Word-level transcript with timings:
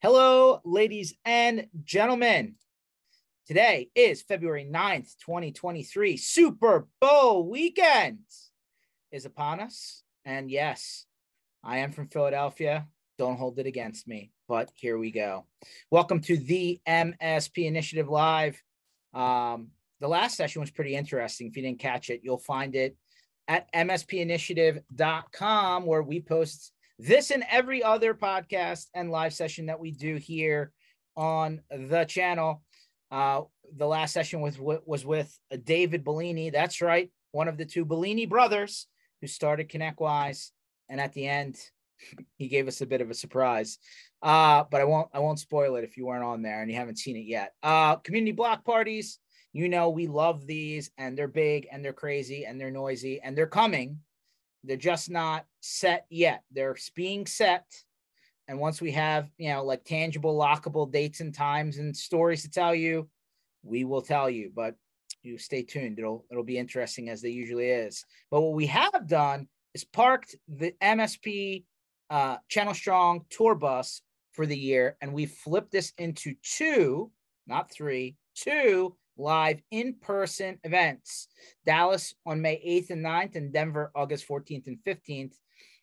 Hello, 0.00 0.60
ladies 0.64 1.12
and 1.24 1.66
gentlemen. 1.82 2.54
Today 3.48 3.90
is 3.96 4.22
February 4.22 4.64
9th, 4.64 5.16
2023. 5.26 6.16
Super 6.16 6.86
Bowl 7.00 7.50
weekend 7.50 8.20
is 9.10 9.24
upon 9.24 9.58
us. 9.58 10.04
And 10.24 10.52
yes, 10.52 11.04
I 11.64 11.78
am 11.78 11.90
from 11.90 12.06
Philadelphia. 12.06 12.86
Don't 13.18 13.38
hold 13.38 13.58
it 13.58 13.66
against 13.66 14.06
me, 14.06 14.30
but 14.46 14.70
here 14.76 14.98
we 14.98 15.10
go. 15.10 15.46
Welcome 15.90 16.20
to 16.20 16.36
the 16.36 16.80
MSP 16.86 17.66
Initiative 17.66 18.08
Live. 18.08 18.62
Um, 19.12 19.70
the 19.98 20.06
last 20.06 20.36
session 20.36 20.60
was 20.60 20.70
pretty 20.70 20.94
interesting. 20.94 21.48
If 21.48 21.56
you 21.56 21.64
didn't 21.64 21.80
catch 21.80 22.08
it, 22.08 22.20
you'll 22.22 22.38
find 22.38 22.76
it 22.76 22.96
at 23.48 23.66
mspinitiative.com 23.72 25.86
where 25.86 26.02
we 26.04 26.20
post 26.20 26.72
this 26.98 27.30
and 27.30 27.44
every 27.50 27.82
other 27.82 28.14
podcast 28.14 28.86
and 28.94 29.10
live 29.10 29.32
session 29.32 29.66
that 29.66 29.80
we 29.80 29.92
do 29.92 30.16
here 30.16 30.72
on 31.16 31.60
the 31.70 32.04
channel. 32.04 32.62
Uh, 33.10 33.42
the 33.76 33.86
last 33.86 34.12
session 34.12 34.40
was 34.40 34.58
was 34.58 35.04
with 35.04 35.36
David 35.64 36.04
Bellini. 36.04 36.50
That's 36.50 36.80
right, 36.80 37.10
one 37.32 37.48
of 37.48 37.56
the 37.56 37.64
two 37.64 37.84
Bellini 37.84 38.26
brothers 38.26 38.86
who 39.20 39.26
started 39.26 39.68
ConnectWise, 39.68 40.50
and 40.88 41.00
at 41.00 41.12
the 41.12 41.26
end, 41.26 41.56
he 42.36 42.48
gave 42.48 42.68
us 42.68 42.80
a 42.80 42.86
bit 42.86 43.00
of 43.00 43.10
a 43.10 43.14
surprise. 43.14 43.78
Uh, 44.20 44.64
but 44.70 44.80
I 44.80 44.84
won't 44.84 45.08
I 45.12 45.20
won't 45.20 45.38
spoil 45.38 45.76
it 45.76 45.84
if 45.84 45.96
you 45.96 46.06
weren't 46.06 46.24
on 46.24 46.42
there 46.42 46.60
and 46.60 46.70
you 46.70 46.76
haven't 46.76 46.98
seen 46.98 47.16
it 47.16 47.26
yet. 47.26 47.52
Uh, 47.62 47.96
community 47.96 48.32
block 48.32 48.64
parties. 48.64 49.18
You 49.52 49.68
know 49.68 49.88
we 49.88 50.06
love 50.08 50.46
these, 50.46 50.90
and 50.98 51.16
they're 51.16 51.26
big, 51.26 51.68
and 51.72 51.82
they're 51.82 51.92
crazy, 51.92 52.44
and 52.44 52.60
they're 52.60 52.70
noisy, 52.70 53.20
and 53.22 53.36
they're 53.36 53.46
coming. 53.46 53.98
They're 54.64 54.76
just 54.76 55.10
not 55.10 55.46
set 55.60 56.06
yet. 56.10 56.42
They're 56.50 56.76
being 56.94 57.26
set. 57.26 57.64
And 58.48 58.58
once 58.58 58.80
we 58.80 58.92
have, 58.92 59.28
you 59.36 59.50
know, 59.50 59.64
like 59.64 59.84
tangible, 59.84 60.36
lockable 60.36 60.90
dates 60.90 61.20
and 61.20 61.34
times 61.34 61.78
and 61.78 61.96
stories 61.96 62.42
to 62.42 62.50
tell 62.50 62.74
you, 62.74 63.08
we 63.62 63.84
will 63.84 64.02
tell 64.02 64.30
you. 64.30 64.50
But 64.54 64.74
you 65.22 65.38
stay 65.38 65.62
tuned. 65.62 65.98
It'll 65.98 66.24
it'll 66.30 66.44
be 66.44 66.58
interesting 66.58 67.08
as 67.08 67.20
they 67.20 67.30
usually 67.30 67.68
is. 67.68 68.04
But 68.30 68.40
what 68.40 68.54
we 68.54 68.66
have 68.66 69.06
done 69.06 69.48
is 69.74 69.84
parked 69.84 70.36
the 70.48 70.72
MSP 70.82 71.64
uh, 72.10 72.38
Channel 72.48 72.74
Strong 72.74 73.26
tour 73.30 73.54
bus 73.54 74.02
for 74.32 74.46
the 74.46 74.58
year, 74.58 74.96
and 75.00 75.12
we 75.12 75.26
flipped 75.26 75.72
this 75.72 75.92
into 75.98 76.34
two, 76.42 77.10
not 77.46 77.70
three, 77.70 78.16
two 78.34 78.96
live 79.18 79.60
in 79.70 79.94
person 80.00 80.58
events 80.64 81.28
Dallas 81.66 82.14
on 82.24 82.40
May 82.40 82.56
8th 82.66 82.90
and 82.90 83.04
9th, 83.04 83.36
and 83.36 83.52
Denver 83.52 83.90
August 83.94 84.26
14th 84.28 84.66
and 84.68 84.78
15th, 84.86 85.34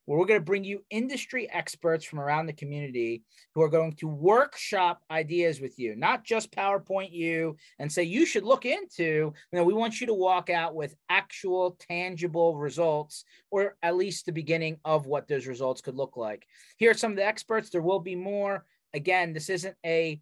where 0.05 0.19
we're 0.19 0.25
going 0.25 0.39
to 0.39 0.45
bring 0.45 0.63
you 0.63 0.83
industry 0.89 1.49
experts 1.51 2.05
from 2.05 2.19
around 2.19 2.45
the 2.45 2.53
community 2.53 3.23
who 3.53 3.61
are 3.61 3.69
going 3.69 3.93
to 3.93 4.07
workshop 4.07 5.01
ideas 5.09 5.59
with 5.59 5.77
you, 5.79 5.95
not 5.95 6.23
just 6.23 6.51
PowerPoint 6.51 7.11
you 7.11 7.57
and 7.79 7.91
say 7.91 8.03
you 8.03 8.25
should 8.25 8.43
look 8.43 8.65
into. 8.65 9.03
You 9.03 9.33
know, 9.51 9.63
we 9.63 9.73
want 9.73 9.99
you 9.99 10.07
to 10.07 10.13
walk 10.13 10.49
out 10.49 10.75
with 10.75 10.95
actual 11.09 11.77
tangible 11.89 12.55
results, 12.55 13.25
or 13.51 13.75
at 13.81 13.95
least 13.95 14.25
the 14.25 14.31
beginning 14.31 14.77
of 14.85 15.07
what 15.07 15.27
those 15.27 15.47
results 15.47 15.81
could 15.81 15.95
look 15.95 16.17
like. 16.17 16.45
Here 16.77 16.91
are 16.91 16.95
some 16.95 17.11
of 17.11 17.17
the 17.17 17.25
experts. 17.25 17.69
There 17.69 17.81
will 17.81 17.99
be 17.99 18.15
more. 18.15 18.65
Again, 18.93 19.33
this 19.33 19.49
isn't 19.49 19.75
a 19.85 20.21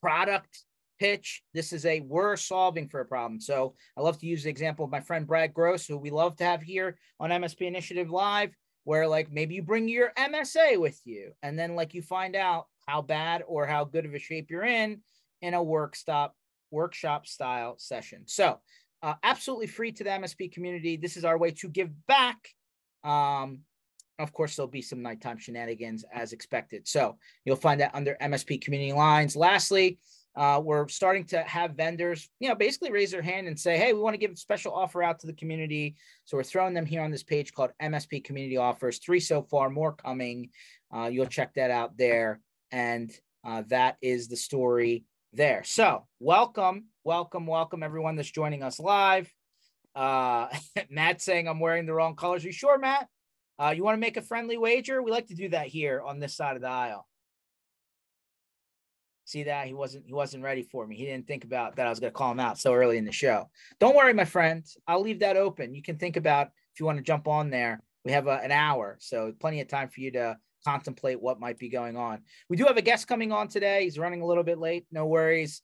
product 0.00 0.65
pitch. 0.98 1.42
This 1.54 1.72
is 1.72 1.84
a 1.86 2.00
we're 2.00 2.36
solving 2.36 2.88
for 2.88 3.00
a 3.00 3.06
problem. 3.06 3.40
So 3.40 3.74
I 3.96 4.00
love 4.00 4.18
to 4.20 4.26
use 4.26 4.44
the 4.44 4.50
example 4.50 4.84
of 4.84 4.90
my 4.90 5.00
friend 5.00 5.26
Brad 5.26 5.54
Gross, 5.54 5.86
who 5.86 5.98
we 5.98 6.10
love 6.10 6.36
to 6.36 6.44
have 6.44 6.62
here 6.62 6.98
on 7.20 7.30
MSP 7.30 7.62
Initiative 7.62 8.10
Live, 8.10 8.54
where 8.84 9.06
like 9.06 9.30
maybe 9.32 9.54
you 9.54 9.62
bring 9.62 9.88
your 9.88 10.12
MSA 10.18 10.80
with 10.80 11.00
you, 11.04 11.32
and 11.42 11.58
then 11.58 11.74
like 11.74 11.94
you 11.94 12.02
find 12.02 12.36
out 12.36 12.66
how 12.86 13.02
bad 13.02 13.42
or 13.46 13.66
how 13.66 13.84
good 13.84 14.06
of 14.06 14.14
a 14.14 14.18
shape 14.18 14.50
you're 14.50 14.64
in 14.64 15.00
in 15.42 15.54
a 15.54 15.62
work 15.62 15.96
stop 15.96 16.34
workshop 16.70 17.26
style 17.26 17.76
session. 17.78 18.22
So 18.26 18.60
uh, 19.02 19.14
absolutely 19.22 19.66
free 19.66 19.92
to 19.92 20.04
the 20.04 20.10
MSP 20.10 20.52
community. 20.52 20.96
This 20.96 21.16
is 21.16 21.24
our 21.24 21.38
way 21.38 21.50
to 21.52 21.68
give 21.68 21.90
back. 22.06 22.48
Um, 23.04 23.60
of 24.18 24.32
course, 24.32 24.56
there'll 24.56 24.70
be 24.70 24.82
some 24.82 25.02
nighttime 25.02 25.38
shenanigans 25.38 26.04
as 26.12 26.32
expected. 26.32 26.88
So 26.88 27.18
you'll 27.44 27.56
find 27.56 27.80
that 27.80 27.94
under 27.94 28.16
MSP 28.20 28.62
community 28.62 28.92
lines. 28.92 29.36
Lastly, 29.36 29.98
uh, 30.36 30.60
we're 30.62 30.86
starting 30.88 31.24
to 31.24 31.42
have 31.44 31.74
vendors, 31.74 32.28
you 32.40 32.48
know, 32.48 32.54
basically 32.54 32.92
raise 32.92 33.10
their 33.10 33.22
hand 33.22 33.46
and 33.46 33.58
say, 33.58 33.78
hey, 33.78 33.94
we 33.94 34.00
want 34.00 34.12
to 34.12 34.18
give 34.18 34.30
a 34.30 34.36
special 34.36 34.72
offer 34.72 35.02
out 35.02 35.18
to 35.20 35.26
the 35.26 35.32
community. 35.32 35.96
So 36.26 36.36
we're 36.36 36.42
throwing 36.42 36.74
them 36.74 36.84
here 36.84 37.02
on 37.02 37.10
this 37.10 37.22
page 37.22 37.54
called 37.54 37.70
MSP 37.82 38.22
Community 38.22 38.58
Offers. 38.58 38.98
Three 38.98 39.20
so 39.20 39.42
far, 39.42 39.70
more 39.70 39.94
coming. 39.94 40.50
Uh, 40.94 41.06
you'll 41.06 41.26
check 41.26 41.54
that 41.54 41.70
out 41.70 41.96
there. 41.96 42.40
And 42.70 43.10
uh, 43.44 43.62
that 43.68 43.96
is 44.02 44.28
the 44.28 44.36
story 44.36 45.04
there. 45.32 45.62
So 45.64 46.06
welcome, 46.20 46.86
welcome, 47.02 47.46
welcome 47.46 47.82
everyone 47.82 48.16
that's 48.16 48.30
joining 48.30 48.62
us 48.62 48.78
live. 48.78 49.32
Uh, 49.94 50.48
Matt 50.90 51.22
saying 51.22 51.48
I'm 51.48 51.60
wearing 51.60 51.86
the 51.86 51.94
wrong 51.94 52.14
colors. 52.14 52.44
Are 52.44 52.48
you 52.48 52.52
sure, 52.52 52.78
Matt? 52.78 53.08
Uh, 53.58 53.72
you 53.74 53.82
want 53.82 53.94
to 53.94 54.00
make 54.00 54.18
a 54.18 54.22
friendly 54.22 54.58
wager? 54.58 55.02
We 55.02 55.10
like 55.10 55.28
to 55.28 55.34
do 55.34 55.48
that 55.48 55.68
here 55.68 56.02
on 56.04 56.18
this 56.18 56.36
side 56.36 56.56
of 56.56 56.62
the 56.62 56.68
aisle. 56.68 57.06
See 59.26 59.42
that 59.42 59.66
he 59.66 59.74
wasn't 59.74 60.06
he 60.06 60.12
wasn't 60.12 60.44
ready 60.44 60.62
for 60.62 60.86
me. 60.86 60.94
He 60.94 61.04
didn't 61.04 61.26
think 61.26 61.42
about 61.42 61.74
that 61.76 61.86
I 61.88 61.90
was 61.90 61.98
going 61.98 62.12
to 62.12 62.16
call 62.16 62.30
him 62.30 62.38
out 62.38 62.58
so 62.58 62.72
early 62.72 62.96
in 62.96 63.04
the 63.04 63.10
show. 63.10 63.50
Don't 63.80 63.96
worry, 63.96 64.14
my 64.14 64.24
friend. 64.24 64.64
I'll 64.86 65.02
leave 65.02 65.18
that 65.18 65.36
open. 65.36 65.74
You 65.74 65.82
can 65.82 65.98
think 65.98 66.16
about 66.16 66.46
if 66.72 66.78
you 66.78 66.86
want 66.86 66.98
to 66.98 67.02
jump 67.02 67.26
on 67.26 67.50
there. 67.50 67.82
We 68.04 68.12
have 68.12 68.28
a, 68.28 68.34
an 68.34 68.52
hour, 68.52 68.98
so 69.00 69.32
plenty 69.40 69.60
of 69.60 69.66
time 69.66 69.88
for 69.88 70.00
you 70.00 70.12
to 70.12 70.36
contemplate 70.64 71.20
what 71.20 71.40
might 71.40 71.58
be 71.58 71.68
going 71.68 71.96
on. 71.96 72.20
We 72.48 72.56
do 72.56 72.66
have 72.66 72.76
a 72.76 72.82
guest 72.82 73.08
coming 73.08 73.32
on 73.32 73.48
today. 73.48 73.82
He's 73.82 73.98
running 73.98 74.22
a 74.22 74.26
little 74.26 74.44
bit 74.44 74.58
late. 74.58 74.86
No 74.92 75.06
worries. 75.06 75.60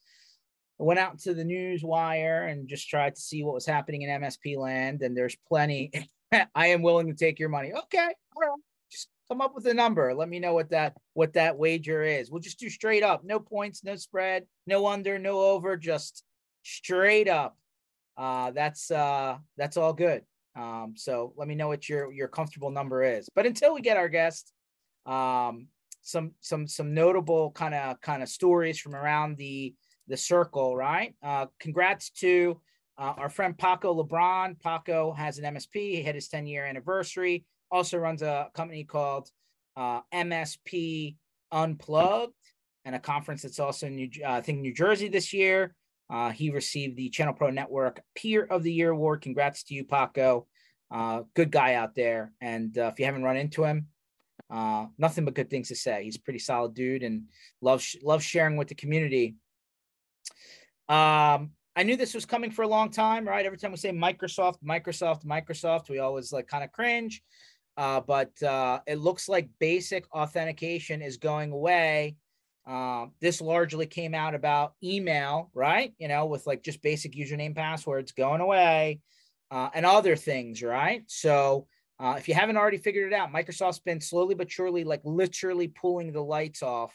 I 0.81 0.83
went 0.83 0.99
out 0.99 1.21
to 1.21 1.33
the 1.33 1.45
news 1.45 1.85
wire 1.85 2.49
and 2.49 2.67
just 2.69 2.89
tried 2.89 3.15
to 3.15 3.21
see 3.21 3.45
what 3.45 3.55
was 3.55 3.65
happening 3.65 4.03
in 4.03 4.11
MSP 4.11 4.57
land, 4.59 5.03
and 5.03 5.17
there's 5.17 5.37
plenty. 5.47 5.93
I 6.55 6.67
am 6.69 6.83
willing 6.83 7.07
to 7.07 7.15
take 7.15 7.39
your 7.39 7.49
money. 7.49 7.73
Okay, 7.73 7.99
all 8.35 8.43
right 8.43 8.61
come 9.29 9.41
up 9.41 9.55
with 9.55 9.67
a 9.67 9.75
number. 9.75 10.15
Let 10.15 10.29
me 10.29 10.39
know 10.39 10.55
what 10.55 10.71
that 10.71 10.95
what 11.15 11.35
that 11.35 11.57
wager 11.57 12.03
is. 12.03 12.31
We'll 12.31 12.41
just 12.41 12.59
do 12.59 12.69
straight 12.69 13.03
up. 13.03 13.25
No 13.25 13.39
points, 13.41 13.85
no 13.85 13.97
spread, 13.97 14.45
no 14.67 14.87
under, 14.87 15.19
no 15.19 15.41
over, 15.41 15.77
just 15.77 16.25
straight 16.63 17.29
up. 17.29 17.57
Uh, 18.17 18.51
that's 18.51 18.91
uh, 18.91 19.39
that's 19.57 19.77
all 19.77 19.93
good. 19.93 20.23
Um, 20.55 20.95
so 20.97 21.33
let 21.37 21.49
me 21.49 21.55
know 21.55 21.69
what 21.69 21.89
your 21.89 22.13
your 22.13 22.29
comfortable 22.29 22.71
number 22.71 23.03
is. 23.03 23.29
But 23.35 23.47
until 23.47 23.75
we 23.75 23.81
get 23.81 23.97
our 23.97 24.09
guest, 24.09 24.53
um, 25.07 25.69
some 26.03 26.33
some 26.41 26.67
some 26.67 26.95
notable 26.95 27.53
kind 27.53 27.75
of 27.75 28.01
kind 28.01 28.23
of 28.23 28.29
stories 28.29 28.79
from 28.79 28.95
around 28.95 29.37
the 29.37 29.75
the 30.09 30.17
circle, 30.17 30.77
right? 30.77 31.15
Uh, 31.23 31.47
congrats 31.59 32.11
to 32.11 32.61
uh, 32.99 33.15
our 33.17 33.31
friend 33.31 33.57
Paco 33.57 34.03
LeBron. 34.03 34.61
Paco 34.61 35.13
has 35.13 35.39
an 35.39 35.55
MSP. 35.55 35.95
He 35.95 36.03
had 36.03 36.15
his 36.15 36.29
10 36.29 36.47
year 36.47 36.67
anniversary 36.67 37.45
also 37.73 37.99
runs 37.99 38.23
a 38.23 38.49
company 38.55 38.85
called 38.85 39.29
uh, 39.77 40.03
MSP 40.15 41.17
Unplugged 41.51 42.35
and 42.85 42.95
a 42.95 42.99
conference 42.99 43.43
that's 43.43 43.59
also 43.59 43.87
in 43.87 43.97
New, 43.97 44.11
uh, 44.25 44.33
I 44.33 44.41
think 44.43 44.61
New 44.61 44.75
Jersey 44.75 45.09
this 45.09 45.33
year. 45.33 45.75
Uh, 46.11 46.31
he 46.31 46.51
received 46.51 46.97
the 46.97 47.09
Channel 47.09 47.33
Pro 47.33 47.51
Network 47.51 48.03
Peer 48.15 48.45
of 48.45 48.63
the 48.63 48.73
Year 48.73 48.91
award. 48.91 49.23
Congrats 49.23 49.65
to 49.65 49.75
you, 49.75 49.85
Paco. 49.85 50.47
Uh, 50.91 51.23
good 51.35 51.51
guy 51.51 51.75
out 51.75 51.95
there. 51.95 52.33
And 52.41 52.77
uh, 52.77 52.91
if 52.93 52.99
you 52.99 53.07
haven't 53.07 53.23
run 53.23 53.39
into 53.39 53.65
him, 53.65 53.87
uh, 54.51 54.87
nothing 54.99 55.25
but 55.25 55.35
good 55.35 55.49
things 55.49 55.69
to 55.69 55.75
say. 55.75 56.05
He's 56.05 56.17
a 56.17 56.21
pretty 56.21 56.39
solid 56.39 56.75
dude 56.75 57.03
and 57.03 57.23
loves 57.63 57.97
loves 58.03 58.25
sharing 58.25 58.57
with 58.59 58.69
the 58.69 58.75
community. 58.75 59.37
Um, 60.89 61.53
I 61.75 61.85
knew 61.85 61.97
this 61.97 62.13
was 62.13 62.27
coming 62.27 62.51
for 62.51 62.63
a 62.63 62.69
long 62.69 62.91
time, 62.91 63.27
right? 63.27 63.47
Every 63.47 63.57
time 63.57 63.71
we 63.71 63.79
say 63.79 63.93
Microsoft, 63.93 64.57
Microsoft, 64.63 65.25
Microsoft, 65.25 65.89
we 65.89 66.01
always 66.01 66.33
like 66.33 66.47
kind 66.47 66.63
of 66.63 66.73
cringe. 66.73 67.23
Uh, 67.77 68.01
but 68.01 68.43
uh, 68.43 68.81
it 68.87 68.99
looks 68.99 69.29
like 69.29 69.49
basic 69.59 70.05
authentication 70.13 71.03
is 71.03 71.17
going 71.17 71.53
away. 71.53 72.17
Uh, 72.67 73.07
this 73.21 73.41
largely 73.41 73.87
came 73.87 74.15
out 74.15 74.35
about 74.35 74.75
email, 74.85 75.51
right? 75.55 75.95
You 75.99 76.09
know, 76.09 76.27
with 76.27 76.47
like 76.47 76.63
just 76.63 76.83
basic 76.83 77.13
username 77.13 77.57
passwords 77.57 78.13
going 78.13 78.41
away 78.41 79.01
uh, 79.51 79.71
and 79.75 79.85
other 79.85 80.17
things, 80.17 80.63
right? 80.63 81.03
So 81.09 81.67
uh, 81.99 82.15
if 82.19 82.29
you 82.29 82.35
haven't 82.35 82.57
already 82.57 82.79
figured 82.79 83.13
it 83.13 83.17
out, 83.17 83.33
Microsoft's 83.33 83.81
been 83.81 84.01
slowly 84.01 84.35
but 84.35 84.51
surely, 84.51 84.85
like 84.85 85.01
literally 85.05 85.69
pulling 85.69 86.13
the 86.13 86.23
lights 86.23 86.63
off 86.63 86.95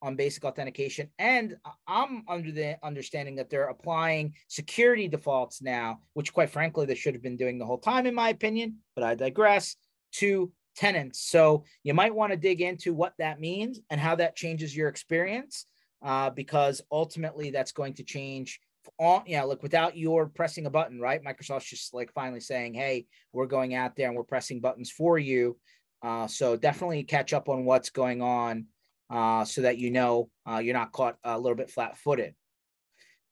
on 0.00 0.14
basic 0.14 0.44
authentication. 0.44 1.08
And 1.18 1.56
I'm 1.88 2.22
under 2.28 2.52
the 2.52 2.76
understanding 2.84 3.36
that 3.36 3.50
they're 3.50 3.68
applying 3.68 4.34
security 4.46 5.08
defaults 5.08 5.60
now, 5.60 6.00
which 6.12 6.32
quite 6.32 6.50
frankly, 6.50 6.86
they 6.86 6.94
should 6.94 7.14
have 7.14 7.22
been 7.22 7.36
doing 7.36 7.58
the 7.58 7.66
whole 7.66 7.78
time, 7.78 8.06
in 8.06 8.14
my 8.14 8.28
opinion, 8.28 8.76
but 8.94 9.04
I 9.04 9.14
digress 9.16 9.76
to 10.12 10.52
tenants. 10.76 11.20
So 11.20 11.64
you 11.82 11.92
might 11.94 12.14
want 12.14 12.32
to 12.32 12.38
dig 12.38 12.60
into 12.60 12.94
what 12.94 13.14
that 13.18 13.40
means 13.40 13.80
and 13.90 14.00
how 14.00 14.14
that 14.16 14.36
changes 14.36 14.76
your 14.76 14.88
experience, 14.88 15.66
uh, 16.02 16.30
because 16.30 16.80
ultimately 16.90 17.50
that's 17.50 17.72
going 17.72 17.94
to 17.94 18.04
change. 18.04 18.60
All 18.98 19.22
you 19.26 19.36
know, 19.36 19.46
like 19.46 19.62
without 19.62 19.96
your 19.96 20.26
pressing 20.28 20.64
a 20.64 20.70
button, 20.70 20.98
right? 20.98 21.22
Microsoft's 21.22 21.68
just 21.68 21.92
like 21.92 22.12
finally 22.14 22.40
saying, 22.40 22.72
"Hey, 22.74 23.06
we're 23.32 23.46
going 23.46 23.74
out 23.74 23.96
there 23.96 24.08
and 24.08 24.16
we're 24.16 24.22
pressing 24.22 24.60
buttons 24.60 24.90
for 24.90 25.18
you." 25.18 25.58
Uh, 26.00 26.26
so 26.26 26.56
definitely 26.56 27.02
catch 27.02 27.32
up 27.32 27.48
on 27.48 27.64
what's 27.64 27.90
going 27.90 28.22
on 28.22 28.66
uh, 29.10 29.44
so 29.44 29.62
that 29.62 29.78
you 29.78 29.90
know 29.90 30.30
uh, 30.48 30.58
you're 30.58 30.74
not 30.74 30.92
caught 30.92 31.16
a 31.24 31.36
little 31.38 31.56
bit 31.56 31.70
flat-footed. 31.70 32.34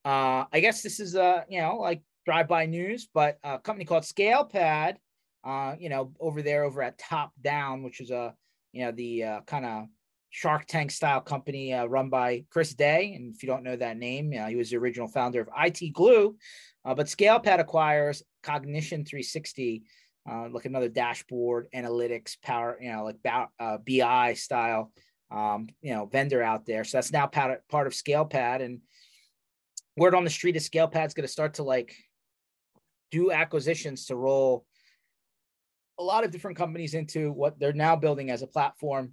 Uh, 0.04 0.44
I 0.52 0.60
guess 0.60 0.82
this 0.82 1.00
is 1.00 1.14
a 1.14 1.44
you 1.48 1.60
know 1.60 1.78
like 1.78 2.02
drive-by 2.26 2.66
news, 2.66 3.08
but 3.14 3.38
a 3.42 3.58
company 3.58 3.84
called 3.84 4.02
ScalePad, 4.02 4.96
uh, 5.46 5.76
you 5.78 5.88
know, 5.88 6.12
over 6.18 6.42
there 6.42 6.64
over 6.64 6.82
at 6.82 6.98
Top 6.98 7.32
Down, 7.40 7.82
which 7.82 8.00
is 8.00 8.10
a 8.10 8.34
you 8.72 8.84
know 8.84 8.92
the 8.92 9.22
uh, 9.22 9.40
kind 9.42 9.64
of 9.64 9.86
Shark 10.30 10.66
Tank 10.66 10.90
style 10.90 11.20
company 11.20 11.72
uh, 11.72 11.86
run 11.86 12.10
by 12.10 12.44
Chris 12.50 12.74
Day. 12.74 13.14
And 13.14 13.34
if 13.34 13.42
you 13.42 13.46
don't 13.46 13.62
know 13.62 13.76
that 13.76 13.96
name, 13.96 14.34
uh, 14.38 14.48
he 14.48 14.56
was 14.56 14.70
the 14.70 14.76
original 14.76 15.08
founder 15.08 15.40
of 15.40 15.48
IT 15.56 15.92
Glue. 15.94 16.36
Uh, 16.84 16.94
but 16.94 17.06
ScalePad 17.06 17.60
acquires 17.60 18.22
Cognition 18.42 19.04
360, 19.04 19.84
uh, 20.30 20.48
like 20.50 20.66
another 20.66 20.88
dashboard 20.88 21.68
analytics 21.74 22.36
power, 22.42 22.76
you 22.80 22.92
know, 22.92 23.04
like 23.04 23.16
BI 23.86 24.34
style, 24.34 24.92
um, 25.30 25.68
you 25.80 25.94
know, 25.94 26.06
vendor 26.06 26.42
out 26.42 26.66
there. 26.66 26.84
So 26.84 26.98
that's 26.98 27.12
now 27.12 27.26
part 27.28 27.52
of, 27.52 27.68
part 27.68 27.86
of 27.86 27.94
ScalePad. 27.94 28.62
And 28.62 28.80
word 29.96 30.14
on 30.14 30.24
the 30.24 30.30
street 30.30 30.56
is 30.56 30.68
ScalePad's 30.68 31.14
going 31.14 31.26
to 31.26 31.32
start 31.32 31.54
to 31.54 31.62
like 31.62 31.94
do 33.10 33.30
acquisitions 33.30 34.06
to 34.06 34.16
roll 34.16 34.65
a 35.98 36.02
lot 36.02 36.24
of 36.24 36.30
different 36.30 36.56
companies 36.56 36.94
into 36.94 37.32
what 37.32 37.58
they're 37.58 37.72
now 37.72 37.96
building 37.96 38.30
as 38.30 38.42
a 38.42 38.46
platform 38.46 39.12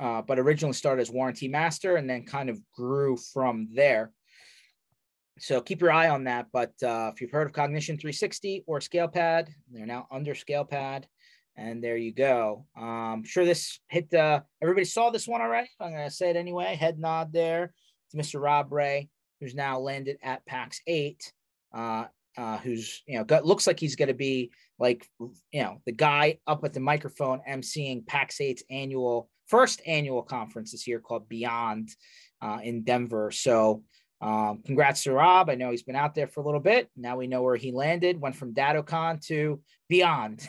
uh, 0.00 0.22
but 0.22 0.38
originally 0.38 0.74
started 0.74 1.02
as 1.02 1.10
Warranty 1.10 1.48
Master 1.48 1.96
and 1.96 2.08
then 2.08 2.24
kind 2.24 2.48
of 2.48 2.60
grew 2.72 3.16
from 3.16 3.68
there. 3.74 4.12
So 5.40 5.60
keep 5.60 5.80
your 5.80 5.92
eye 5.92 6.08
on 6.08 6.24
that. 6.24 6.46
But 6.52 6.72
uh, 6.82 7.10
if 7.12 7.20
you've 7.20 7.30
heard 7.30 7.46
of 7.46 7.52
Cognition 7.52 7.96
360 7.96 8.64
or 8.66 8.80
ScalePad, 8.80 9.48
they're 9.70 9.86
now 9.86 10.06
under 10.10 10.34
ScalePad. 10.34 11.04
And 11.56 11.82
there 11.82 11.96
you 11.96 12.12
go. 12.12 12.66
Um, 12.76 13.24
sure 13.24 13.44
this 13.44 13.80
hit 13.88 14.10
the, 14.10 14.44
everybody 14.62 14.84
saw 14.84 15.10
this 15.10 15.26
one 15.26 15.40
already. 15.40 15.68
I'm 15.80 15.92
going 15.92 16.08
to 16.08 16.14
say 16.14 16.30
it 16.30 16.36
anyway. 16.36 16.76
Head 16.76 16.98
nod 16.98 17.32
there 17.32 17.72
to 18.10 18.16
Mr. 18.16 18.40
Rob 18.40 18.72
Rae, 18.72 19.08
who's 19.40 19.54
now 19.54 19.80
landed 19.80 20.18
at 20.22 20.46
PAX 20.46 20.80
8. 20.86 21.32
Uh, 21.74 22.04
uh, 22.38 22.56
who's 22.58 23.02
you 23.06 23.18
know 23.18 23.24
got, 23.24 23.44
looks 23.44 23.66
like 23.66 23.80
he's 23.80 23.96
going 23.96 24.08
to 24.08 24.14
be 24.14 24.50
like 24.78 25.06
you 25.50 25.62
know 25.62 25.82
the 25.84 25.92
guy 25.92 26.38
up 26.46 26.64
at 26.64 26.72
the 26.72 26.80
microphone 26.80 27.40
emceeing 27.48 28.06
PAX 28.06 28.38
8's 28.38 28.62
annual 28.70 29.28
first 29.48 29.82
annual 29.86 30.22
conference 30.22 30.72
this 30.72 30.86
year 30.86 31.00
called 31.00 31.28
Beyond 31.28 31.90
uh, 32.40 32.58
in 32.62 32.84
Denver. 32.84 33.30
So 33.32 33.82
um, 34.20 34.62
congrats 34.64 35.02
to 35.04 35.12
Rob. 35.12 35.50
I 35.50 35.54
know 35.54 35.70
he's 35.70 35.82
been 35.82 35.96
out 35.96 36.14
there 36.14 36.28
for 36.28 36.40
a 36.40 36.44
little 36.44 36.60
bit. 36.60 36.88
Now 36.96 37.16
we 37.16 37.26
know 37.26 37.42
where 37.42 37.56
he 37.56 37.72
landed, 37.72 38.20
went 38.20 38.36
from 38.36 38.54
DattoCon 38.54 39.24
to 39.26 39.60
Beyond, 39.88 40.46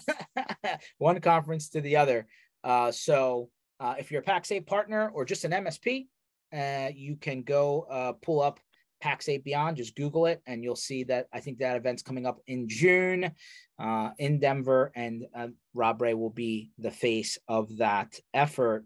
one 0.98 1.22
conference 1.22 1.70
to 1.70 1.82
the 1.82 1.98
other. 1.98 2.28
Uh, 2.64 2.92
so 2.92 3.50
uh, 3.80 3.96
if 3.98 4.12
you're 4.12 4.22
a 4.22 4.24
PAX 4.24 4.52
8 4.52 4.68
partner 4.68 5.10
or 5.14 5.24
just 5.24 5.46
an 5.46 5.52
MSP, 5.52 6.08
uh, 6.54 6.90
you 6.94 7.16
can 7.16 7.44
go 7.44 7.86
uh, 7.90 8.14
pull 8.14 8.42
up 8.42 8.60
PAX 9.02 9.30
8 9.30 9.44
Beyond. 9.44 9.78
Just 9.78 9.96
Google 9.96 10.26
it, 10.26 10.42
and 10.46 10.64
you'll 10.64 10.76
see 10.76 11.04
that 11.06 11.28
I 11.34 11.40
think 11.40 11.60
that 11.60 11.78
event's 11.78 12.04
coming 12.04 12.26
up 12.26 12.40
in 12.48 12.68
June 12.68 13.32
uh, 13.80 14.10
in 14.18 14.40
Denver, 14.40 14.92
and 14.96 15.26
uh, 15.36 15.48
Rob 15.74 16.02
Rae 16.02 16.14
will 16.14 16.30
be 16.30 16.72
the 16.78 16.92
face 16.92 17.38
of 17.48 17.78
that 17.78 18.20
effort. 18.34 18.86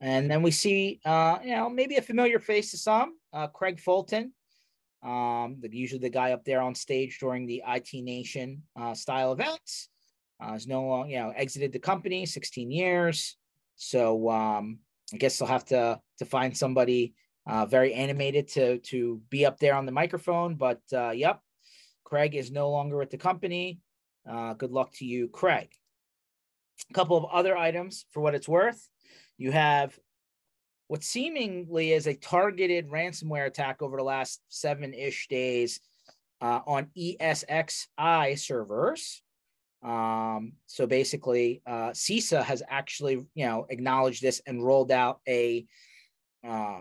And 0.00 0.30
then 0.30 0.42
we 0.42 0.52
see, 0.52 1.00
uh, 1.04 1.38
you 1.42 1.56
know, 1.56 1.68
maybe 1.68 1.96
a 1.96 2.02
familiar 2.02 2.38
face 2.38 2.70
to 2.70 2.78
some, 2.78 3.14
uh, 3.32 3.48
Craig 3.48 3.80
Fulton, 3.80 4.32
um, 5.02 5.56
the, 5.60 5.68
usually 5.72 6.00
the 6.00 6.08
guy 6.08 6.32
up 6.32 6.44
there 6.44 6.60
on 6.60 6.74
stage 6.74 7.18
during 7.18 7.46
the 7.46 7.62
IT 7.66 7.88
Nation 7.92 8.62
uh, 8.78 8.94
style 8.94 9.32
events. 9.32 9.88
Uh, 10.40 10.52
is 10.52 10.68
no 10.68 10.84
longer, 10.84 11.10
you 11.10 11.18
know, 11.18 11.32
exited 11.34 11.72
the 11.72 11.80
company, 11.80 12.24
16 12.24 12.70
years. 12.70 13.36
So 13.74 14.30
um, 14.30 14.78
I 15.12 15.16
guess 15.16 15.38
they'll 15.38 15.48
have 15.48 15.64
to 15.66 16.00
to 16.18 16.24
find 16.24 16.56
somebody 16.56 17.14
uh, 17.48 17.66
very 17.66 17.94
animated 17.94 18.48
to 18.48 18.78
to 18.78 19.20
be 19.30 19.46
up 19.46 19.58
there 19.58 19.74
on 19.74 19.86
the 19.86 19.92
microphone. 19.92 20.54
But 20.54 20.80
uh, 20.92 21.10
yep, 21.10 21.40
Craig 22.04 22.34
is 22.34 22.50
no 22.50 22.70
longer 22.70 22.96
with 22.96 23.10
the 23.10 23.18
company. 23.18 23.80
Uh, 24.28 24.52
good 24.54 24.70
luck 24.70 24.92
to 24.96 25.06
you, 25.06 25.28
Craig. 25.28 25.70
A 26.90 26.94
couple 26.94 27.16
of 27.16 27.24
other 27.32 27.56
items 27.56 28.04
for 28.10 28.20
what 28.20 28.34
it's 28.34 28.48
worth. 28.48 28.88
You 29.38 29.50
have 29.52 29.98
what 30.88 31.02
seemingly 31.02 31.92
is 31.92 32.06
a 32.06 32.14
targeted 32.14 32.88
ransomware 32.88 33.46
attack 33.46 33.82
over 33.82 33.96
the 33.96 34.02
last 34.02 34.40
seven 34.48 34.94
ish 34.94 35.28
days 35.28 35.80
uh, 36.40 36.60
on 36.66 36.88
ESXi 36.96 38.38
servers. 38.38 39.22
Um, 39.82 40.52
so 40.66 40.86
basically, 40.86 41.62
uh, 41.66 41.90
CISA 41.90 42.42
has 42.42 42.62
actually, 42.68 43.24
you 43.34 43.46
know, 43.46 43.66
acknowledged 43.70 44.22
this 44.22 44.40
and 44.46 44.64
rolled 44.64 44.90
out 44.90 45.20
a 45.28 45.66
uh, 46.46 46.80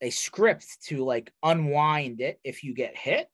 a 0.00 0.10
script 0.10 0.82
to 0.86 1.04
like 1.04 1.32
unwind 1.42 2.20
it 2.20 2.40
if 2.44 2.64
you 2.64 2.74
get 2.74 2.96
hit. 2.96 3.28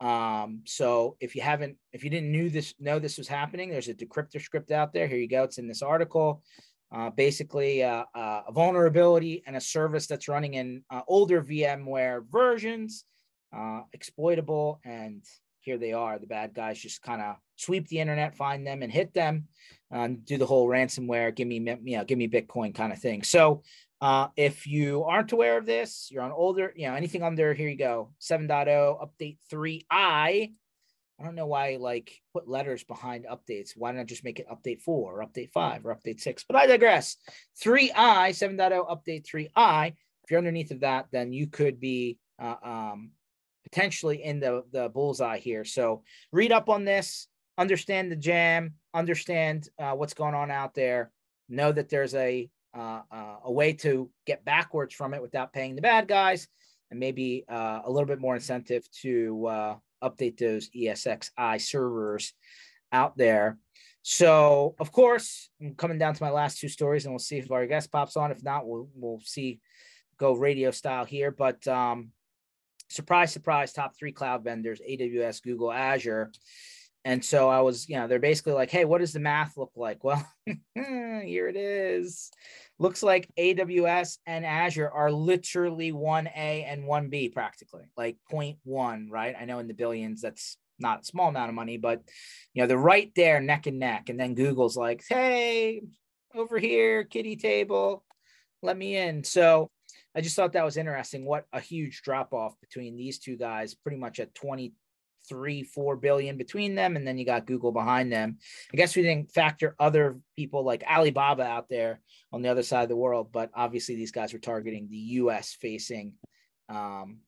Um, 0.00 0.62
so 0.64 1.16
if 1.20 1.34
you 1.36 1.42
haven't, 1.42 1.76
if 1.92 2.04
you 2.04 2.10
didn't 2.10 2.32
knew 2.32 2.48
this, 2.48 2.74
know 2.78 2.98
this 2.98 3.18
was 3.18 3.28
happening, 3.28 3.70
there's 3.70 3.88
a 3.88 3.94
decryptor 3.94 4.40
script 4.40 4.70
out 4.70 4.92
there. 4.92 5.06
Here 5.06 5.18
you 5.18 5.28
go. 5.28 5.44
It's 5.44 5.58
in 5.58 5.68
this 5.68 5.82
article. 5.82 6.42
Uh, 6.92 7.10
basically, 7.10 7.84
uh, 7.84 8.04
uh, 8.14 8.42
a 8.48 8.52
vulnerability 8.52 9.44
and 9.46 9.56
a 9.56 9.60
service 9.60 10.06
that's 10.08 10.26
running 10.26 10.54
in 10.54 10.82
uh, 10.90 11.02
older 11.06 11.40
VMware 11.40 12.24
versions, 12.28 13.04
uh, 13.56 13.82
exploitable. 13.92 14.80
And 14.84 15.22
here 15.60 15.78
they 15.78 15.92
are. 15.92 16.18
The 16.18 16.26
bad 16.26 16.52
guys 16.52 16.80
just 16.80 17.02
kind 17.02 17.22
of 17.22 17.36
sweep 17.60 17.88
the 17.88 18.00
internet, 18.00 18.36
find 18.36 18.66
them, 18.66 18.82
and 18.82 18.90
hit 18.90 19.12
them, 19.12 19.46
and 19.90 20.24
do 20.24 20.38
the 20.38 20.46
whole 20.46 20.68
ransomware, 20.68 21.34
give 21.34 21.46
me, 21.46 21.56
you 21.84 21.96
know, 21.96 22.04
give 22.04 22.18
me 22.18 22.28
Bitcoin 22.28 22.74
kind 22.74 22.92
of 22.92 22.98
thing. 22.98 23.22
So 23.22 23.62
uh, 24.00 24.28
if 24.36 24.66
you 24.66 25.04
aren't 25.04 25.32
aware 25.32 25.58
of 25.58 25.66
this, 25.66 26.08
you're 26.10 26.22
on 26.22 26.32
older, 26.32 26.72
you 26.74 26.88
know, 26.88 26.94
anything 26.94 27.22
under 27.22 27.52
here 27.52 27.68
you 27.68 27.76
go 27.76 28.12
7.0, 28.20 28.66
update 29.04 29.36
3i. 29.52 29.84
I 31.20 31.22
don't 31.22 31.34
know 31.34 31.46
why 31.46 31.74
I 31.74 31.76
like 31.76 32.18
put 32.32 32.48
letters 32.48 32.82
behind 32.82 33.26
updates. 33.30 33.72
Why 33.76 33.98
I 33.98 34.04
just 34.04 34.24
make 34.24 34.40
it 34.40 34.48
update 34.48 34.80
4 34.80 35.20
or 35.20 35.26
update 35.26 35.50
5 35.50 35.84
or 35.84 35.94
update 35.94 36.20
6? 36.20 36.44
But 36.48 36.56
I 36.56 36.66
digress. 36.66 37.16
3i, 37.62 37.90
7.0, 37.92 38.88
update 38.88 39.26
3i. 39.26 39.88
If 39.88 40.30
you're 40.30 40.38
underneath 40.38 40.70
of 40.70 40.80
that, 40.80 41.08
then 41.12 41.34
you 41.34 41.46
could 41.46 41.78
be 41.78 42.18
uh, 42.40 42.54
um, 42.62 43.10
potentially 43.64 44.22
in 44.22 44.40
the, 44.40 44.64
the 44.72 44.88
bullseye 44.88 45.38
here. 45.38 45.64
So 45.64 46.02
read 46.32 46.52
up 46.52 46.70
on 46.70 46.84
this, 46.84 47.26
understand 47.60 48.10
the 48.10 48.16
jam, 48.16 48.74
understand 48.94 49.68
uh, 49.78 49.92
what's 49.92 50.14
going 50.14 50.34
on 50.34 50.50
out 50.50 50.74
there. 50.74 51.12
Know 51.48 51.70
that 51.70 51.90
there's 51.90 52.14
a 52.14 52.48
uh, 52.76 53.02
uh, 53.12 53.36
a 53.44 53.52
way 53.52 53.72
to 53.74 54.10
get 54.26 54.44
backwards 54.44 54.94
from 54.94 55.12
it 55.12 55.20
without 55.20 55.52
paying 55.52 55.76
the 55.76 55.82
bad 55.82 56.08
guys, 56.08 56.48
and 56.90 56.98
maybe 56.98 57.44
uh, 57.48 57.80
a 57.84 57.90
little 57.90 58.06
bit 58.06 58.20
more 58.20 58.34
incentive 58.34 58.88
to 59.02 59.46
uh, 59.46 59.76
update 60.02 60.38
those 60.38 60.70
ESXi 60.70 61.60
servers 61.60 62.32
out 62.92 63.16
there. 63.16 63.58
So, 64.02 64.76
of 64.78 64.92
course, 64.92 65.50
I'm 65.60 65.74
coming 65.74 65.98
down 65.98 66.14
to 66.14 66.22
my 66.22 66.30
last 66.30 66.58
two 66.58 66.68
stories, 66.68 67.04
and 67.04 67.12
we'll 67.12 67.18
see 67.18 67.38
if 67.38 67.50
our 67.50 67.66
guest 67.66 67.92
pops 67.92 68.16
on. 68.16 68.30
If 68.30 68.42
not, 68.42 68.66
we'll 68.66 68.88
we'll 68.94 69.20
see 69.22 69.60
go 70.16 70.32
radio 70.32 70.70
style 70.70 71.04
here. 71.04 71.30
But 71.30 71.66
um, 71.68 72.10
surprise, 72.88 73.32
surprise, 73.32 73.72
top 73.72 73.96
three 73.98 74.12
cloud 74.12 74.44
vendors: 74.44 74.80
AWS, 74.80 75.42
Google, 75.42 75.72
Azure. 75.72 76.30
And 77.04 77.24
so 77.24 77.48
I 77.48 77.60
was, 77.60 77.88
you 77.88 77.96
know, 77.96 78.06
they're 78.06 78.18
basically 78.18 78.52
like, 78.52 78.70
hey, 78.70 78.84
what 78.84 78.98
does 78.98 79.12
the 79.12 79.20
math 79.20 79.56
look 79.56 79.72
like? 79.76 80.00
Well, 80.04 80.26
here 80.74 81.48
it 81.48 81.56
is. 81.56 82.30
Looks 82.78 83.02
like 83.02 83.28
AWS 83.38 84.18
and 84.26 84.44
Azure 84.44 84.90
are 84.90 85.10
literally 85.10 85.92
1A 85.92 86.64
and 86.66 86.84
1B 86.84 87.32
practically, 87.32 87.84
like 87.96 88.16
0.1, 88.32 89.06
right? 89.10 89.34
I 89.38 89.44
know 89.44 89.58
in 89.58 89.68
the 89.68 89.74
billions, 89.74 90.20
that's 90.20 90.56
not 90.78 91.02
a 91.02 91.04
small 91.04 91.28
amount 91.28 91.50
of 91.50 91.54
money, 91.54 91.76
but 91.76 92.02
you 92.54 92.62
know, 92.62 92.66
they're 92.66 92.78
right 92.78 93.12
there 93.14 93.40
neck 93.40 93.66
and 93.66 93.78
neck. 93.78 94.08
And 94.08 94.18
then 94.18 94.34
Google's 94.34 94.76
like, 94.76 95.04
hey, 95.08 95.82
over 96.34 96.58
here, 96.58 97.04
kitty 97.04 97.36
table, 97.36 98.04
let 98.62 98.76
me 98.76 98.96
in. 98.96 99.24
So 99.24 99.70
I 100.14 100.20
just 100.20 100.36
thought 100.36 100.54
that 100.54 100.64
was 100.64 100.76
interesting. 100.76 101.24
What 101.24 101.44
a 101.52 101.60
huge 101.60 102.02
drop 102.02 102.32
off 102.32 102.54
between 102.60 102.96
these 102.96 103.18
two 103.18 103.36
guys, 103.36 103.74
pretty 103.74 103.98
much 103.98 104.18
at 104.18 104.34
20 104.34 104.72
three, 105.30 105.62
four 105.62 105.96
billion 105.96 106.36
between 106.36 106.74
them, 106.74 106.96
and 106.96 107.06
then 107.06 107.16
you 107.16 107.24
got 107.24 107.46
Google 107.46 107.72
behind 107.72 108.12
them. 108.12 108.36
I 108.74 108.76
guess 108.76 108.94
we 108.94 109.02
didn't 109.02 109.30
factor 109.30 109.74
other 109.78 110.18
people 110.36 110.64
like 110.64 110.84
Alibaba 110.84 111.44
out 111.44 111.68
there 111.70 112.00
on 112.32 112.42
the 112.42 112.50
other 112.50 112.64
side 112.64 112.82
of 112.82 112.88
the 112.90 112.96
world, 112.96 113.28
but 113.32 113.50
obviously 113.54 113.94
these 113.94 114.12
guys 114.12 114.32
were 114.32 114.40
targeting 114.40 114.88
the 114.90 114.98
U.S. 115.22 115.56
facing 115.58 116.14
um, 116.68 117.20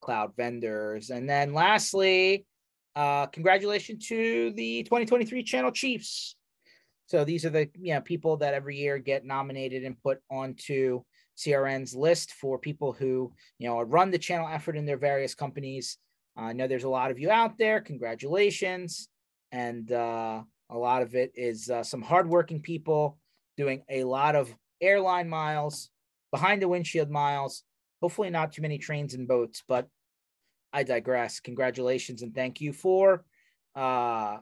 cloud 0.00 0.32
vendors. 0.36 1.10
And 1.10 1.28
then 1.28 1.54
lastly, 1.54 2.46
uh, 2.94 3.26
congratulations 3.26 4.06
to 4.08 4.52
the 4.52 4.82
2023 4.84 5.42
Channel 5.42 5.72
Chiefs. 5.72 6.36
So 7.06 7.24
these 7.24 7.44
are 7.44 7.50
the 7.50 7.68
you 7.74 7.94
know 7.94 8.00
people 8.00 8.36
that 8.38 8.54
every 8.54 8.76
year 8.76 8.98
get 8.98 9.24
nominated 9.24 9.84
and 9.84 10.00
put 10.02 10.18
onto 10.30 11.02
CRN's 11.38 11.94
list 11.94 12.32
for 12.32 12.58
people 12.58 12.92
who 12.92 13.32
you 13.58 13.68
know 13.68 13.80
run 13.82 14.10
the 14.10 14.18
channel 14.18 14.48
effort 14.50 14.76
in 14.76 14.86
their 14.86 14.96
various 14.96 15.34
companies 15.34 15.98
I 16.36 16.52
know 16.52 16.66
there's 16.66 16.84
a 16.84 16.88
lot 16.88 17.10
of 17.10 17.18
you 17.18 17.30
out 17.30 17.58
there. 17.58 17.80
Congratulations. 17.80 19.08
And 19.52 19.90
uh, 19.90 20.42
a 20.70 20.76
lot 20.76 21.02
of 21.02 21.14
it 21.14 21.32
is 21.34 21.70
uh, 21.70 21.82
some 21.82 22.02
hardworking 22.02 22.60
people 22.60 23.18
doing 23.56 23.82
a 23.88 24.04
lot 24.04 24.36
of 24.36 24.54
airline 24.80 25.28
miles, 25.28 25.90
behind 26.30 26.60
the 26.60 26.68
windshield 26.68 27.10
miles. 27.10 27.62
Hopefully, 28.02 28.28
not 28.28 28.52
too 28.52 28.62
many 28.62 28.76
trains 28.76 29.14
and 29.14 29.26
boats, 29.26 29.62
but 29.66 29.88
I 30.72 30.82
digress. 30.82 31.40
Congratulations 31.40 32.20
and 32.22 32.34
thank 32.34 32.60
you 32.60 32.72
for 32.72 33.24
uh, 33.74 34.38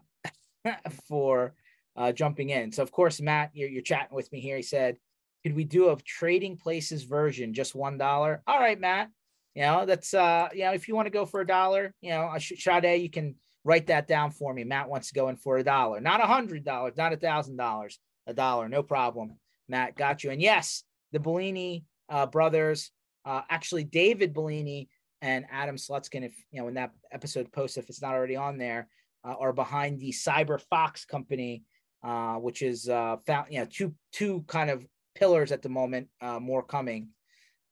for 1.09 1.55
uh, 1.97 2.11
jumping 2.13 2.51
in. 2.51 2.73
So, 2.73 2.83
of 2.83 2.91
course, 2.91 3.21
Matt, 3.21 3.51
you're, 3.53 3.69
you're 3.69 3.83
chatting 3.83 4.17
with 4.17 4.31
me 4.33 4.41
here. 4.41 4.57
He 4.57 4.63
said, 4.63 4.97
"Could 5.45 5.55
we 5.55 5.65
do 5.65 5.91
a 5.91 5.97
trading 5.97 6.57
places 6.57 7.05
version, 7.05 7.55
just 7.55 7.75
one 7.77 7.99
dollar?" 7.99 8.43
All 8.47 8.59
right, 8.59 8.81
Matt. 8.81 9.11
You 9.55 9.63
know 9.63 9.87
that's 9.87 10.15
uh, 10.15 10.49
you 10.53 10.65
know 10.65 10.73
if 10.73 10.89
you 10.89 10.97
want 10.97 11.07
to 11.07 11.13
go 11.13 11.27
for 11.27 11.41
a 11.41 11.47
dollar, 11.47 11.95
you 12.01 12.11
know, 12.11 12.33
Sade, 12.39 13.01
you 13.01 13.11
can 13.11 13.37
write 13.65 13.87
that 13.87 14.09
down 14.09 14.31
for 14.31 14.53
me. 14.53 14.65
Matt 14.65 14.89
wants 14.89 15.09
to 15.09 15.15
go 15.15 15.29
in 15.29 15.37
for 15.37 15.57
a 15.59 15.65
dollar, 15.65 16.01
not 16.01 16.21
a 16.21 16.27
hundred 16.27 16.65
dollars, 16.65 16.95
not 16.97 17.13
a 17.13 17.17
thousand 17.17 17.57
dollars, 17.57 17.99
a 18.27 18.35
dollar, 18.35 18.69
no 18.69 18.83
problem. 18.83 19.39
Matt 19.69 19.97
got 19.97 20.25
you. 20.25 20.31
And 20.31 20.43
yes, 20.43 20.83
the 21.13 21.21
Bellini 21.21 21.85
uh, 22.09 22.27
brothers, 22.27 22.91
uh, 23.25 23.43
actually 23.49 23.85
David 23.85 24.35
Bellini 24.35 24.89
and 25.23 25.47
Adam 25.51 25.77
Slutskin, 25.77 26.25
if 26.25 26.35
you 26.51 26.59
know 26.59 26.67
when 26.67 26.75
that 26.75 26.91
episode 27.13 27.51
posts, 27.53 27.77
if 27.77 27.89
it's 27.89 28.03
not 28.03 28.15
already 28.15 28.37
on 28.37 28.59
there, 28.59 28.89
uh, 29.25 29.35
are 29.39 29.53
behind 29.53 30.01
the 30.01 30.11
Cyber 30.11 30.61
Fox 30.61 31.05
company, 31.05 31.63
uh, 32.03 32.35
which 32.35 32.61
is 32.61 32.89
uh, 32.89 33.17
found, 33.27 33.47
you 33.51 33.61
know, 33.61 33.67
two 33.71 33.95
two 34.13 34.45
kind 34.47 34.69
of 34.69 34.87
pillars 35.15 35.53
at 35.53 35.63
the 35.63 35.69
moment, 35.69 36.09
uh, 36.21 36.39
more 36.39 36.63
coming. 36.63 37.09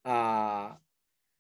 Uh, 0.05 0.71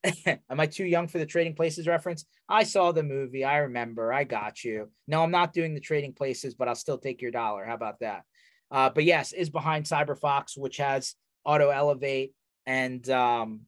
Am 0.27 0.59
I 0.59 0.67
too 0.67 0.85
young 0.85 1.07
for 1.07 1.19
the 1.19 1.27
Trading 1.27 1.55
Places 1.55 1.87
reference? 1.87 2.25
I 2.49 2.65
saw 2.65 2.93
the 2.93 3.03
movie. 3.03 3.45
I 3.45 3.59
remember. 3.59 4.13
I 4.13 4.25
got 4.25 4.65
you. 4.65 4.91
No, 5.07 5.23
I'm 5.23 5.31
not 5.31 5.53
doing 5.53 5.75
the 5.75 5.81
Trading 5.81 6.13
Places, 6.13 6.55
but 6.55 6.69
I'll 6.69 6.75
still 6.75 6.99
take 6.99 7.23
your 7.23 7.31
dollar. 7.31 7.65
How 7.65 7.75
about 7.75 8.01
that? 8.01 8.23
Uh, 8.71 8.91
but 8.91 9.05
yes, 9.05 9.33
is 9.33 9.51
behind 9.51 9.85
CyberFox, 9.85 10.57
which 10.57 10.79
has 10.79 11.15
Auto 11.45 11.71
Elevate 11.71 12.35
and 12.67 13.09
um, 13.11 13.61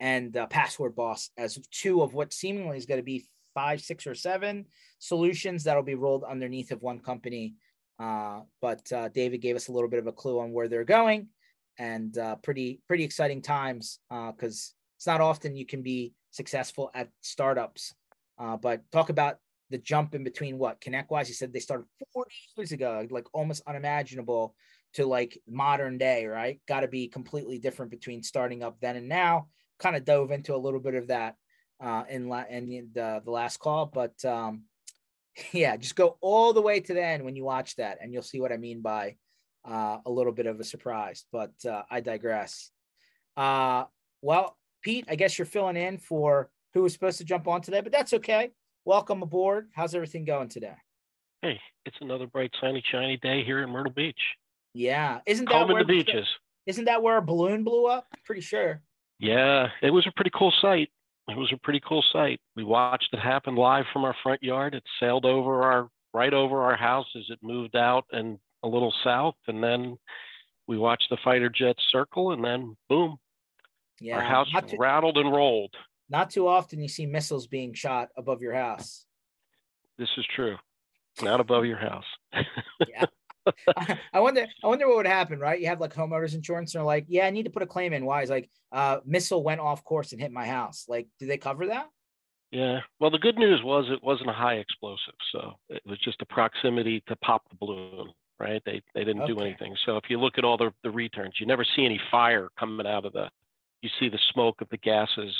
and 0.00 0.36
uh, 0.36 0.46
Password 0.46 0.94
Boss 0.94 1.30
as 1.38 1.58
two 1.70 2.02
of 2.02 2.14
what 2.14 2.32
seemingly 2.32 2.76
is 2.76 2.86
going 2.86 3.00
to 3.00 3.04
be 3.04 3.24
five, 3.54 3.80
six, 3.80 4.06
or 4.06 4.14
seven 4.14 4.66
solutions 4.98 5.64
that'll 5.64 5.82
be 5.82 5.94
rolled 5.94 6.24
underneath 6.24 6.72
of 6.72 6.82
one 6.82 6.98
company. 6.98 7.54
Uh, 7.98 8.40
but 8.60 8.92
uh, 8.92 9.08
David 9.08 9.38
gave 9.38 9.56
us 9.56 9.68
a 9.68 9.72
little 9.72 9.88
bit 9.88 10.00
of 10.00 10.08
a 10.08 10.12
clue 10.12 10.40
on 10.40 10.52
where 10.52 10.68
they're 10.68 10.84
going 10.84 11.28
and 11.78 12.16
uh, 12.18 12.36
pretty 12.36 12.80
pretty 12.86 13.04
exciting 13.04 13.42
times 13.42 13.98
because 14.08 14.74
uh, 14.74 14.94
it's 14.96 15.06
not 15.06 15.20
often 15.20 15.56
you 15.56 15.66
can 15.66 15.82
be 15.82 16.14
successful 16.30 16.90
at 16.94 17.08
startups. 17.20 17.94
Uh, 18.38 18.56
but 18.56 18.82
talk 18.90 19.10
about 19.10 19.36
the 19.70 19.78
jump 19.78 20.14
in 20.14 20.24
between 20.24 20.58
what 20.58 20.80
ConnectWise, 20.80 21.28
you 21.28 21.34
said 21.34 21.52
they 21.52 21.60
started 21.60 21.86
40 22.12 22.30
years 22.56 22.72
ago, 22.72 23.06
like 23.10 23.26
almost 23.32 23.62
unimaginable 23.66 24.54
to 24.94 25.06
like 25.06 25.38
modern 25.48 25.98
day, 25.98 26.26
right? 26.26 26.60
Got 26.66 26.80
to 26.80 26.88
be 26.88 27.08
completely 27.08 27.58
different 27.58 27.90
between 27.90 28.22
starting 28.22 28.62
up 28.62 28.76
then 28.80 28.96
and 28.96 29.08
now. 29.08 29.48
Kind 29.78 29.96
of 29.96 30.04
dove 30.04 30.30
into 30.30 30.54
a 30.54 30.56
little 30.56 30.80
bit 30.80 30.94
of 30.94 31.08
that 31.08 31.36
uh, 31.82 32.04
in 32.08 32.28
la- 32.28 32.44
in 32.48 32.90
the 32.94 33.20
the 33.24 33.30
last 33.30 33.58
call, 33.58 33.86
but 33.86 34.24
um, 34.24 34.62
yeah, 35.52 35.76
just 35.76 35.96
go 35.96 36.16
all 36.20 36.52
the 36.52 36.62
way 36.62 36.80
to 36.80 36.94
the 36.94 37.04
end 37.04 37.24
when 37.24 37.36
you 37.36 37.44
watch 37.44 37.76
that, 37.76 37.98
and 38.00 38.12
you'll 38.12 38.22
see 38.22 38.40
what 38.40 38.52
I 38.52 38.56
mean 38.56 38.80
by 38.80 39.16
uh, 39.64 39.98
a 40.04 40.10
little 40.10 40.32
bit 40.32 40.46
of 40.46 40.60
a 40.60 40.64
surprise, 40.64 41.24
but 41.32 41.52
uh, 41.68 41.82
I 41.90 42.00
digress. 42.00 42.70
Uh, 43.36 43.84
well, 44.22 44.56
Pete, 44.82 45.06
I 45.08 45.16
guess 45.16 45.38
you're 45.38 45.46
filling 45.46 45.76
in 45.76 45.98
for 45.98 46.50
who 46.74 46.82
was 46.82 46.92
supposed 46.92 47.18
to 47.18 47.24
jump 47.24 47.48
on 47.48 47.62
today, 47.62 47.80
but 47.80 47.92
that's 47.92 48.12
okay. 48.14 48.52
Welcome 48.84 49.22
aboard. 49.22 49.68
How's 49.74 49.94
everything 49.94 50.24
going 50.24 50.48
today? 50.48 50.74
Hey, 51.40 51.60
it's 51.86 51.96
another 52.00 52.26
bright, 52.26 52.50
sunny, 52.60 52.82
shiny 52.90 53.16
day 53.18 53.44
here 53.44 53.62
in 53.62 53.70
Myrtle 53.70 53.92
Beach. 53.92 54.20
Yeah, 54.74 55.20
isn't 55.26 55.48
that 55.48 55.68
where 55.68 55.82
the 55.82 55.88
beaches? 55.88 56.26
Isn't 56.66 56.86
that 56.86 57.02
where 57.02 57.18
a 57.18 57.22
balloon 57.22 57.64
blew 57.64 57.86
up? 57.86 58.06
Pretty 58.24 58.40
sure. 58.40 58.82
Yeah, 59.18 59.68
it 59.82 59.90
was 59.90 60.06
a 60.06 60.12
pretty 60.12 60.32
cool 60.34 60.52
sight. 60.60 60.90
It 61.28 61.36
was 61.36 61.52
a 61.52 61.58
pretty 61.58 61.80
cool 61.86 62.04
sight. 62.12 62.40
We 62.56 62.64
watched 62.64 63.08
it 63.12 63.20
happen 63.20 63.54
live 63.54 63.84
from 63.92 64.04
our 64.04 64.16
front 64.22 64.42
yard. 64.42 64.74
It 64.74 64.82
sailed 65.00 65.24
over 65.24 65.62
our 65.62 65.88
right 66.12 66.34
over 66.34 66.62
our 66.62 66.76
house 66.76 67.06
as 67.16 67.24
it 67.28 67.38
moved 67.42 67.76
out 67.76 68.04
and 68.12 68.38
a 68.64 68.68
little 68.68 68.92
south, 69.04 69.36
and 69.46 69.62
then 69.62 69.96
we 70.66 70.78
watched 70.78 71.08
the 71.10 71.18
fighter 71.22 71.50
jets 71.50 71.82
circle, 71.90 72.32
and 72.32 72.42
then 72.42 72.76
boom, 72.88 73.18
yeah, 74.00 74.16
our 74.16 74.22
house 74.22 74.48
too, 74.68 74.76
rattled 74.78 75.18
and 75.18 75.30
rolled. 75.30 75.74
Not 76.08 76.30
too 76.30 76.48
often 76.48 76.80
you 76.80 76.88
see 76.88 77.06
missiles 77.06 77.46
being 77.46 77.74
shot 77.74 78.08
above 78.16 78.40
your 78.40 78.54
house. 78.54 79.04
This 79.98 80.08
is 80.16 80.24
true. 80.34 80.56
Not 81.22 81.40
above 81.40 81.64
your 81.66 81.76
house. 81.76 82.04
yeah. 82.88 83.04
I 84.12 84.20
wonder. 84.20 84.46
I 84.62 84.66
wonder 84.66 84.88
what 84.88 84.96
would 84.96 85.06
happen, 85.06 85.38
right? 85.38 85.60
You 85.60 85.66
have 85.68 85.80
like 85.80 85.94
homeowners 85.94 86.34
insurance, 86.34 86.74
and 86.74 86.80
they're 86.80 86.86
like, 86.86 87.04
"Yeah, 87.08 87.26
I 87.26 87.30
need 87.30 87.44
to 87.44 87.50
put 87.50 87.62
a 87.62 87.66
claim 87.66 87.92
in." 87.92 88.06
Why? 88.06 88.22
Is 88.22 88.30
like, 88.30 88.48
uh, 88.72 89.00
missile 89.04 89.44
went 89.44 89.60
off 89.60 89.84
course 89.84 90.12
and 90.12 90.20
hit 90.20 90.32
my 90.32 90.46
house. 90.46 90.86
Like, 90.88 91.08
do 91.20 91.26
they 91.26 91.36
cover 91.36 91.66
that? 91.66 91.88
Yeah. 92.50 92.80
Well, 93.00 93.10
the 93.10 93.18
good 93.18 93.36
news 93.36 93.60
was 93.62 93.84
it 93.90 94.02
wasn't 94.02 94.30
a 94.30 94.32
high 94.32 94.54
explosive, 94.54 95.14
so 95.30 95.54
it 95.68 95.82
was 95.84 95.98
just 95.98 96.22
a 96.22 96.26
proximity 96.26 97.02
to 97.06 97.16
pop 97.16 97.42
the 97.50 97.56
balloon 97.56 98.08
right? 98.38 98.62
They 98.64 98.82
they 98.94 99.04
didn't 99.04 99.22
okay. 99.22 99.32
do 99.32 99.40
anything. 99.40 99.76
So 99.86 99.96
if 99.96 100.04
you 100.08 100.20
look 100.20 100.38
at 100.38 100.44
all 100.44 100.56
the, 100.56 100.72
the 100.82 100.90
returns, 100.90 101.34
you 101.38 101.46
never 101.46 101.64
see 101.76 101.84
any 101.84 102.00
fire 102.10 102.48
coming 102.58 102.86
out 102.86 103.04
of 103.04 103.12
the. 103.12 103.28
You 103.82 103.90
see 104.00 104.08
the 104.08 104.18
smoke 104.32 104.62
of 104.62 104.68
the 104.70 104.78
gases 104.78 105.34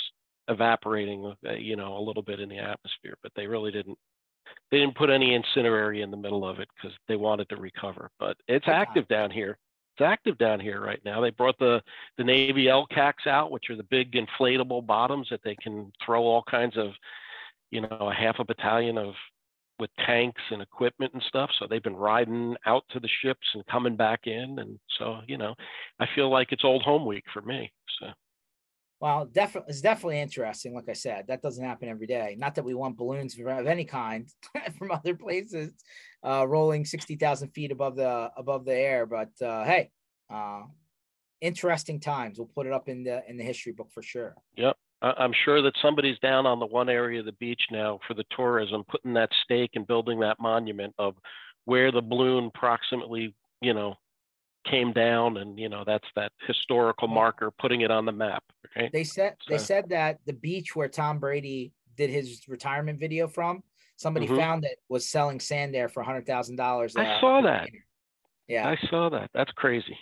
evaporating, 0.49 1.35
uh, 1.49 1.53
you 1.53 1.77
know, 1.77 1.97
a 1.97 2.05
little 2.05 2.23
bit 2.23 2.41
in 2.41 2.49
the 2.49 2.59
atmosphere, 2.59 3.17
but 3.23 3.33
they 3.35 3.47
really 3.47 3.73
didn't. 3.73 3.99
They 4.71 4.79
didn't 4.79 4.97
put 4.97 5.09
any 5.09 5.35
incendiary 5.35 6.03
in 6.03 6.11
the 6.11 6.17
middle 6.17 6.47
of 6.47 6.59
it 6.59 6.69
because 6.77 6.97
they 7.09 7.17
wanted 7.17 7.49
to 7.49 7.57
recover. 7.57 8.11
But 8.19 8.37
it's 8.47 8.69
active 8.69 9.09
down 9.09 9.31
here. 9.31 9.59
It's 9.97 10.05
active 10.05 10.37
down 10.39 10.61
here 10.61 10.81
right 10.81 11.01
now. 11.05 11.21
They 11.21 11.31
brought 11.31 11.59
the 11.59 11.83
the 12.19 12.25
Navy 12.25 12.67
LCACs 12.67 13.27
out, 13.27 13.51
which 13.51 13.71
are 13.71 13.77
the 13.77 13.85
big 13.85 14.13
inflatable 14.13 14.87
bottoms 14.87 15.29
that 15.31 15.41
they 15.45 15.55
can 15.55 15.93
throw 16.05 16.23
all 16.23 16.43
kinds 16.43 16.77
of, 16.77 16.89
you 17.71 17.81
know, 17.81 18.11
a 18.11 18.15
half 18.15 18.37
a 18.39 18.45
battalion 18.45 18.99
of 18.99 19.15
with 19.79 19.91
tanks 20.07 20.43
and 20.51 20.63
equipment 20.63 21.13
and 21.15 21.23
stuff. 21.29 21.51
So 21.59 21.67
they've 21.67 21.83
been 21.83 21.97
riding 21.97 22.57
out 22.67 22.85
to 22.91 23.01
the 23.01 23.09
ships 23.23 23.47
and 23.55 23.67
coming 23.67 23.97
back 23.97 24.27
in. 24.27 24.59
And 24.59 24.79
so, 24.99 25.21
you 25.27 25.39
know, 25.39 25.55
I 26.01 26.07
feel 26.15 26.31
like 26.31 26.53
it's 26.53 26.65
old 26.65 26.83
home 26.83 27.07
week 27.07 27.25
for 27.33 27.43
me. 27.43 27.73
So. 28.01 28.07
Well, 29.01 29.27
definitely, 29.27 29.71
it's 29.71 29.81
definitely 29.81 30.21
interesting. 30.21 30.75
Like 30.75 30.89
I 30.89 30.95
said, 30.95 31.27
that 31.29 31.43
doesn't 31.43 31.65
happen 31.65 31.89
every 31.89 32.07
day. 32.07 32.37
Not 32.39 32.55
that 32.55 32.65
we 32.65 32.75
want 32.75 32.97
balloons 32.97 33.39
of 33.39 33.47
any 33.67 33.85
kind 33.85 34.29
from 34.79 34.93
other 34.93 35.15
places, 35.15 35.75
uh, 36.25 36.47
rolling 36.49 36.87
sixty 36.87 37.17
thousand 37.17 37.51
feet 37.51 37.71
above 37.71 37.97
the 37.97 38.31
above 38.37 38.65
the 38.65 38.75
air. 38.75 39.05
But 39.05 39.31
uh, 39.45 39.65
hey, 39.65 39.91
uh, 40.33 40.63
interesting 41.43 42.01
times. 42.01 42.39
We'll 42.39 42.49
put 42.55 42.67
it 42.67 42.73
up 42.73 42.89
in 42.89 43.05
the 43.05 43.23
in 43.29 43.37
the 43.37 43.45
history 43.45 43.73
book 43.73 43.91
for 43.93 44.03
sure. 44.03 44.37
Yep. 44.57 44.77
I'm 45.03 45.33
sure 45.45 45.61
that 45.63 45.75
somebody's 45.83 46.19
down 46.21 46.47
on 46.47 46.59
the 46.59 46.67
one 46.67 46.89
area 46.89 47.21
of 47.21 47.27
the 47.27 47.33
beach 47.33 47.61
now 47.71 48.01
for 48.07 48.15
the 48.15 48.25
tourism, 48.35 48.85
putting 48.91 49.15
that 49.15 49.31
stake 49.45 49.73
and 49.75 49.87
building 49.87 50.21
that 50.21 50.41
monument 50.41 50.95
of 50.99 51.15
where 51.67 51.93
the 51.93 52.01
balloon 52.01 52.51
approximately, 52.55 53.35
you 53.61 53.75
know, 53.75 53.97
came 54.71 54.93
down, 54.93 55.37
and 55.37 55.59
you 55.59 55.69
know 55.69 55.85
that's 55.87 56.09
that 56.17 56.33
historical 56.47 57.09
marker, 57.09 57.51
putting 57.59 57.83
it 57.83 57.91
on 57.91 58.07
the 58.07 58.13
map. 58.13 58.43
Right? 58.77 58.91
They 58.93 59.05
said 59.05 59.37
so. 59.43 59.53
they 59.53 59.59
said 59.59 59.91
that 59.91 60.19
the 60.27 60.33
beach 60.33 60.75
where 60.75 60.89
Tom 60.89 61.19
Brady 61.19 61.73
did 61.97 62.11
his 62.11 62.43
retirement 62.49 62.99
video 62.99 63.29
from, 63.29 63.63
somebody 63.97 64.27
mm-hmm. 64.27 64.37
found 64.37 64.65
it 64.65 64.79
was 64.89 65.09
selling 65.09 65.41
sand 65.41 65.75
there 65.75 65.89
for 65.89 66.01
a 66.01 66.05
hundred 66.05 66.27
thousand 66.27 66.57
dollars. 66.57 66.97
I 66.97 67.21
saw 67.21 67.43
that. 67.43 67.69
Yeah, 68.49 68.69
I 68.69 68.79
saw 68.89 69.11
that. 69.11 69.31
That's 69.35 69.53
crazy. 69.53 69.99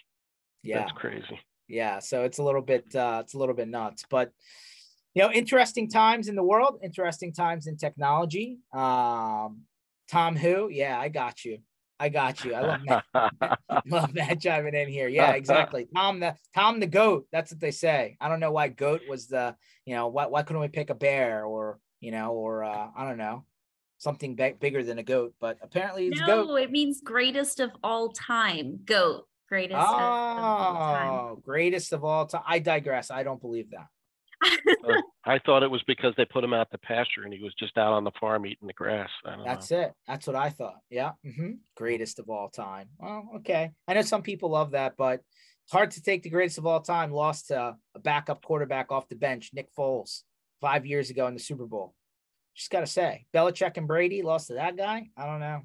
Yeah, 0.62 0.80
that's 0.80 0.92
crazy. 0.92 1.40
Yeah, 1.68 1.98
so 2.00 2.24
it's 2.24 2.38
a 2.38 2.42
little 2.42 2.62
bit 2.62 2.94
uh, 2.94 3.20
it's 3.24 3.34
a 3.34 3.38
little 3.38 3.54
bit 3.54 3.68
nuts, 3.68 4.04
but 4.08 4.30
you 5.14 5.22
know, 5.22 5.30
interesting 5.30 5.88
times 5.88 6.28
in 6.28 6.36
the 6.36 6.42
world, 6.42 6.80
interesting 6.82 7.32
times 7.32 7.66
in 7.66 7.76
technology. 7.76 8.58
Um, 8.72 9.62
Tom 10.10 10.36
Who, 10.36 10.68
yeah, 10.70 10.98
I 10.98 11.08
got 11.08 11.44
you. 11.44 11.58
I 11.98 12.08
got 12.08 12.44
you. 12.44 12.54
I 12.54 12.60
love 12.62 12.80
that. 12.88 13.58
love 13.86 14.14
that 14.14 14.40
chiming 14.40 14.74
in 14.74 14.88
here. 14.88 15.08
Yeah, 15.08 15.32
exactly. 15.32 15.86
Tom 15.94 16.20
the 16.20 16.34
Tom 16.54 16.80
the 16.80 16.86
goat. 16.86 17.26
That's 17.30 17.52
what 17.52 17.60
they 17.60 17.70
say. 17.70 18.16
I 18.20 18.28
don't 18.28 18.40
know 18.40 18.50
why 18.50 18.68
goat 18.68 19.02
was 19.08 19.28
the, 19.28 19.54
you 19.86 19.94
know, 19.94 20.08
why 20.08 20.26
why 20.26 20.42
couldn't 20.42 20.62
we 20.62 20.68
pick 20.68 20.90
a 20.90 20.94
bear 20.94 21.44
or 21.44 21.78
you 22.00 22.10
know, 22.10 22.32
or 22.32 22.64
uh, 22.64 22.88
I 22.96 23.06
don't 23.06 23.18
know, 23.18 23.44
something 23.98 24.34
big, 24.34 24.58
bigger 24.58 24.82
than 24.82 24.98
a 24.98 25.02
goat, 25.04 25.34
but 25.40 25.58
apparently 25.62 26.08
it's 26.08 26.20
no, 26.20 26.26
goat. 26.26 26.56
it 26.56 26.72
means 26.72 27.00
greatest 27.00 27.60
of 27.60 27.70
all 27.84 28.10
time. 28.10 28.80
Goat. 28.84 29.26
Greatest 29.48 29.78
oh, 29.78 29.94
of 29.94 30.00
all 30.00 30.74
time. 30.74 31.10
Oh, 31.10 31.40
greatest 31.44 31.92
of 31.92 32.04
all 32.04 32.26
time. 32.26 32.42
I 32.46 32.58
digress. 32.58 33.10
I 33.10 33.22
don't 33.22 33.40
believe 33.40 33.70
that. 33.70 33.86
I 35.24 35.38
thought 35.38 35.62
it 35.62 35.70
was 35.70 35.82
because 35.86 36.14
they 36.16 36.24
put 36.24 36.42
him 36.42 36.52
out 36.52 36.70
to 36.72 36.78
pasture 36.78 37.22
and 37.22 37.32
he 37.32 37.42
was 37.42 37.54
just 37.54 37.78
out 37.78 37.92
on 37.92 38.04
the 38.04 38.10
farm 38.20 38.44
eating 38.46 38.66
the 38.66 38.72
grass. 38.72 39.08
That's 39.44 39.70
know. 39.70 39.80
it. 39.80 39.92
That's 40.08 40.26
what 40.26 40.36
I 40.36 40.50
thought. 40.50 40.78
Yeah. 40.90 41.12
Mm-hmm. 41.24 41.52
Greatest 41.76 42.18
of 42.18 42.28
all 42.28 42.48
time. 42.48 42.88
Well, 42.98 43.28
okay. 43.36 43.70
I 43.86 43.94
know 43.94 44.02
some 44.02 44.22
people 44.22 44.50
love 44.50 44.72
that, 44.72 44.94
but 44.96 45.20
it's 45.64 45.72
hard 45.72 45.92
to 45.92 46.02
take 46.02 46.22
the 46.22 46.30
greatest 46.30 46.58
of 46.58 46.66
all 46.66 46.80
time. 46.80 47.12
Lost 47.12 47.48
to 47.48 47.76
a 47.94 47.98
backup 48.00 48.42
quarterback 48.42 48.90
off 48.90 49.08
the 49.08 49.14
bench, 49.14 49.50
Nick 49.52 49.68
Foles, 49.78 50.22
five 50.60 50.86
years 50.86 51.10
ago 51.10 51.26
in 51.28 51.34
the 51.34 51.40
Super 51.40 51.66
Bowl. 51.66 51.94
Just 52.56 52.70
got 52.70 52.80
to 52.80 52.86
say, 52.86 53.26
Belichick 53.32 53.76
and 53.76 53.88
Brady 53.88 54.22
lost 54.22 54.48
to 54.48 54.54
that 54.54 54.76
guy. 54.76 55.08
I 55.16 55.26
don't 55.26 55.40
know. 55.40 55.62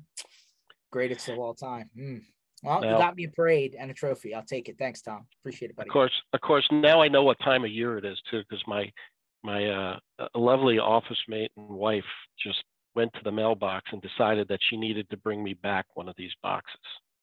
Greatest 0.92 1.28
of 1.30 1.40
all 1.40 1.54
time. 1.54 1.90
Mm. 1.98 2.22
Well, 2.64 2.82
now, 2.82 2.92
you 2.92 2.98
got 2.98 3.16
me 3.16 3.24
a 3.26 3.30
parade 3.30 3.76
and 3.80 3.92
a 3.92 3.94
trophy. 3.94 4.34
I'll 4.34 4.44
take 4.44 4.68
it. 4.68 4.78
Thanks, 4.80 5.02
Tom. 5.02 5.28
Appreciate 5.42 5.70
it, 5.70 5.78
buddy. 5.78 5.90
Of 5.90 5.94
course, 5.94 6.14
of 6.34 6.42
course. 6.42 6.68
Now 6.72 7.02
I 7.02 7.08
know 7.08 7.24
what 7.24 7.38
time 7.40 7.64
of 7.64 7.72
year 7.72 7.98
it 7.98 8.06
is 8.06 8.20
too, 8.32 8.42
because 8.50 8.64
my 8.68 8.92
my 9.44 9.66
uh, 9.66 10.00
lovely 10.36 10.80
office 10.80 11.18
mate 11.28 11.52
and 11.56 11.70
wife 11.70 12.04
just 12.44 12.64
went 12.96 13.14
to 13.14 13.20
the 13.24 13.32
mailbox 13.32 13.86
and 13.92 14.02
decided 14.02 14.48
that 14.48 14.60
she 14.70 14.76
needed 14.76 15.08
to 15.12 15.18
bring 15.18 15.44
me 15.44 15.54
back 15.54 15.86
one 15.94 16.10
of 16.10 16.16
these 16.18 16.32
boxes. 16.42 16.80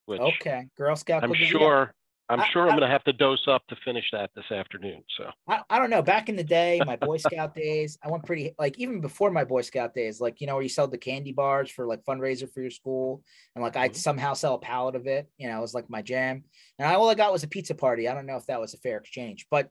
Which 0.06 0.20
okay, 0.20 0.68
Girl 0.76 0.94
Scout. 0.94 1.24
I'm 1.24 1.34
sure 1.34 1.92
I'm 2.30 2.40
I, 2.40 2.48
sure 2.48 2.62
I'm 2.62 2.70
going 2.70 2.80
to 2.80 2.88
have 2.88 3.04
to 3.04 3.12
dose 3.12 3.46
up 3.46 3.66
to 3.66 3.76
finish 3.84 4.06
that 4.12 4.30
this 4.34 4.50
afternoon. 4.50 5.02
So 5.18 5.30
I, 5.46 5.60
I 5.68 5.78
don't 5.78 5.90
know. 5.90 6.00
Back 6.00 6.30
in 6.30 6.36
the 6.36 6.44
day, 6.44 6.80
my 6.86 6.96
Boy 6.96 7.18
Scout 7.18 7.54
days, 7.54 7.98
I 8.02 8.08
went 8.08 8.24
pretty 8.24 8.54
like 8.58 8.78
even 8.78 9.00
before 9.02 9.30
my 9.30 9.44
Boy 9.44 9.60
Scout 9.60 9.94
days, 9.94 10.20
like 10.20 10.40
you 10.40 10.46
know 10.46 10.54
where 10.54 10.62
you 10.62 10.70
sell 10.70 10.88
the 10.88 10.96
candy 10.96 11.32
bars 11.32 11.70
for 11.70 11.86
like 11.86 12.02
fundraiser 12.04 12.50
for 12.50 12.62
your 12.62 12.70
school, 12.70 13.22
and 13.54 13.62
like 13.62 13.76
I'd 13.76 13.90
mm-hmm. 13.90 13.98
somehow 13.98 14.32
sell 14.32 14.54
a 14.54 14.58
pallet 14.58 14.96
of 14.96 15.06
it. 15.06 15.28
You 15.36 15.48
know, 15.48 15.58
it 15.58 15.62
was 15.62 15.74
like 15.74 15.90
my 15.90 16.00
jam. 16.00 16.44
And 16.78 16.88
I, 16.88 16.94
all 16.94 17.10
I 17.10 17.14
got 17.14 17.32
was 17.32 17.42
a 17.42 17.48
pizza 17.48 17.74
party. 17.74 18.08
I 18.08 18.14
don't 18.14 18.26
know 18.26 18.36
if 18.36 18.46
that 18.46 18.60
was 18.60 18.72
a 18.72 18.78
fair 18.78 18.96
exchange, 18.96 19.46
but 19.50 19.66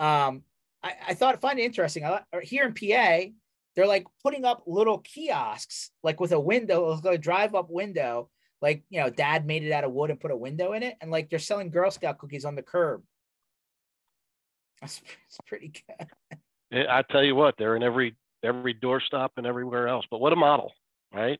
um, 0.00 0.42
I, 0.82 0.94
I 1.08 1.14
thought 1.14 1.40
find 1.40 1.60
it 1.60 1.64
interesting. 1.64 2.04
I, 2.04 2.22
here 2.42 2.64
in 2.64 2.74
PA, 2.74 3.30
they're 3.76 3.86
like 3.86 4.06
putting 4.20 4.44
up 4.44 4.64
little 4.66 4.98
kiosks, 4.98 5.90
like 6.02 6.18
with 6.18 6.32
a 6.32 6.40
window, 6.40 7.00
like 7.04 7.14
a 7.14 7.18
drive 7.18 7.54
up 7.54 7.70
window 7.70 8.30
like 8.64 8.82
you 8.88 8.98
know 8.98 9.10
dad 9.10 9.46
made 9.46 9.62
it 9.62 9.72
out 9.72 9.84
of 9.84 9.92
wood 9.92 10.08
and 10.08 10.18
put 10.18 10.30
a 10.30 10.36
window 10.36 10.72
in 10.72 10.82
it 10.82 10.96
and 11.02 11.10
like 11.10 11.28
they're 11.28 11.38
selling 11.38 11.68
girl 11.68 11.90
scout 11.90 12.16
cookies 12.16 12.46
on 12.46 12.54
the 12.54 12.62
curb. 12.62 13.02
That's, 14.80 15.00
that's 15.00 15.38
pretty 15.46 15.72
good. 15.86 16.88
I 16.88 17.02
tell 17.02 17.22
you 17.22 17.36
what 17.36 17.54
they're 17.56 17.76
in 17.76 17.82
every 17.82 18.16
every 18.42 18.74
doorstop 18.74 19.30
and 19.36 19.46
everywhere 19.46 19.86
else 19.86 20.04
but 20.10 20.20
what 20.20 20.32
a 20.32 20.36
model 20.36 20.72
right? 21.12 21.38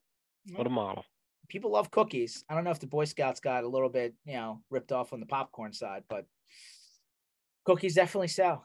What 0.54 0.66
a 0.66 0.70
model. 0.70 1.04
People 1.48 1.72
love 1.72 1.90
cookies. 1.90 2.44
I 2.48 2.54
don't 2.54 2.64
know 2.64 2.70
if 2.70 2.78
the 2.78 2.86
boy 2.86 3.06
scouts 3.06 3.40
got 3.40 3.64
a 3.64 3.68
little 3.68 3.88
bit 3.88 4.14
you 4.24 4.34
know 4.34 4.62
ripped 4.70 4.92
off 4.92 5.12
on 5.14 5.20
the 5.20 5.26
popcorn 5.26 5.72
side 5.72 6.04
but 6.08 6.26
cookies 7.64 7.94
definitely 7.94 8.28
sell. 8.28 8.62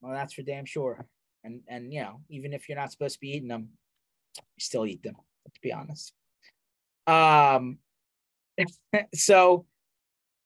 Well 0.00 0.12
that's 0.12 0.34
for 0.34 0.42
damn 0.42 0.66
sure. 0.66 1.06
And 1.44 1.60
and 1.68 1.92
you 1.92 2.02
know 2.02 2.20
even 2.28 2.52
if 2.52 2.68
you're 2.68 2.78
not 2.78 2.90
supposed 2.90 3.14
to 3.14 3.20
be 3.20 3.30
eating 3.30 3.48
them 3.48 3.70
you 4.36 4.60
still 4.60 4.86
eat 4.86 5.02
them 5.04 5.16
to 5.54 5.60
be 5.62 5.72
honest. 5.72 6.12
Um 7.06 7.78
so 9.14 9.66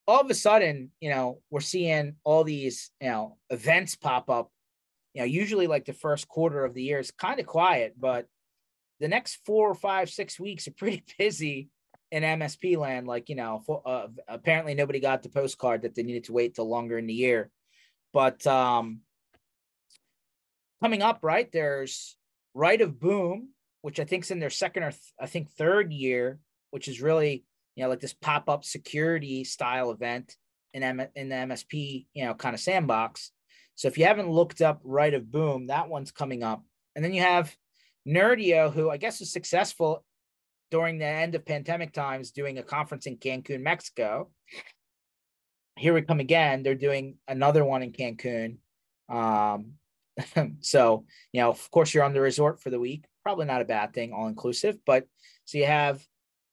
all 0.07 0.21
of 0.21 0.31
a 0.31 0.35
sudden, 0.35 0.91
you 1.01 1.11
know, 1.11 1.41
we're 1.51 1.61
seeing 1.61 2.15
all 2.25 2.45
these, 2.45 2.91
you 3.01 3.09
know, 3.09 3.39
events 3.51 3.97
pop 3.97 4.31
up. 4.31 4.51
You 5.15 5.23
know, 5.23 5.27
usually 5.27 5.67
like 5.67 5.85
the 5.87 5.93
first 5.93 6.29
quarter 6.29 6.65
of 6.65 6.75
the 6.75 6.83
year 6.83 6.99
is 6.99 7.11
kind 7.11 7.41
of 7.41 7.47
quiet, 7.47 7.95
but 7.99 8.27
the 9.01 9.09
next 9.09 9.41
four 9.45 9.69
or 9.71 9.75
five, 9.75 10.11
six 10.11 10.39
weeks 10.39 10.69
are 10.69 10.73
pretty 10.73 11.03
busy 11.19 11.71
in 12.13 12.23
MSP 12.23 12.77
land. 12.77 13.07
Like, 13.07 13.29
you 13.29 13.35
know, 13.35 13.63
for, 13.67 13.83
uh, 13.85 14.09
apparently 14.29 14.75
nobody 14.75 15.01
got 15.01 15.23
the 15.23 15.29
postcard 15.29 15.83
that 15.83 15.95
they 15.95 16.03
needed 16.03 16.25
to 16.25 16.33
wait 16.33 16.55
till 16.55 16.69
longer 16.69 16.99
in 16.99 17.07
the 17.07 17.15
year. 17.15 17.51
But 18.13 18.47
um 18.47 19.01
coming 20.83 21.03
up, 21.03 21.21
right, 21.23 21.51
there's 21.51 22.17
Right 22.55 22.81
of 22.81 23.01
Boom, 23.01 23.51
which 23.83 24.01
I 24.01 24.05
think 24.05 24.25
is 24.25 24.31
in 24.31 24.39
their 24.39 24.51
second 24.51 24.85
or 24.85 24.91
th- 24.91 25.13
I 25.21 25.27
think 25.27 25.51
third 25.51 25.93
year, 25.93 26.39
which 26.71 26.89
is 26.89 27.01
really 27.01 27.45
you 27.77 27.85
know, 27.85 27.91
like 27.91 28.01
this 28.01 28.15
pop 28.15 28.49
up 28.49 28.65
security 28.65 29.45
style 29.45 29.91
event 29.91 30.35
in 30.75 30.83
M- 30.83 31.09
in 31.15 31.29
the 31.29 31.37
MSP, 31.37 32.07
you 32.15 32.25
know, 32.25 32.35
kind 32.35 32.55
of 32.55 32.61
sandbox. 32.61 33.31
So 33.77 33.89
if 33.89 33.99
you 33.99 34.07
haven't 34.07 34.31
looked 34.31 34.63
up 34.63 34.81
Right 34.83 35.13
of 35.13 35.31
Boom, 35.31 35.69
that 35.69 35.89
one's 35.89 36.11
coming 36.11 36.43
up. 36.43 36.65
And 36.95 37.05
then 37.05 37.13
you 37.13 37.21
have 37.21 37.55
Nerdio, 38.09 38.73
who 38.73 38.91
I 38.91 38.97
guess 38.97 39.21
was 39.21 39.31
successful 39.31 40.05
during 40.71 40.99
the 40.99 41.07
end 41.07 41.35
of 41.35 41.45
pandemic 41.45 41.93
times 41.93 42.31
doing 42.31 42.59
a 42.59 42.63
conference 42.63 43.07
in 43.07 43.19
Cancun, 43.19 43.61
Mexico. 43.61 44.31
Here 45.77 45.93
we 45.93 46.01
come 46.03 46.21
again. 46.21 46.63
They're 46.63 46.75
doing 46.75 47.17
another 47.29 47.65
one 47.65 47.83
in 47.83 47.93
Cancun. 47.93 48.57
Um, 49.09 49.75
so, 50.61 51.05
you 51.33 51.43
know, 51.43 51.51
of 51.51 51.71
course, 51.71 51.93
you're 51.93 52.05
on 52.05 52.15
the 52.15 52.21
resort 52.21 52.63
for 52.63 52.71
the 52.71 52.81
week. 52.81 53.05
Probably 53.23 53.45
not 53.45 53.61
a 53.61 53.67
bad 53.67 53.93
thing, 53.93 54.13
all 54.13 54.29
inclusive. 54.29 54.79
But 54.87 55.07
so 55.45 55.59
you 55.59 55.67
have 55.67 56.03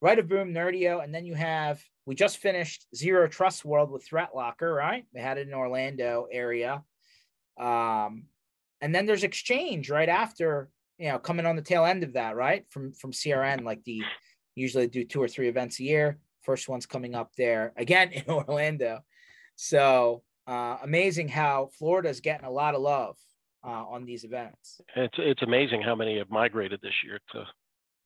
Right 0.04 0.20
of 0.20 0.28
Boom, 0.28 0.54
Nerdio, 0.54 1.02
and 1.02 1.16
then 1.16 1.26
you 1.26 1.34
have 1.34 1.82
we 2.06 2.14
just 2.14 2.40
finished 2.40 2.86
Zero 2.94 3.26
Trust 3.26 3.64
World 3.64 3.90
with 3.90 4.06
Threat 4.06 4.32
Locker, 4.36 4.74
right? 4.74 5.06
They 5.14 5.22
had 5.22 5.38
it 5.38 5.48
in 5.48 5.54
Orlando 5.54 6.28
area. 6.30 6.84
Um, 7.58 8.26
and 8.82 8.94
then 8.94 9.06
there's 9.06 9.24
Exchange 9.24 9.90
right 9.90 10.10
after, 10.10 10.68
you 10.98 11.08
know, 11.08 11.20
coming 11.20 11.46
on 11.46 11.56
the 11.56 11.62
tail 11.62 11.86
end 11.86 12.04
of 12.04 12.14
that, 12.14 12.36
right? 12.36 12.66
From 12.70 12.92
from 12.92 13.14
CRN, 13.14 13.64
like 13.64 13.82
the 13.86 14.02
usually 14.56 14.88
do 14.88 15.06
two 15.06 15.22
or 15.22 15.30
three 15.30 15.48
events 15.48 15.80
a 15.80 15.84
year. 15.84 16.20
First 16.42 16.68
one's 16.68 16.86
coming 16.86 17.16
up 17.16 17.32
there 17.38 17.72
again 17.78 18.12
in 18.12 18.26
Orlando. 18.28 19.06
So 19.56 20.24
uh, 20.46 20.80
amazing 20.84 21.30
how 21.30 21.70
Florida 21.80 22.10
is 22.10 22.20
getting 22.20 22.46
a 22.46 22.52
lot 22.52 22.76
of 22.76 22.82
love 22.82 23.16
uh, 23.66 23.70
on 23.70 24.04
these 24.04 24.26
events. 24.26 24.82
It's 24.98 25.16
it's 25.18 25.44
amazing 25.44 25.82
how 25.82 25.96
many 25.96 26.18
have 26.18 26.30
migrated 26.30 26.82
this 26.82 27.06
year 27.06 27.22
to 27.32 27.46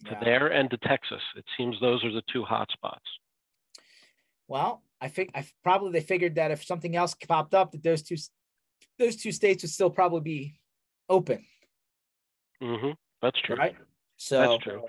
to 0.06 0.12
yeah. 0.12 0.24
there 0.24 0.48
and 0.48 0.70
to 0.70 0.78
Texas. 0.78 1.22
It 1.36 1.46
seems 1.58 1.80
those 1.80 2.04
are 2.04 2.12
the 2.12 2.24
two 2.32 2.44
hot 2.44 2.70
spots. 2.72 3.06
Well, 4.48 4.84
I 5.02 5.10
think 5.10 5.32
I 5.36 5.46
probably 5.64 5.92
they 5.92 6.06
figured 6.06 6.36
that 6.36 6.52
if 6.52 6.64
something 6.64 6.96
else 6.96 7.16
popped 7.16 7.54
up, 7.54 7.72
that 7.72 7.84
those 7.84 8.02
two 8.02 8.18
those 9.00 9.16
two 9.16 9.32
states 9.32 9.64
would 9.64 9.72
still 9.72 9.90
probably 9.90 10.22
be 10.22 10.60
open. 11.10 11.46
Mm-hmm. 12.62 12.92
That's 13.22 13.40
true. 13.42 13.56
Right. 13.56 13.76
So 14.18 14.40
that's 14.40 14.64
true. 14.64 14.84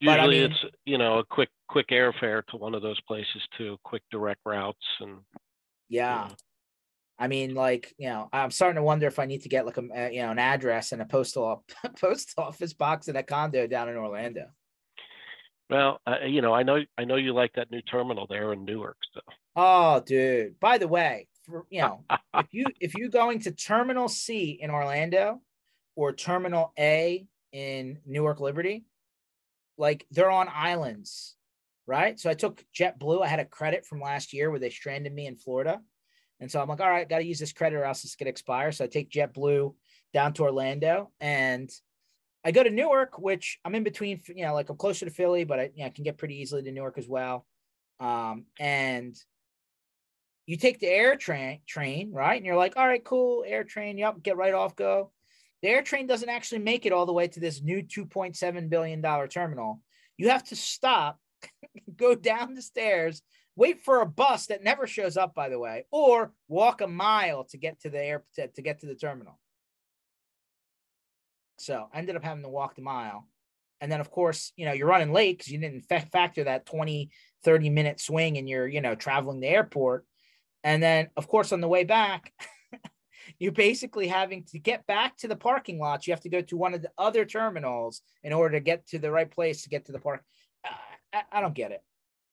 Usually, 0.00 0.20
I 0.20 0.26
mean, 0.26 0.50
it's 0.50 0.64
you 0.84 0.98
know 0.98 1.18
a 1.18 1.24
quick 1.24 1.48
quick 1.68 1.88
airfare 1.88 2.44
to 2.46 2.56
one 2.56 2.74
of 2.74 2.82
those 2.82 3.00
places 3.02 3.42
too, 3.56 3.76
quick 3.84 4.02
direct 4.10 4.40
routes 4.44 4.78
and. 5.00 5.18
Yeah. 5.88 6.24
You 6.24 6.28
know. 6.28 6.34
I 7.18 7.28
mean, 7.28 7.54
like 7.54 7.94
you 7.98 8.08
know, 8.08 8.28
I'm 8.32 8.50
starting 8.50 8.76
to 8.76 8.82
wonder 8.82 9.06
if 9.06 9.18
I 9.18 9.26
need 9.26 9.42
to 9.42 9.48
get 9.48 9.66
like 9.66 9.78
a 9.78 10.10
you 10.12 10.22
know 10.22 10.30
an 10.30 10.38
address 10.38 10.92
and 10.92 11.00
a 11.00 11.06
postal 11.06 11.64
post 12.00 12.34
office 12.36 12.74
box 12.74 13.08
in 13.08 13.16
a 13.16 13.22
condo 13.22 13.66
down 13.66 13.88
in 13.88 13.96
Orlando. 13.96 14.46
Well, 15.68 16.00
uh, 16.06 16.24
you 16.26 16.42
know, 16.42 16.52
I 16.52 16.62
know 16.62 16.82
I 16.96 17.04
know 17.04 17.16
you 17.16 17.32
like 17.32 17.54
that 17.54 17.70
new 17.70 17.82
terminal 17.82 18.26
there 18.28 18.52
in 18.52 18.64
Newark. 18.64 18.98
So. 19.14 19.20
Oh, 19.56 20.00
dude! 20.00 20.60
By 20.60 20.78
the 20.78 20.88
way, 20.88 21.28
for, 21.44 21.64
you 21.70 21.80
know, 21.80 22.04
if 22.34 22.46
you 22.52 22.66
if 22.80 22.94
you're 22.94 23.08
going 23.08 23.40
to 23.40 23.50
Terminal 23.50 24.08
C 24.08 24.58
in 24.60 24.70
Orlando 24.70 25.40
or 25.94 26.12
Terminal 26.12 26.72
A 26.78 27.26
in 27.52 27.98
Newark 28.04 28.40
Liberty, 28.40 28.84
like 29.78 30.06
they're 30.10 30.30
on 30.30 30.48
islands, 30.52 31.34
right? 31.86 32.18
So 32.20 32.30
I 32.30 32.34
took 32.34 32.62
JetBlue. 32.78 33.24
I 33.24 33.28
had 33.28 33.40
a 33.40 33.44
credit 33.44 33.86
from 33.86 34.00
last 34.00 34.32
year 34.32 34.50
where 34.50 34.60
they 34.60 34.70
stranded 34.70 35.12
me 35.12 35.26
in 35.26 35.36
Florida. 35.36 35.80
And 36.40 36.50
so 36.50 36.60
I'm 36.60 36.68
like, 36.68 36.80
all 36.80 36.90
right, 36.90 37.08
got 37.08 37.18
to 37.18 37.24
use 37.24 37.38
this 37.38 37.52
credit 37.52 37.76
or 37.76 37.84
else 37.84 38.04
it's 38.04 38.16
going 38.16 38.26
to 38.26 38.30
expire. 38.30 38.72
So 38.72 38.84
I 38.84 38.88
take 38.88 39.10
JetBlue 39.10 39.74
down 40.12 40.32
to 40.34 40.42
Orlando 40.42 41.10
and 41.20 41.70
I 42.44 42.52
go 42.52 42.62
to 42.62 42.70
Newark, 42.70 43.18
which 43.18 43.58
I'm 43.64 43.74
in 43.74 43.82
between, 43.82 44.20
you 44.28 44.44
know, 44.44 44.54
like 44.54 44.68
I'm 44.68 44.76
closer 44.76 45.04
to 45.04 45.10
Philly, 45.10 45.44
but 45.44 45.58
I, 45.58 45.62
you 45.74 45.80
know, 45.80 45.86
I 45.86 45.90
can 45.90 46.04
get 46.04 46.18
pretty 46.18 46.40
easily 46.40 46.62
to 46.62 46.70
Newark 46.70 46.98
as 46.98 47.08
well. 47.08 47.46
Um, 47.98 48.44
and 48.58 49.16
you 50.46 50.56
take 50.56 50.78
the 50.78 50.86
air 50.86 51.16
train 51.16 51.60
train, 51.66 52.12
right? 52.12 52.36
And 52.36 52.46
you're 52.46 52.56
like, 52.56 52.76
all 52.76 52.86
right, 52.86 53.02
cool, 53.02 53.44
air 53.46 53.64
train, 53.64 53.98
yep, 53.98 54.22
get 54.22 54.36
right 54.36 54.54
off, 54.54 54.76
go. 54.76 55.10
The 55.62 55.68
air 55.68 55.82
train 55.82 56.06
doesn't 56.06 56.28
actually 56.28 56.60
make 56.60 56.86
it 56.86 56.92
all 56.92 57.06
the 57.06 57.12
way 57.12 57.26
to 57.26 57.40
this 57.40 57.62
new 57.62 57.82
$2.7 57.82 58.68
billion 58.68 59.02
terminal. 59.28 59.80
You 60.16 60.28
have 60.28 60.44
to 60.44 60.56
stop, 60.56 61.18
go 61.96 62.14
down 62.14 62.54
the 62.54 62.62
stairs, 62.62 63.22
wait 63.56 63.80
for 63.80 64.02
a 64.02 64.06
bus 64.06 64.46
that 64.46 64.62
never 64.62 64.86
shows 64.86 65.16
up, 65.16 65.34
by 65.34 65.48
the 65.48 65.58
way, 65.58 65.86
or 65.90 66.32
walk 66.46 66.82
a 66.82 66.86
mile 66.86 67.44
to 67.44 67.56
get 67.56 67.80
to 67.80 67.90
the 67.90 68.02
air 68.02 68.22
to, 68.34 68.48
to 68.48 68.62
get 68.62 68.80
to 68.80 68.86
the 68.86 68.94
terminal. 68.94 69.40
So 71.58 71.88
I 71.92 71.98
ended 71.98 72.16
up 72.16 72.24
having 72.24 72.42
to 72.42 72.50
walk 72.50 72.76
the 72.76 72.82
mile. 72.82 73.26
And 73.80 73.90
then, 73.90 74.00
of 74.00 74.10
course, 74.10 74.52
you 74.56 74.66
know, 74.66 74.72
you're 74.72 74.86
running 74.86 75.12
late 75.12 75.38
because 75.38 75.52
you 75.52 75.58
didn't 75.58 75.86
fa- 75.88 76.06
factor 76.12 76.44
that 76.44 76.66
20, 76.66 77.10
30 77.44 77.70
minute 77.70 78.00
swing 78.00 78.36
and 78.36 78.48
you're, 78.48 78.68
you 78.68 78.80
know, 78.80 78.94
traveling 78.94 79.40
the 79.40 79.48
airport. 79.48 80.04
And 80.62 80.82
then, 80.82 81.08
of 81.16 81.28
course, 81.28 81.52
on 81.52 81.60
the 81.60 81.68
way 81.68 81.84
back, 81.84 82.32
you're 83.38 83.52
basically 83.52 84.08
having 84.08 84.44
to 84.44 84.58
get 84.58 84.86
back 84.86 85.16
to 85.18 85.28
the 85.28 85.36
parking 85.36 85.78
lot. 85.78 86.06
You 86.06 86.12
have 86.12 86.22
to 86.22 86.28
go 86.28 86.42
to 86.42 86.56
one 86.56 86.74
of 86.74 86.82
the 86.82 86.90
other 86.98 87.24
terminals 87.24 88.02
in 88.22 88.32
order 88.32 88.58
to 88.58 88.64
get 88.64 88.86
to 88.88 88.98
the 88.98 89.10
right 89.10 89.30
place 89.30 89.62
to 89.62 89.68
get 89.68 89.86
to 89.86 89.92
the 89.92 89.98
park. 89.98 90.22
I, 91.12 91.22
I 91.32 91.40
don't 91.40 91.54
get 91.54 91.72
it 91.72 91.82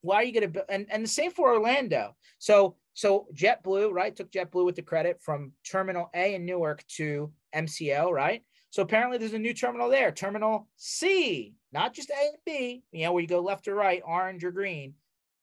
why 0.03 0.17
are 0.17 0.23
you 0.23 0.39
going 0.39 0.53
to 0.53 0.65
and 0.69 0.85
and 0.91 1.03
the 1.03 1.09
same 1.09 1.31
for 1.31 1.53
Orlando. 1.53 2.15
So 2.37 2.75
so 2.93 3.27
JetBlue, 3.33 3.91
right? 3.91 4.15
Took 4.15 4.31
JetBlue 4.31 4.65
with 4.65 4.75
the 4.75 4.81
credit 4.83 5.19
from 5.21 5.53
Terminal 5.69 6.09
A 6.13 6.35
in 6.35 6.45
Newark 6.45 6.85
to 6.97 7.31
MCO, 7.55 8.11
right? 8.11 8.43
So 8.69 8.83
apparently 8.83 9.17
there's 9.17 9.33
a 9.33 9.39
new 9.39 9.53
terminal 9.53 9.89
there, 9.89 10.11
Terminal 10.11 10.67
C, 10.77 11.53
not 11.71 11.93
just 11.93 12.09
A 12.09 12.27
and 12.29 12.37
B, 12.45 12.83
you 12.91 13.05
know, 13.05 13.13
where 13.13 13.21
you 13.21 13.27
go 13.27 13.39
left 13.39 13.67
or 13.67 13.75
right, 13.75 14.01
orange 14.05 14.43
or 14.43 14.51
green, 14.51 14.95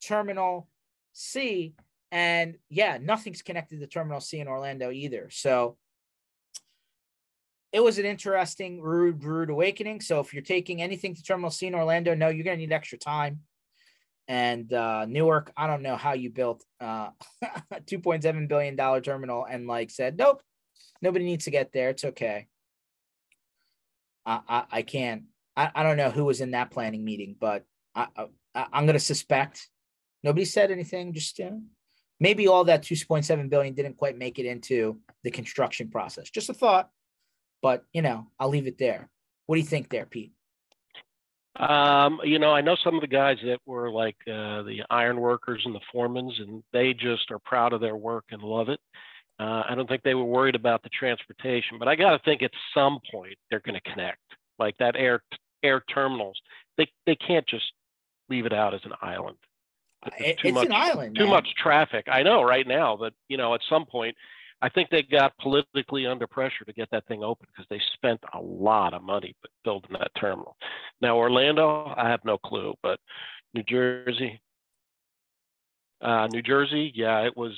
Terminal 0.05 0.69
C. 1.13 1.75
And 2.13 2.57
yeah, 2.69 2.99
nothing's 3.01 3.43
connected 3.43 3.81
to 3.81 3.87
Terminal 3.87 4.21
C 4.21 4.41
in 4.41 4.49
Orlando 4.49 4.91
either. 4.91 5.29
So 5.31 5.77
it 7.73 7.81
was 7.81 7.99
an 7.99 8.05
interesting, 8.05 8.83
rude, 8.83 9.23
rude 9.23 9.51
awakening. 9.51 10.01
So 10.01 10.19
if 10.19 10.35
you're 10.35 10.43
taking 10.43 10.83
anything 10.83 11.15
to 11.15 11.23
Terminal 11.23 11.51
C 11.51 11.69
in 11.69 11.75
Orlando, 11.77 12.15
no, 12.15 12.29
you're 12.29 12.45
going 12.45 12.59
to 12.59 12.67
need 12.67 12.73
extra 12.73 12.99
time 12.99 13.41
and 14.29 14.73
uh, 14.73 15.07
Newark, 15.07 15.53
I 15.57 15.67
don't 15.67 15.83
know 15.83 15.97
how 15.97 16.13
you 16.13 16.31
built 16.31 16.65
uh, 16.81 17.11
a 17.43 17.81
$2.7 17.81 18.49
billion 18.49 18.77
terminal 19.03 19.45
and 19.45 19.67
like 19.67 19.91
said, 19.91 20.17
nope, 20.17 20.43
nobody 21.03 21.25
needs 21.25 21.45
to 21.47 21.51
get 21.51 21.73
there. 21.73 21.91
It's 21.91 22.05
okay. 22.05 22.47
I, 24.25 24.41
I, 24.49 24.65
I 24.71 24.83
can't, 24.83 25.25
I, 25.57 25.71
I 25.75 25.83
don't 25.83 25.97
know 25.97 26.11
who 26.11 26.25
was 26.25 26.41
in 26.41 26.53
that 26.53 26.71
planning 26.71 27.05
meeting, 27.05 27.37
but 27.39 27.65
I, 27.95 28.07
I, 28.17 28.27
I'm 28.73 28.87
going 28.87 28.95
to 28.95 29.01
suspect 29.01 29.69
nobody 30.23 30.45
said 30.45 30.71
anything. 30.71 31.13
Just 31.13 31.41
uh, 31.41 31.51
maybe 32.21 32.47
all 32.47 32.65
that 32.65 32.83
2.7 32.83 33.51
billion 33.51 33.75
didn't 33.75 33.97
quite 33.97 34.19
make 34.19 34.39
it 34.39 34.47
into 34.47 35.01
the 35.25 35.31
construction 35.31 35.91
process. 35.91 36.31
Just 36.31 36.51
a 36.51 36.55
thought, 36.55 36.91
but 37.63 37.85
you 37.93 38.03
know, 38.03 38.29
I'll 38.39 38.49
leave 38.49 38.67
it 38.67 38.79
there. 38.79 39.11
What 39.47 39.57
do 39.57 39.61
you 39.61 39.67
think 39.67 39.91
there, 39.91 40.07
Pete? 40.07 40.33
Um, 41.57 42.21
you 42.23 42.39
know, 42.39 42.53
I 42.53 42.61
know 42.61 42.77
some 42.83 42.95
of 42.95 43.01
the 43.01 43.09
guys 43.09 43.39
that 43.45 43.59
were 43.67 43.91
like 43.91 44.17
uh, 44.27 44.63
the 44.63 44.83
iron 44.89 45.21
workers 45.21 45.63
and 45.65 45.75
the 45.75 45.81
foremans, 45.93 46.41
and 46.41 46.63
they 46.73 46.95
just 46.95 47.31
are 47.31 47.41
proud 47.41 47.73
of 47.73 47.81
their 47.81 47.97
work 47.97 48.25
and 48.31 48.43
love 48.43 48.69
it. 48.69 48.81
Uh, 49.39 49.65
I 49.69 49.75
don't 49.75 49.89
think 49.89 50.03
they 50.03 50.15
were 50.15 50.25
worried 50.25 50.55
about 50.55 50.83
the 50.83 50.91
transportation, 50.91 51.79
but 51.79 51.89
I 51.89 51.97
got 51.97 52.11
to 52.11 52.19
think 52.25 52.43
at 52.43 52.51
some 52.75 52.99
point 53.11 53.35
they're 53.51 53.61
going 53.61 53.81
to 53.83 53.91
connect, 53.91 54.21
like 54.59 54.77
that 54.79 54.97
air 54.97 55.23
air 55.63 55.83
terminals. 55.93 56.39
They 56.77 56.89
they 57.07 57.17
can't 57.17 57.47
just 57.47 57.73
leave 58.29 58.47
it 58.47 58.53
out 58.53 58.75
as 58.75 58.81
an 58.85 58.93
island. 59.03 59.37
It's 60.19 60.41
too 60.41 60.53
much, 60.53 60.67
an 60.67 60.73
island. 60.73 61.17
Too 61.17 61.25
man. 61.25 61.33
much 61.33 61.49
traffic. 61.61 62.07
I 62.11 62.23
know 62.23 62.43
right 62.43 62.67
now, 62.67 62.97
but 62.97 63.13
you 63.29 63.37
know, 63.37 63.55
at 63.55 63.61
some 63.69 63.87
point 63.87 64.17
I 64.63 64.69
think 64.69 64.91
they 64.91 65.03
got 65.03 65.37
politically 65.39 66.07
under 66.07 66.27
pressure 66.27 66.65
to 66.67 66.73
get 66.73 66.91
that 66.91 67.07
thing 67.07 67.25
open 67.25 67.47
because 67.51 67.67
they 67.71 67.81
spent 67.95 68.21
a 68.35 68.41
lot 68.41 68.93
of 68.93 69.03
money 69.03 69.35
building 69.65 69.93
that 69.99 70.11
terminal. 70.19 70.57
Now 71.01 71.17
Orlando, 71.17 71.93
I 71.97 72.09
have 72.09 72.25
no 72.25 72.37
clue, 72.39 72.75
but 72.83 73.01
New 73.55 73.63
Jersey, 73.63 74.41
uh, 76.03 76.29
New 76.33 76.43
Jersey, 76.43 76.93
yeah, 76.95 77.21
it 77.21 77.37
was, 77.37 77.53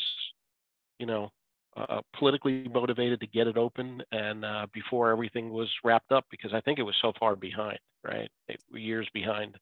you 0.99 1.07
know, 1.07 1.31
uh, 1.77 2.01
politically 2.19 2.69
motivated 2.69 3.19
to 3.21 3.27
get 3.27 3.47
it 3.47 3.57
open 3.57 4.03
and 4.13 4.45
uh, 4.45 4.67
before 4.73 5.11
everything 5.11 5.51
was 5.51 5.71
wrapped 5.83 6.13
up 6.13 6.25
because 6.31 6.53
I 6.53 6.61
think 6.61 6.79
it 6.79 6.83
was 6.83 6.95
so 7.01 7.13
far 7.19 7.35
behind, 7.35 7.79
right? 8.05 8.31
It, 8.47 8.61
years 8.73 9.09
behind 9.15 9.57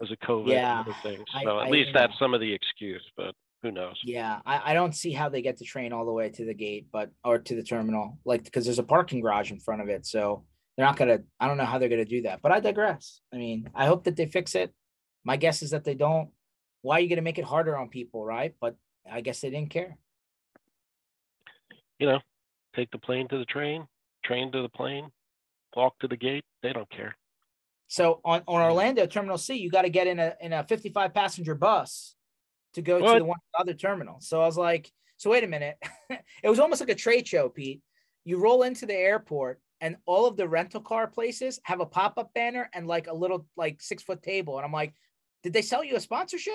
as 0.00 0.10
a 0.10 0.16
COVID 0.24 0.48
yeah, 0.48 0.80
and 0.80 0.88
other 0.88 0.96
things. 1.02 1.24
So 1.42 1.58
I, 1.58 1.62
at 1.62 1.68
I, 1.68 1.70
least 1.70 1.90
that's 1.92 2.16
some 2.18 2.32
of 2.32 2.40
the 2.40 2.52
excuse, 2.52 3.04
but 3.16 3.34
who 3.62 3.72
knows? 3.72 4.00
Yeah, 4.04 4.38
I, 4.46 4.70
I 4.70 4.74
don't 4.74 4.94
see 4.94 5.12
how 5.12 5.28
they 5.28 5.42
get 5.42 5.58
the 5.58 5.64
train 5.64 5.92
all 5.92 6.06
the 6.06 6.12
way 6.12 6.30
to 6.30 6.44
the 6.44 6.54
gate, 6.54 6.86
but 6.92 7.10
or 7.24 7.38
to 7.38 7.54
the 7.54 7.62
terminal, 7.62 8.18
like 8.24 8.44
because 8.44 8.64
there's 8.64 8.78
a 8.78 8.84
parking 8.84 9.20
garage 9.20 9.50
in 9.50 9.58
front 9.58 9.82
of 9.82 9.88
it, 9.88 10.06
so 10.06 10.44
they're 10.76 10.86
not 10.86 10.96
gonna. 10.96 11.18
I 11.40 11.48
don't 11.48 11.56
know 11.56 11.64
how 11.64 11.78
they're 11.78 11.88
gonna 11.88 12.04
do 12.04 12.22
that, 12.22 12.40
but 12.40 12.52
I 12.52 12.60
digress. 12.60 13.20
I 13.32 13.36
mean, 13.36 13.68
I 13.74 13.86
hope 13.86 14.04
that 14.04 14.16
they 14.16 14.26
fix 14.26 14.54
it. 14.54 14.72
My 15.24 15.36
guess 15.36 15.62
is 15.62 15.70
that 15.70 15.84
they 15.84 15.94
don't. 15.94 16.30
Why 16.82 16.98
are 16.98 17.00
you 17.00 17.08
gonna 17.08 17.22
make 17.22 17.38
it 17.38 17.44
harder 17.44 17.76
on 17.76 17.88
people, 17.88 18.24
right? 18.24 18.54
But 18.60 18.76
I 19.10 19.22
guess 19.22 19.40
they 19.40 19.50
didn't 19.50 19.70
care. 19.70 19.98
You 21.98 22.06
know, 22.06 22.20
take 22.76 22.92
the 22.92 22.98
plane 22.98 23.26
to 23.28 23.38
the 23.38 23.44
train, 23.44 23.88
train 24.24 24.52
to 24.52 24.62
the 24.62 24.68
plane, 24.68 25.10
walk 25.74 25.98
to 25.98 26.08
the 26.08 26.16
gate. 26.16 26.44
They 26.62 26.72
don't 26.72 26.90
care. 26.90 27.16
So 27.88 28.20
on, 28.24 28.42
on 28.46 28.60
Orlando 28.60 29.06
Terminal 29.06 29.38
C, 29.38 29.56
you 29.56 29.70
got 29.70 29.82
to 29.82 29.90
get 29.90 30.06
in 30.06 30.20
a 30.20 30.34
in 30.40 30.52
a 30.52 30.62
55 30.62 31.12
passenger 31.12 31.54
bus 31.54 32.14
to 32.78 32.82
go 32.82 33.00
what? 33.00 33.14
to 33.14 33.18
the 33.18 33.24
one 33.24 33.38
other 33.58 33.74
terminal. 33.74 34.18
So 34.20 34.40
I 34.40 34.46
was 34.46 34.56
like, 34.56 34.90
so 35.16 35.30
wait 35.30 35.44
a 35.44 35.48
minute. 35.48 35.76
it 36.10 36.48
was 36.48 36.60
almost 36.60 36.80
like 36.80 36.90
a 36.90 36.94
trade 36.94 37.26
show, 37.26 37.48
Pete. 37.48 37.82
You 38.24 38.38
roll 38.38 38.62
into 38.62 38.86
the 38.86 38.94
airport 38.94 39.60
and 39.80 39.96
all 40.06 40.26
of 40.26 40.36
the 40.36 40.48
rental 40.48 40.80
car 40.80 41.06
places 41.06 41.60
have 41.64 41.80
a 41.80 41.86
pop-up 41.86 42.32
banner 42.34 42.68
and 42.74 42.86
like 42.86 43.06
a 43.06 43.14
little 43.14 43.46
like 43.56 43.80
six 43.80 44.02
foot 44.02 44.22
table. 44.22 44.56
And 44.56 44.64
I'm 44.64 44.72
like, 44.72 44.94
did 45.42 45.52
they 45.52 45.62
sell 45.62 45.84
you 45.84 45.96
a 45.96 46.00
sponsorship? 46.00 46.54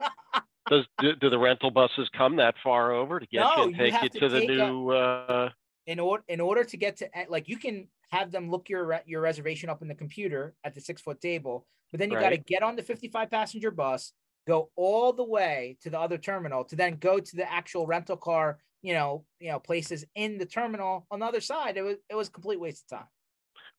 Does 0.70 0.86
do, 0.98 1.14
do, 1.16 1.28
the 1.28 1.38
rental 1.38 1.70
buses 1.70 2.08
come 2.16 2.36
that 2.36 2.54
far 2.64 2.92
over 2.92 3.20
to 3.20 3.26
get 3.26 3.40
no, 3.40 3.56
you 3.56 3.62
and 3.64 3.76
take 3.76 4.02
you, 4.02 4.08
to, 4.08 4.20
to 4.20 4.28
the 4.30 4.46
new 4.46 4.92
a, 4.92 5.24
uh... 5.26 5.50
in 5.86 6.00
order 6.00 6.24
in 6.26 6.40
order 6.40 6.64
to 6.64 6.76
get 6.78 6.96
to 6.96 7.08
like 7.28 7.50
you 7.50 7.58
can 7.58 7.86
have 8.10 8.30
them 8.30 8.50
look 8.50 8.70
your 8.70 9.02
your 9.04 9.20
reservation 9.20 9.68
up 9.68 9.82
in 9.82 9.88
the 9.88 9.94
computer 9.94 10.54
at 10.64 10.74
the 10.74 10.80
six 10.80 11.02
foot 11.02 11.20
table, 11.20 11.66
but 11.90 12.00
then 12.00 12.10
you 12.10 12.16
right. 12.16 12.22
got 12.22 12.30
to 12.30 12.38
get 12.38 12.62
on 12.62 12.76
the 12.76 12.82
55 12.82 13.30
passenger 13.30 13.70
bus, 13.70 14.14
go 14.46 14.70
all 14.76 15.12
the 15.12 15.24
way 15.24 15.76
to 15.82 15.90
the 15.90 15.98
other 15.98 16.18
terminal 16.18 16.64
to 16.64 16.76
then 16.76 16.96
go 16.96 17.18
to 17.18 17.36
the 17.36 17.50
actual 17.50 17.86
rental 17.86 18.16
car, 18.16 18.58
you 18.82 18.92
know, 18.92 19.24
you 19.40 19.50
know, 19.50 19.58
places 19.58 20.04
in 20.14 20.38
the 20.38 20.46
terminal 20.46 21.06
on 21.10 21.20
the 21.20 21.26
other 21.26 21.40
side. 21.40 21.76
It 21.76 21.82
was 21.82 21.96
it 22.08 22.14
was 22.14 22.28
a 22.28 22.32
complete 22.32 22.60
waste 22.60 22.84
of 22.90 22.98
time. 22.98 23.08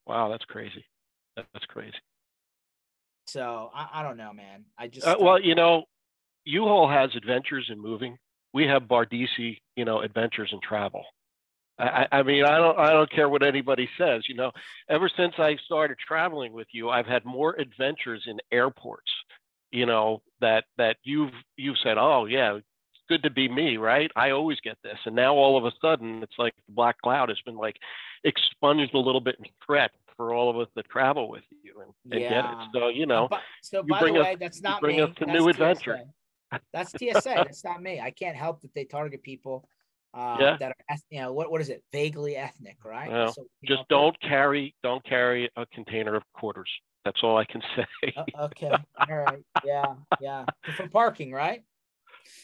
Wow, 0.06 0.28
that's 0.28 0.44
crazy. 0.44 0.84
That's 1.36 1.66
crazy. 1.66 1.96
So 3.26 3.70
I, 3.74 3.88
I 3.94 4.02
don't 4.02 4.16
know, 4.16 4.32
man. 4.32 4.64
I 4.78 4.88
just 4.88 5.06
uh, 5.06 5.16
well, 5.20 5.40
you 5.40 5.54
know, 5.54 5.84
U-Haul 6.44 6.88
has 6.88 7.10
adventures 7.16 7.68
in 7.70 7.80
moving. 7.80 8.16
We 8.52 8.66
have 8.66 8.84
Bardissi, 8.84 9.58
you 9.76 9.84
know, 9.84 10.00
adventures 10.00 10.50
in 10.52 10.60
travel. 10.60 11.04
I, 11.78 12.06
I 12.10 12.22
mean, 12.22 12.42
I 12.42 12.56
don't, 12.56 12.78
I 12.78 12.90
don't 12.92 13.10
care 13.10 13.28
what 13.28 13.42
anybody 13.42 13.86
says. 13.98 14.22
You 14.28 14.34
know, 14.34 14.50
ever 14.88 15.10
since 15.14 15.34
I 15.36 15.56
started 15.66 15.98
traveling 15.98 16.54
with 16.54 16.68
you, 16.72 16.88
I've 16.88 17.04
had 17.04 17.26
more 17.26 17.54
adventures 17.58 18.24
in 18.26 18.38
airports 18.50 19.10
you 19.70 19.86
know 19.86 20.22
that 20.40 20.64
that 20.78 20.96
you've 21.02 21.32
you've 21.56 21.78
said 21.82 21.98
oh 21.98 22.26
yeah 22.26 22.54
it's 22.56 22.66
good 23.08 23.22
to 23.22 23.30
be 23.30 23.48
me 23.48 23.76
right? 23.76 24.10
I 24.16 24.30
always 24.30 24.58
get 24.60 24.76
this. 24.82 24.98
And 25.04 25.14
now 25.14 25.34
all 25.34 25.56
of 25.56 25.64
a 25.64 25.72
sudden 25.80 26.22
it's 26.22 26.34
like 26.38 26.54
the 26.66 26.72
black 26.74 27.00
cloud 27.00 27.28
has 27.28 27.38
been 27.44 27.56
like 27.56 27.76
expunged 28.24 28.94
a 28.94 28.98
little 28.98 29.20
bit 29.20 29.36
in 29.38 29.46
threat 29.64 29.92
for 30.16 30.34
all 30.34 30.50
of 30.50 30.56
us 30.58 30.68
that 30.74 30.88
travel 30.88 31.28
with 31.28 31.44
you 31.62 31.74
and, 31.80 31.92
and 32.12 32.22
yeah. 32.22 32.28
get 32.28 32.44
it. 32.44 32.68
So 32.74 32.88
you 32.88 33.06
know 33.06 33.28
but, 33.30 33.40
so 33.62 33.82
by 33.82 34.04
the 34.04 34.12
way 34.12 34.32
us, 34.32 34.38
that's 34.40 34.62
not 34.62 34.80
bring 34.80 34.96
me. 34.96 35.02
us 35.02 35.10
to 35.18 35.26
that's 35.26 35.38
new 35.38 35.44
TSA. 35.44 35.50
adventure. 35.50 36.00
That's 36.72 36.92
tsa 36.92 37.20
that's 37.24 37.64
not 37.64 37.82
me. 37.82 37.98
I 37.98 38.12
can't 38.12 38.36
help 38.36 38.62
that 38.62 38.72
they 38.72 38.84
target 38.84 39.20
people 39.20 39.68
uh, 40.16 40.36
yeah. 40.40 40.56
that 40.58 40.72
are 40.88 40.96
you 41.10 41.20
know 41.20 41.32
what 41.32 41.50
what 41.50 41.60
is 41.60 41.68
it 41.68 41.82
vaguely 41.92 42.36
ethnic 42.36 42.78
right 42.84 43.10
well, 43.10 43.32
so, 43.32 43.44
just 43.64 43.82
don't 43.88 44.18
carry 44.20 44.74
don't 44.82 45.04
carry 45.04 45.50
a 45.56 45.66
container 45.66 46.16
of 46.16 46.22
quarters 46.34 46.70
that's 47.06 47.22
all 47.22 47.38
I 47.38 47.44
can 47.44 47.62
say. 47.76 48.14
uh, 48.16 48.46
okay. 48.46 48.72
All 49.08 49.16
right. 49.16 49.42
Yeah. 49.64 49.94
Yeah. 50.20 50.44
For 50.76 50.88
parking, 50.88 51.30
right? 51.30 51.62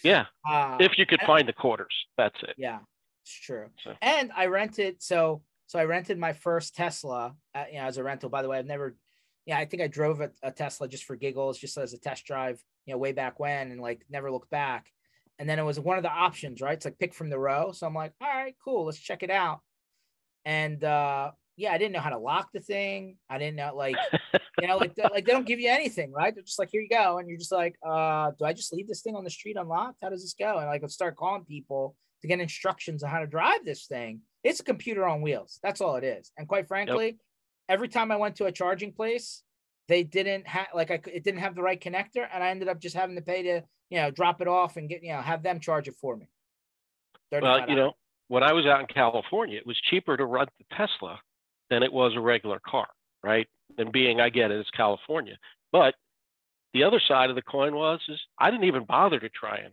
Yeah. 0.04 0.26
Uh, 0.48 0.76
if 0.78 0.96
you 0.96 1.04
could 1.04 1.20
find 1.26 1.48
the 1.48 1.52
quarters, 1.52 1.92
that's 2.16 2.40
it. 2.44 2.54
Yeah, 2.56 2.78
it's 3.24 3.40
true. 3.40 3.66
So. 3.82 3.94
And 4.00 4.30
I 4.36 4.46
rented. 4.46 5.02
So 5.02 5.42
so 5.66 5.80
I 5.80 5.84
rented 5.84 6.16
my 6.16 6.32
first 6.32 6.76
Tesla, 6.76 7.34
uh, 7.54 7.64
you 7.72 7.78
know, 7.78 7.86
as 7.86 7.96
a 7.96 8.04
rental. 8.04 8.30
By 8.30 8.42
the 8.42 8.48
way, 8.48 8.58
I've 8.58 8.66
never. 8.66 8.96
Yeah, 9.44 9.58
I 9.58 9.64
think 9.64 9.82
I 9.82 9.88
drove 9.88 10.20
a, 10.20 10.30
a 10.44 10.52
Tesla 10.52 10.86
just 10.86 11.02
for 11.02 11.16
giggles, 11.16 11.58
just 11.58 11.76
as 11.76 11.92
a 11.92 11.98
test 11.98 12.24
drive, 12.24 12.62
you 12.86 12.94
know, 12.94 12.98
way 12.98 13.10
back 13.10 13.40
when, 13.40 13.72
and 13.72 13.80
like 13.80 14.02
never 14.08 14.30
looked 14.30 14.50
back. 14.50 14.86
And 15.38 15.48
then 15.48 15.58
it 15.58 15.64
was 15.64 15.80
one 15.80 15.96
of 15.96 16.02
the 16.02 16.10
options, 16.10 16.60
right? 16.60 16.74
It's 16.74 16.84
like 16.84 16.98
pick 16.98 17.14
from 17.14 17.30
the 17.30 17.38
row. 17.38 17.72
So 17.72 17.86
I'm 17.86 17.94
like, 17.94 18.12
all 18.20 18.28
right, 18.28 18.54
cool, 18.64 18.86
let's 18.86 18.98
check 18.98 19.22
it 19.22 19.30
out. 19.30 19.60
And 20.44 20.82
uh, 20.84 21.32
yeah, 21.56 21.72
I 21.72 21.78
didn't 21.78 21.92
know 21.92 22.00
how 22.00 22.10
to 22.10 22.18
lock 22.18 22.50
the 22.52 22.60
thing. 22.60 23.16
I 23.28 23.38
didn't 23.38 23.56
know 23.56 23.72
like, 23.74 23.96
you 24.60 24.68
know, 24.68 24.76
like 24.76 24.92
like 24.96 25.24
they 25.24 25.32
don't 25.32 25.46
give 25.46 25.60
you 25.60 25.70
anything, 25.70 26.12
right? 26.12 26.34
They're 26.34 26.44
just 26.44 26.58
like, 26.58 26.70
here 26.70 26.80
you 26.80 26.88
go, 26.88 27.18
and 27.18 27.28
you're 27.28 27.38
just 27.38 27.52
like, 27.52 27.76
uh, 27.86 28.32
do 28.38 28.44
I 28.44 28.52
just 28.52 28.72
leave 28.72 28.88
this 28.88 29.02
thing 29.02 29.16
on 29.16 29.24
the 29.24 29.30
street 29.30 29.56
unlocked? 29.58 29.98
How 30.02 30.10
does 30.10 30.22
this 30.22 30.34
go? 30.38 30.58
And 30.58 30.66
like, 30.66 30.82
I'll 30.82 30.88
start 30.88 31.16
calling 31.16 31.44
people 31.44 31.96
to 32.22 32.28
get 32.28 32.40
instructions 32.40 33.02
on 33.02 33.10
how 33.10 33.20
to 33.20 33.26
drive 33.26 33.64
this 33.64 33.86
thing. 33.86 34.20
It's 34.44 34.60
a 34.60 34.64
computer 34.64 35.06
on 35.06 35.22
wheels. 35.22 35.58
That's 35.62 35.80
all 35.80 35.96
it 35.96 36.04
is. 36.04 36.32
And 36.36 36.48
quite 36.48 36.68
frankly, 36.68 37.06
yep. 37.06 37.16
every 37.68 37.88
time 37.88 38.10
I 38.10 38.16
went 38.16 38.36
to 38.36 38.46
a 38.46 38.52
charging 38.52 38.92
place, 38.92 39.42
they 39.88 40.04
didn't 40.04 40.46
have 40.46 40.68
like 40.74 40.90
I 40.90 41.00
it 41.12 41.24
didn't 41.24 41.40
have 41.40 41.54
the 41.54 41.62
right 41.62 41.80
connector, 41.80 42.26
and 42.32 42.42
I 42.42 42.50
ended 42.50 42.68
up 42.68 42.80
just 42.80 42.96
having 42.96 43.16
to 43.16 43.22
pay 43.22 43.42
to 43.42 43.62
you 43.92 43.98
know 43.98 44.10
drop 44.10 44.40
it 44.40 44.48
off 44.48 44.78
and 44.78 44.88
get 44.88 45.02
you 45.02 45.12
know 45.12 45.20
have 45.20 45.42
them 45.42 45.60
charge 45.60 45.86
it 45.86 45.94
for 46.00 46.16
me. 46.16 46.26
Well, 47.30 47.68
you 47.68 47.76
know, 47.76 47.92
when 48.28 48.42
I 48.42 48.52
was 48.52 48.64
out 48.64 48.80
in 48.80 48.86
California, 48.86 49.58
it 49.58 49.66
was 49.66 49.78
cheaper 49.90 50.16
to 50.16 50.24
run 50.24 50.46
the 50.58 50.76
Tesla 50.76 51.18
than 51.68 51.82
it 51.82 51.92
was 51.92 52.12
a 52.16 52.20
regular 52.20 52.58
car, 52.66 52.86
right? 53.22 53.46
And 53.78 53.92
being, 53.92 54.20
I 54.20 54.30
get 54.30 54.50
it, 54.50 54.58
it's 54.58 54.70
California. 54.70 55.36
But 55.70 55.94
the 56.74 56.84
other 56.84 57.00
side 57.06 57.30
of 57.30 57.36
the 57.36 57.42
coin 57.42 57.74
was, 57.74 58.00
is 58.08 58.18
I 58.38 58.50
didn't 58.50 58.64
even 58.64 58.84
bother 58.84 59.18
to 59.18 59.28
try 59.30 59.58
and 59.58 59.72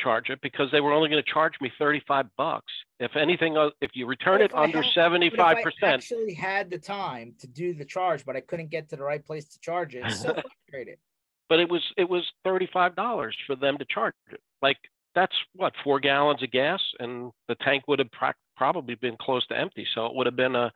charge 0.00 0.30
it 0.30 0.40
because 0.40 0.68
they 0.70 0.80
were 0.80 0.92
only 0.92 1.08
going 1.08 1.22
to 1.22 1.32
charge 1.32 1.54
me 1.60 1.72
35 1.78 2.26
bucks. 2.36 2.72
If 3.00 3.16
anything, 3.16 3.56
uh, 3.56 3.70
if 3.80 3.90
you 3.94 4.06
return 4.06 4.40
if 4.40 4.50
it 4.50 4.56
under 4.56 4.82
had, 4.82 4.92
75%. 4.92 5.72
I 5.82 5.86
actually 5.88 6.34
had 6.34 6.70
the 6.70 6.78
time 6.78 7.34
to 7.40 7.48
do 7.48 7.74
the 7.74 7.84
charge, 7.84 8.24
but 8.24 8.36
I 8.36 8.40
couldn't 8.40 8.70
get 8.70 8.88
to 8.90 8.96
the 8.96 9.04
right 9.04 9.24
place 9.24 9.46
to 9.46 9.60
charge 9.60 9.94
it. 9.94 10.10
So 10.12 10.34
frustrated. 10.68 10.98
But 11.48 11.60
it 11.60 11.68
was, 11.68 11.82
it 11.96 12.08
was 12.08 12.24
$35 12.46 13.32
for 13.46 13.56
them 13.56 13.78
to 13.78 13.84
charge 13.84 14.14
it. 14.30 14.40
Like 14.62 14.78
that's 15.14 15.36
what, 15.54 15.74
four 15.84 16.00
gallons 16.00 16.42
of 16.42 16.50
gas 16.50 16.80
and 16.98 17.30
the 17.48 17.54
tank 17.56 17.84
would 17.86 17.98
have 17.98 18.34
probably 18.56 18.94
been 18.94 19.16
close 19.20 19.46
to 19.48 19.58
empty. 19.58 19.86
So 19.94 20.06
it 20.06 20.14
would 20.14 20.26
have 20.26 20.36
been 20.36 20.56
a, 20.56 20.72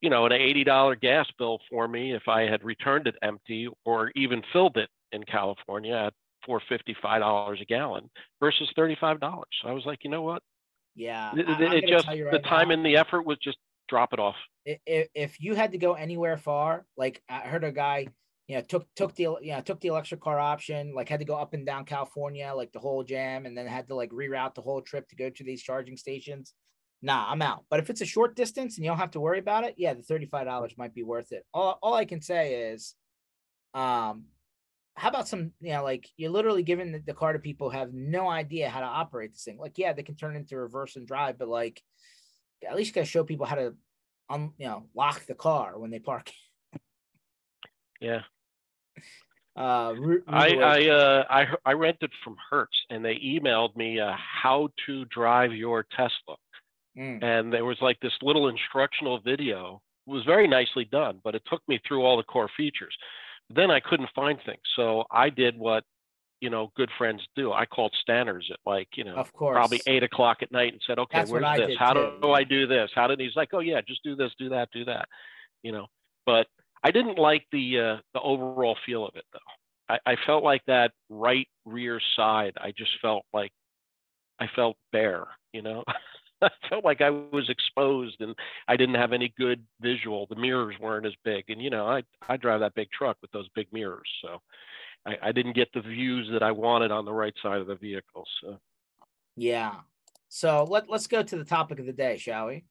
you 0.00 0.10
know, 0.10 0.26
an 0.26 0.32
$80 0.32 1.00
gas 1.00 1.26
bill 1.38 1.58
for 1.68 1.86
me 1.88 2.14
if 2.14 2.28
I 2.28 2.42
had 2.42 2.64
returned 2.64 3.06
it 3.06 3.16
empty 3.22 3.68
or 3.84 4.10
even 4.14 4.42
filled 4.52 4.76
it 4.76 4.88
in 5.12 5.24
California 5.24 5.94
at 5.94 6.14
$455 6.48 7.60
a 7.60 7.64
gallon 7.64 8.10
versus 8.40 8.70
$35. 8.76 9.20
So 9.20 9.68
I 9.68 9.72
was 9.72 9.84
like, 9.84 10.04
you 10.04 10.10
know 10.10 10.22
what? 10.22 10.42
Yeah. 10.94 11.32
It, 11.34 11.84
it 11.84 11.88
just, 11.88 12.06
right 12.06 12.30
the 12.30 12.38
time 12.38 12.68
now, 12.68 12.74
and 12.74 12.86
the 12.86 12.96
effort 12.96 13.26
was 13.26 13.38
just 13.38 13.58
drop 13.88 14.12
it 14.12 14.18
off. 14.18 14.36
If, 14.64 15.08
if 15.14 15.40
you 15.40 15.54
had 15.54 15.72
to 15.72 15.78
go 15.78 15.94
anywhere 15.94 16.36
far, 16.36 16.84
like 16.96 17.22
I 17.28 17.40
heard 17.40 17.64
a 17.64 17.72
guy, 17.72 18.08
you 18.50 18.56
know, 18.56 18.62
took 18.62 18.92
took 18.96 19.14
the 19.14 19.22
you 19.40 19.52
know, 19.52 19.60
took 19.60 19.80
the 19.80 19.86
electric 19.86 20.20
car 20.20 20.40
option, 20.40 20.92
like 20.92 21.08
had 21.08 21.20
to 21.20 21.24
go 21.24 21.36
up 21.36 21.54
and 21.54 21.64
down 21.64 21.84
California, 21.84 22.52
like 22.52 22.72
the 22.72 22.80
whole 22.80 23.04
jam, 23.04 23.46
and 23.46 23.56
then 23.56 23.64
had 23.64 23.86
to 23.86 23.94
like 23.94 24.10
reroute 24.10 24.56
the 24.56 24.60
whole 24.60 24.82
trip 24.82 25.08
to 25.08 25.14
go 25.14 25.30
to 25.30 25.44
these 25.44 25.62
charging 25.62 25.96
stations. 25.96 26.52
Nah, 27.00 27.30
I'm 27.30 27.42
out. 27.42 27.64
But 27.70 27.78
if 27.78 27.90
it's 27.90 28.00
a 28.00 28.06
short 28.06 28.34
distance 28.34 28.76
and 28.76 28.84
you 28.84 28.90
don't 28.90 28.98
have 28.98 29.12
to 29.12 29.20
worry 29.20 29.38
about 29.38 29.62
it, 29.62 29.76
yeah, 29.78 29.94
the 29.94 30.02
$35 30.02 30.76
might 30.76 30.92
be 30.92 31.04
worth 31.04 31.30
it. 31.30 31.46
All, 31.54 31.78
all 31.80 31.94
I 31.94 32.04
can 32.04 32.20
say 32.20 32.72
is 32.72 32.96
um 33.72 34.24
how 34.96 35.10
about 35.10 35.28
some, 35.28 35.52
you 35.60 35.70
know, 35.70 35.84
like 35.84 36.08
you're 36.16 36.32
literally 36.32 36.64
giving 36.64 36.90
the, 36.90 36.98
the 37.06 37.14
car 37.14 37.32
to 37.32 37.38
people 37.38 37.70
who 37.70 37.78
have 37.78 37.94
no 37.94 38.28
idea 38.28 38.68
how 38.68 38.80
to 38.80 38.86
operate 38.86 39.32
this 39.32 39.44
thing. 39.44 39.58
Like, 39.58 39.78
yeah, 39.78 39.92
they 39.92 40.02
can 40.02 40.16
turn 40.16 40.34
into 40.34 40.56
reverse 40.56 40.96
and 40.96 41.06
drive, 41.06 41.38
but 41.38 41.46
like 41.46 41.80
at 42.68 42.74
least 42.74 42.88
you 42.88 42.94
gotta 42.94 43.06
show 43.06 43.22
people 43.22 43.46
how 43.46 43.54
to 43.54 43.74
um, 44.28 44.54
you 44.58 44.66
know, 44.66 44.86
lock 44.92 45.24
the 45.26 45.36
car 45.36 45.78
when 45.78 45.92
they 45.92 46.00
park. 46.00 46.32
yeah. 48.00 48.22
Uh, 49.56 49.94
I 50.28 50.48
I 50.54 50.88
uh, 50.88 51.24
I 51.28 51.44
I 51.64 51.72
rented 51.72 52.12
from 52.22 52.36
Hertz, 52.50 52.76
and 52.88 53.04
they 53.04 53.16
emailed 53.16 53.76
me 53.76 53.98
uh, 53.98 54.12
how 54.16 54.68
to 54.86 55.04
drive 55.06 55.52
your 55.52 55.84
Tesla, 55.90 56.36
mm. 56.96 57.22
and 57.22 57.52
there 57.52 57.64
was 57.64 57.76
like 57.80 57.98
this 58.00 58.12
little 58.22 58.48
instructional 58.48 59.20
video. 59.20 59.82
It 60.06 60.10
was 60.10 60.24
very 60.24 60.46
nicely 60.46 60.84
done, 60.84 61.20
but 61.24 61.34
it 61.34 61.42
took 61.50 61.62
me 61.68 61.80
through 61.86 62.02
all 62.02 62.16
the 62.16 62.22
core 62.22 62.48
features. 62.56 62.96
Then 63.52 63.70
I 63.70 63.80
couldn't 63.80 64.08
find 64.14 64.38
things, 64.46 64.62
so 64.76 65.04
I 65.10 65.30
did 65.30 65.58
what 65.58 65.84
you 66.40 66.48
know 66.48 66.70
good 66.76 66.90
friends 66.96 67.20
do. 67.36 67.52
I 67.52 67.66
called 67.66 67.92
Stanners 68.08 68.50
at 68.50 68.58
like 68.64 68.88
you 68.94 69.04
know 69.04 69.16
of 69.16 69.32
course 69.32 69.54
probably 69.54 69.80
eight 69.86 70.02
o'clock 70.02 70.38
at 70.42 70.52
night 70.52 70.72
and 70.72 70.82
said, 70.86 70.98
okay, 70.98 71.18
That's 71.18 71.30
where's 71.30 71.58
this? 71.58 71.76
How 71.78 71.92
too. 71.92 72.12
do 72.22 72.30
I 72.30 72.44
do 72.44 72.66
this? 72.66 72.90
How 72.94 73.08
did 73.08 73.20
he's 73.20 73.36
like, 73.36 73.50
oh 73.52 73.60
yeah, 73.60 73.80
just 73.86 74.02
do 74.04 74.16
this, 74.16 74.32
do 74.38 74.48
that, 74.50 74.68
do 74.72 74.84
that, 74.84 75.08
you 75.62 75.72
know. 75.72 75.86
But 76.24 76.46
I 76.82 76.90
didn't 76.90 77.18
like 77.18 77.46
the 77.52 77.78
uh, 77.78 77.96
the 78.14 78.20
overall 78.20 78.76
feel 78.86 79.06
of 79.06 79.14
it 79.16 79.24
though. 79.32 79.94
I, 79.94 80.12
I 80.12 80.16
felt 80.26 80.44
like 80.44 80.62
that 80.66 80.92
right 81.08 81.48
rear 81.64 82.00
side. 82.16 82.54
I 82.60 82.72
just 82.76 82.92
felt 83.02 83.24
like 83.32 83.52
I 84.38 84.46
felt 84.54 84.76
bare. 84.92 85.26
You 85.52 85.62
know, 85.62 85.84
I 86.42 86.50
felt 86.68 86.84
like 86.84 87.00
I 87.00 87.10
was 87.10 87.48
exposed 87.50 88.20
and 88.20 88.34
I 88.68 88.76
didn't 88.76 88.94
have 88.94 89.12
any 89.12 89.32
good 89.36 89.64
visual. 89.80 90.26
The 90.26 90.36
mirrors 90.36 90.76
weren't 90.80 91.06
as 91.06 91.14
big, 91.24 91.44
and 91.48 91.60
you 91.60 91.70
know, 91.70 91.86
I 91.86 92.02
I 92.28 92.36
drive 92.36 92.60
that 92.60 92.74
big 92.74 92.90
truck 92.90 93.18
with 93.20 93.30
those 93.32 93.48
big 93.54 93.66
mirrors, 93.72 94.08
so 94.22 94.40
I, 95.06 95.16
I 95.22 95.32
didn't 95.32 95.54
get 95.54 95.72
the 95.72 95.80
views 95.82 96.28
that 96.32 96.42
I 96.42 96.52
wanted 96.52 96.90
on 96.90 97.04
the 97.04 97.12
right 97.12 97.34
side 97.42 97.60
of 97.60 97.66
the 97.66 97.76
vehicle. 97.76 98.24
So 98.42 98.58
yeah. 99.36 99.74
So 100.28 100.64
let 100.64 100.88
let's 100.88 101.06
go 101.06 101.22
to 101.22 101.36
the 101.36 101.44
topic 101.44 101.78
of 101.78 101.86
the 101.86 101.92
day, 101.92 102.16
shall 102.16 102.46
we? 102.46 102.64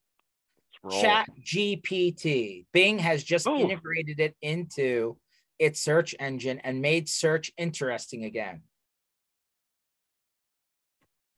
Chat 0.90 1.28
GPT. 1.42 2.66
Bing 2.72 3.00
has 3.00 3.24
just 3.24 3.48
oh. 3.48 3.58
integrated 3.58 4.20
it 4.20 4.36
into 4.42 5.18
its 5.58 5.82
search 5.82 6.16
engine 6.20 6.60
and 6.64 6.82
made 6.82 7.10
search 7.10 7.52
interesting 7.58 8.24
again. 8.24 8.62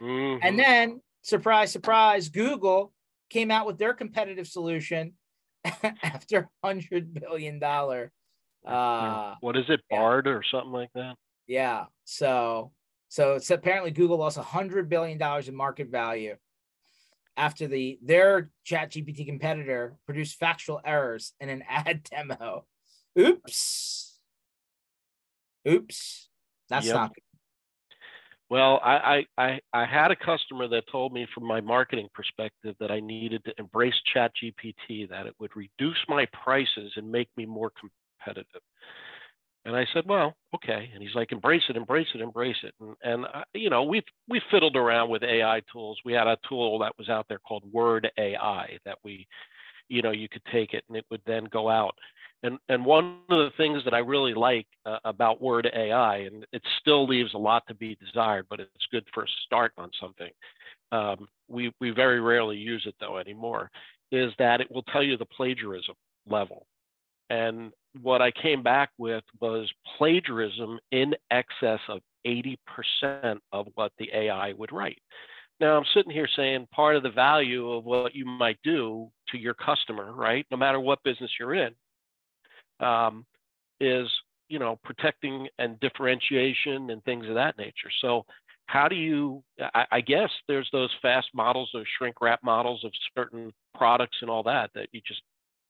Mm-hmm. 0.02 0.40
And 0.44 0.60
then, 0.60 1.02
surprise, 1.22 1.72
surprise, 1.72 2.30
Google 2.30 2.94
came 3.30 3.52
out 3.52 3.66
with 3.66 3.78
their 3.78 3.94
competitive 3.94 4.48
solution 4.48 5.14
after 6.04 6.50
$100 6.64 7.20
billion. 7.20 7.64
Uh, 7.64 9.36
what 9.42 9.58
is 9.58 9.66
it, 9.70 9.82
Bard 9.90 10.28
yeah. 10.28 10.34
or 10.34 10.44
something 10.44 10.72
like 10.72 10.90
that? 10.94 11.16
Yeah. 11.48 11.86
So, 12.04 12.72
so 13.10 13.36
it's 13.36 13.50
apparently 13.50 13.92
Google 13.92 14.18
lost 14.18 14.38
$100 14.38 14.88
billion 14.88 15.20
in 15.48 15.56
market 15.56 15.90
value 15.90 16.36
after 17.38 17.68
the 17.68 18.00
their 18.04 18.50
chat 18.64 18.92
gpt 18.92 19.26
competitor 19.26 19.96
produced 20.06 20.38
factual 20.38 20.82
errors 20.86 21.34
in 21.40 21.50
an 21.50 21.64
ad 21.70 22.04
demo. 22.04 22.66
Oops. 23.20 24.20
Oops. 25.68 26.30
That's 26.70 26.86
yep. 26.86 26.96
not 26.96 27.10
good. 27.16 27.24
Well 28.50 28.82
I, 28.84 29.26
I 29.38 29.60
i 29.74 29.86
had 29.86 30.12
a 30.12 30.16
customer 30.16 30.68
that 30.70 30.84
told 30.92 31.14
me 31.14 31.26
from 31.34 31.46
my 31.46 31.62
marketing 31.62 32.10
perspective 32.14 32.76
that 32.80 32.92
i 32.92 33.00
needed 33.00 33.44
to 33.46 33.54
embrace 33.58 33.94
chat 34.14 34.32
gpt 34.44 35.10
that 35.10 35.26
it 35.26 35.34
would 35.40 35.56
reduce 35.56 35.98
my 36.10 36.28
prices 36.44 36.92
and 36.98 37.10
make 37.10 37.30
me 37.38 37.46
more 37.46 37.72
competitive 37.80 38.62
and 39.66 39.76
I 39.76 39.86
said, 39.94 40.04
well, 40.08 40.36
okay. 40.56 40.90
And 40.94 41.04
he's 41.04 41.14
like, 41.14 41.32
embrace 41.32 41.62
it, 41.70 41.76
embrace 41.76 42.08
it, 42.16 42.22
embrace 42.22 42.56
it. 42.64 42.74
And, 42.80 42.96
and 43.04 43.26
uh, 43.26 43.44
you 43.54 43.70
know, 43.70 43.84
we've 43.84 44.04
we 44.28 44.42
fiddled 44.50 44.76
around 44.76 45.10
with 45.10 45.24
AI 45.24 45.62
tools. 45.72 46.00
We 46.04 46.14
had 46.14 46.28
a 46.28 46.38
tool 46.50 46.80
that 46.80 46.98
was 46.98 47.10
out 47.10 47.28
there 47.30 47.40
called 47.40 47.64
Word 47.72 48.10
AI 48.18 48.78
that 48.86 48.98
we, 49.04 49.28
you 49.88 50.02
know, 50.02 50.12
you 50.12 50.28
could 50.28 50.44
take 50.52 50.74
it 50.74 50.84
and 50.88 50.98
it 50.98 51.06
would 51.12 51.22
then 51.28 51.46
go 51.52 51.70
out. 51.70 51.96
And 52.44 52.58
and 52.70 52.84
one 52.84 53.20
of 53.30 53.38
the 53.38 53.52
things 53.56 53.84
that 53.86 53.94
I 53.94 54.00
really 54.00 54.34
like 54.34 54.66
uh, 54.86 54.98
about 55.06 55.42
Word 55.42 55.70
AI, 55.76 56.18
and 56.18 56.44
it 56.52 56.64
still 56.80 57.08
leaves 57.08 57.36
a 57.36 57.40
lot 57.40 57.64
to 57.68 57.76
be 57.76 57.96
desired, 58.04 58.48
but 58.50 58.60
it's 58.60 58.88
good 58.92 59.06
for 59.14 59.24
a 59.24 59.28
start 59.46 59.74
on 59.78 59.92
something. 60.02 60.32
Um, 60.92 61.28
we 61.48 61.72
we 61.80 61.92
very 61.92 62.20
rarely 62.20 62.58
use 62.58 62.84
it 62.88 62.96
though 63.00 63.20
anymore. 63.20 63.70
Is 64.12 64.34
that 64.40 64.60
it 64.60 64.72
will 64.72 64.84
tell 64.84 65.04
you 65.04 65.18
the 65.18 65.26
plagiarism 65.26 65.96
level 66.28 66.66
and 67.32 67.72
what 68.02 68.22
I 68.22 68.32
came 68.32 68.64
back 68.64 68.90
with 68.98 69.24
was 69.40 69.70
plagiarism 69.98 70.80
in 70.92 71.14
excess 71.30 71.80
of 71.90 72.00
80% 72.26 72.58
of 73.52 73.68
what 73.76 73.92
the 73.98 74.10
AI 74.14 74.54
would 74.54 74.72
write. 74.72 75.02
Now 75.60 75.78
I'm 75.78 75.86
sitting 75.94 76.12
here 76.12 76.28
saying 76.36 76.68
part 76.72 76.96
of 76.96 77.04
the 77.04 77.10
value 77.10 77.72
of 77.72 77.86
what 77.86 78.16
you 78.16 78.26
might 78.26 78.58
do 78.64 79.10
to 79.30 79.38
your 79.38 79.54
customer, 79.54 80.12
right? 80.14 80.46
No 80.50 80.58
matter 80.58 80.80
what 80.80 81.04
business 81.04 81.32
you're 81.40 81.54
in, 81.54 81.74
um, 82.80 83.26
is 83.80 84.08
you 84.50 84.60
know 84.60 84.80
protecting 84.84 85.48
and 85.60 85.80
differentiation 85.80 86.90
and 86.90 87.04
things 87.04 87.28
of 87.28 87.36
that 87.36 87.58
nature. 87.58 87.92
So 88.02 88.26
how 88.66 88.88
do 88.88 88.96
you? 88.96 89.44
I, 89.60 89.86
I 89.92 90.02
guess 90.02 90.30
there's 90.48 90.70
those 90.72 90.90
fast 91.02 91.28
models, 91.34 91.70
those 91.74 91.86
shrink 91.98 92.22
wrap 92.22 92.40
models 92.44 92.84
of 92.84 92.92
certain 93.16 93.52
products 93.76 94.18
and 94.22 94.30
all 94.30 94.44
that 94.44 94.72
that 94.74 94.88
you 94.94 95.02
just 95.06 95.22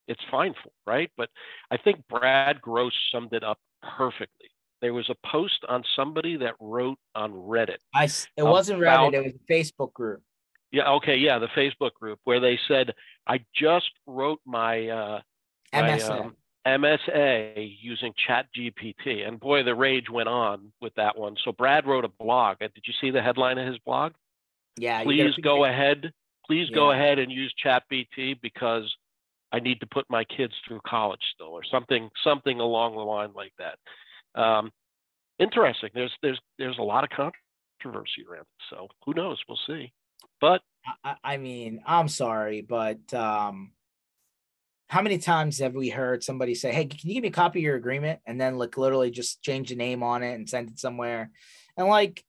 it's 0.08 0.22
fine 0.30 0.54
for, 0.64 0.72
right? 0.86 1.10
But 1.18 1.30
I 1.70 1.78
think 1.78 2.04
Brad 2.10 2.62
Gross 2.62 2.94
summed 3.12 3.34
it 3.34 3.44
up 3.44 3.60
perfectly. 3.98 4.50
There 4.82 4.94
was 4.94 5.10
a 5.10 5.28
post 5.28 5.64
on 5.70 5.84
somebody 5.96 6.38
that 6.38 6.56
wrote 6.60 6.98
on 7.14 7.34
Reddit. 7.34 7.78
I 7.94 8.06
it 8.36 8.44
wasn't 8.44 8.82
about, 8.82 9.14
Reddit, 9.14 9.16
it 9.16 9.24
was 9.24 9.34
a 9.34 9.52
Facebook 9.52 9.94
group. 9.94 10.22
Yeah, 10.72 10.90
okay, 10.94 11.18
yeah, 11.18 11.38
the 11.38 11.48
Facebook 11.48 11.94
group 11.94 12.20
where 12.24 12.40
they 12.40 12.60
said 12.68 12.94
I 13.28 13.44
just 13.56 13.92
wrote 14.08 14.40
my 14.46 14.88
uh 14.88 15.22
MSA. 15.74 16.10
My, 16.10 16.20
um, 16.20 16.36
MSA 16.66 17.76
using 17.82 18.14
Chat 18.28 18.48
GPT. 18.56 19.28
And 19.28 19.40
boy, 19.40 19.64
the 19.64 19.76
rage 19.76 20.10
went 20.10 20.30
on 20.30 20.72
with 20.80 20.94
that 20.96 21.18
one. 21.18 21.36
So 21.44 21.52
Brad 21.52 21.88
wrote 21.88 22.06
a 22.06 22.10
blog. 22.10 22.58
Uh, 22.62 22.68
did 22.74 22.84
you 22.86 22.94
see 23.02 23.10
the 23.10 23.22
headline 23.22 23.58
of 23.58 23.68
his 23.68 23.80
blog? 23.80 24.14
Yeah. 24.78 25.04
Please 25.04 25.34
go 25.42 25.66
ahead. 25.66 26.12
Please 26.46 26.68
yeah. 26.70 26.76
go 26.76 26.92
ahead 26.92 27.20
and 27.20 27.32
use 27.32 27.54
Chat 27.58 27.84
GPT 27.92 28.40
because 28.42 28.84
I 29.52 29.60
need 29.60 29.80
to 29.82 29.88
put 29.88 30.06
my 30.10 30.24
kids 30.24 30.54
through 30.68 30.82
college 30.86 31.22
still, 31.34 31.48
or 31.50 31.64
something 31.64 32.10
something 32.24 32.60
along 32.60 32.96
the 32.96 33.02
line 33.02 33.32
like 33.36 33.54
that. 33.60 34.42
Um, 34.42 34.72
interesting. 35.40 35.90
There's 35.94 36.14
there's 36.22 36.40
there's 36.58 36.78
a 36.78 36.84
lot 36.84 37.04
of 37.04 37.10
controversy 37.10 38.26
around 38.30 38.42
it, 38.42 38.66
so 38.70 38.88
who 39.06 39.14
knows? 39.14 39.40
We'll 39.48 39.60
see. 39.68 39.92
But 40.40 40.62
I, 41.04 41.16
I 41.24 41.38
mean, 41.38 41.82
I'm 41.86 42.08
sorry, 42.08 42.62
but 42.62 43.14
um, 43.14 43.72
how 44.88 45.02
many 45.02 45.18
times 45.18 45.60
have 45.60 45.76
we 45.76 45.90
heard 45.90 46.24
somebody 46.24 46.56
say, 46.56 46.72
"Hey, 46.72 46.86
can 46.86 47.00
you 47.04 47.16
give 47.16 47.24
me 47.24 47.30
a 47.30 47.32
copy 47.32 47.60
of 47.60 47.64
your 47.64 47.76
agreement?" 47.76 48.20
and 48.26 48.40
then 48.40 48.58
like 48.58 48.78
literally 48.78 49.12
just 49.12 49.42
change 49.42 49.70
the 49.70 49.76
name 49.76 50.04
on 50.04 50.24
it 50.24 50.34
and 50.34 50.50
send 50.50 50.70
it 50.70 50.80
somewhere, 50.80 51.32
and 51.78 51.88
like. 51.88 52.24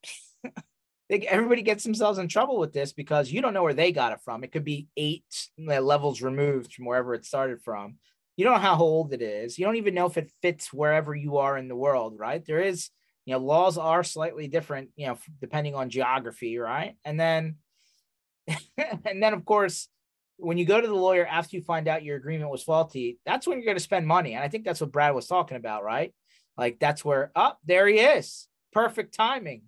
everybody 1.12 1.62
gets 1.62 1.84
themselves 1.84 2.18
in 2.18 2.26
trouble 2.26 2.58
with 2.58 2.72
this 2.72 2.92
because 2.92 3.30
you 3.30 3.42
don't 3.42 3.52
know 3.52 3.62
where 3.62 3.74
they 3.74 3.92
got 3.92 4.12
it 4.12 4.20
from. 4.24 4.42
It 4.42 4.52
could 4.52 4.64
be 4.64 4.88
eight 4.96 5.24
levels 5.58 6.22
removed 6.22 6.72
from 6.72 6.86
wherever 6.86 7.12
it 7.14 7.26
started 7.26 7.60
from. 7.62 7.96
You 8.36 8.44
don't 8.44 8.54
know 8.54 8.60
how 8.60 8.78
old 8.78 9.12
it 9.12 9.20
is. 9.20 9.58
You 9.58 9.66
don't 9.66 9.76
even 9.76 9.94
know 9.94 10.06
if 10.06 10.16
it 10.16 10.32
fits 10.40 10.72
wherever 10.72 11.14
you 11.14 11.36
are 11.36 11.58
in 11.58 11.68
the 11.68 11.76
world, 11.76 12.18
right? 12.18 12.42
There 12.44 12.62
is, 12.62 12.88
you 13.26 13.34
know, 13.34 13.40
laws 13.40 13.76
are 13.76 14.02
slightly 14.02 14.48
different, 14.48 14.88
you 14.96 15.06
know, 15.06 15.18
depending 15.40 15.74
on 15.74 15.90
geography, 15.90 16.56
right? 16.56 16.96
And 17.04 17.20
then, 17.20 17.56
and 18.78 19.22
then 19.22 19.34
of 19.34 19.44
course, 19.44 19.88
when 20.38 20.56
you 20.56 20.64
go 20.64 20.80
to 20.80 20.88
the 20.88 20.94
lawyer 20.94 21.26
after 21.26 21.56
you 21.56 21.62
find 21.62 21.88
out 21.88 22.04
your 22.04 22.16
agreement 22.16 22.50
was 22.50 22.62
faulty, 22.62 23.18
that's 23.26 23.46
when 23.46 23.58
you're 23.58 23.66
going 23.66 23.76
to 23.76 23.82
spend 23.82 24.06
money. 24.06 24.32
And 24.32 24.42
I 24.42 24.48
think 24.48 24.64
that's 24.64 24.80
what 24.80 24.92
Brad 24.92 25.14
was 25.14 25.26
talking 25.26 25.58
about, 25.58 25.84
right? 25.84 26.14
Like 26.56 26.78
that's 26.80 27.04
where, 27.04 27.30
up 27.36 27.58
oh, 27.58 27.62
there 27.66 27.86
he 27.86 27.98
is. 27.98 28.48
Perfect 28.72 29.14
timing 29.14 29.64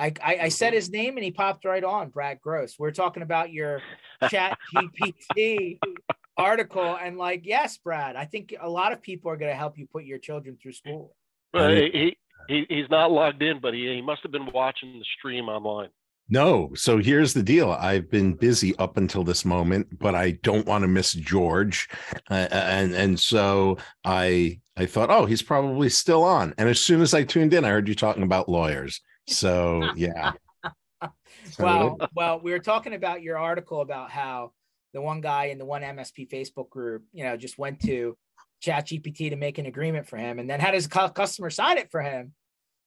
I, 0.00 0.12
I, 0.24 0.38
I 0.42 0.48
said 0.48 0.68
mm-hmm. 0.68 0.76
his 0.76 0.90
name 0.90 1.16
and 1.16 1.24
he 1.24 1.30
popped 1.30 1.64
right 1.64 1.84
on, 1.84 2.08
Brad 2.08 2.40
Gross. 2.40 2.76
We're 2.78 2.90
talking 2.90 3.22
about 3.22 3.52
your 3.52 3.82
chat 4.30 4.58
GPT 4.74 5.78
article. 6.38 6.96
And 7.00 7.18
like, 7.18 7.42
yes, 7.44 7.76
Brad, 7.76 8.16
I 8.16 8.24
think 8.24 8.54
a 8.58 8.68
lot 8.68 8.92
of 8.92 9.02
people 9.02 9.30
are 9.30 9.36
going 9.36 9.52
to 9.52 9.56
help 9.56 9.78
you 9.78 9.86
put 9.86 10.04
your 10.04 10.18
children 10.18 10.56
through 10.60 10.72
school. 10.72 11.14
Well, 11.52 11.70
he, 11.70 12.16
he, 12.48 12.66
he's 12.68 12.88
not 12.88 13.10
logged 13.10 13.42
in, 13.42 13.60
but 13.60 13.74
he, 13.74 13.86
he 13.94 14.00
must 14.00 14.22
have 14.22 14.32
been 14.32 14.50
watching 14.52 14.98
the 14.98 15.04
stream 15.18 15.48
online. 15.48 15.90
No. 16.32 16.70
So 16.74 16.98
here's 16.98 17.34
the 17.34 17.42
deal. 17.42 17.72
I've 17.72 18.08
been 18.08 18.34
busy 18.34 18.74
up 18.78 18.96
until 18.96 19.24
this 19.24 19.44
moment, 19.44 19.98
but 19.98 20.14
I 20.14 20.32
don't 20.42 20.66
want 20.66 20.82
to 20.82 20.88
miss 20.88 21.12
George, 21.12 21.88
uh, 22.30 22.46
and 22.52 22.94
and 22.94 23.18
so 23.18 23.78
I 24.04 24.60
I 24.76 24.86
thought, 24.86 25.10
oh, 25.10 25.26
he's 25.26 25.42
probably 25.42 25.88
still 25.88 26.22
on. 26.22 26.54
And 26.56 26.68
as 26.68 26.78
soon 26.78 27.00
as 27.00 27.14
I 27.14 27.24
tuned 27.24 27.52
in, 27.52 27.64
I 27.64 27.70
heard 27.70 27.88
you 27.88 27.96
talking 27.96 28.22
about 28.22 28.48
lawyers. 28.48 29.00
So 29.30 29.90
yeah. 29.96 30.32
well, 31.58 31.96
well, 32.14 32.40
we 32.40 32.50
were 32.50 32.58
talking 32.58 32.94
about 32.94 33.22
your 33.22 33.38
article 33.38 33.80
about 33.80 34.10
how 34.10 34.52
the 34.92 35.00
one 35.00 35.20
guy 35.20 35.46
in 35.46 35.58
the 35.58 35.64
one 35.64 35.82
MSP 35.82 36.28
Facebook 36.28 36.68
group, 36.68 37.04
you 37.12 37.24
know, 37.24 37.36
just 37.36 37.58
went 37.58 37.80
to 37.82 38.16
Chat 38.60 38.88
GPT 38.88 39.30
to 39.30 39.36
make 39.36 39.58
an 39.58 39.66
agreement 39.66 40.06
for 40.06 40.16
him, 40.16 40.38
and 40.38 40.50
then 40.50 40.60
had 40.60 40.74
his 40.74 40.86
customer 40.86 41.48
sign 41.50 41.78
it 41.78 41.90
for 41.90 42.02
him. 42.02 42.34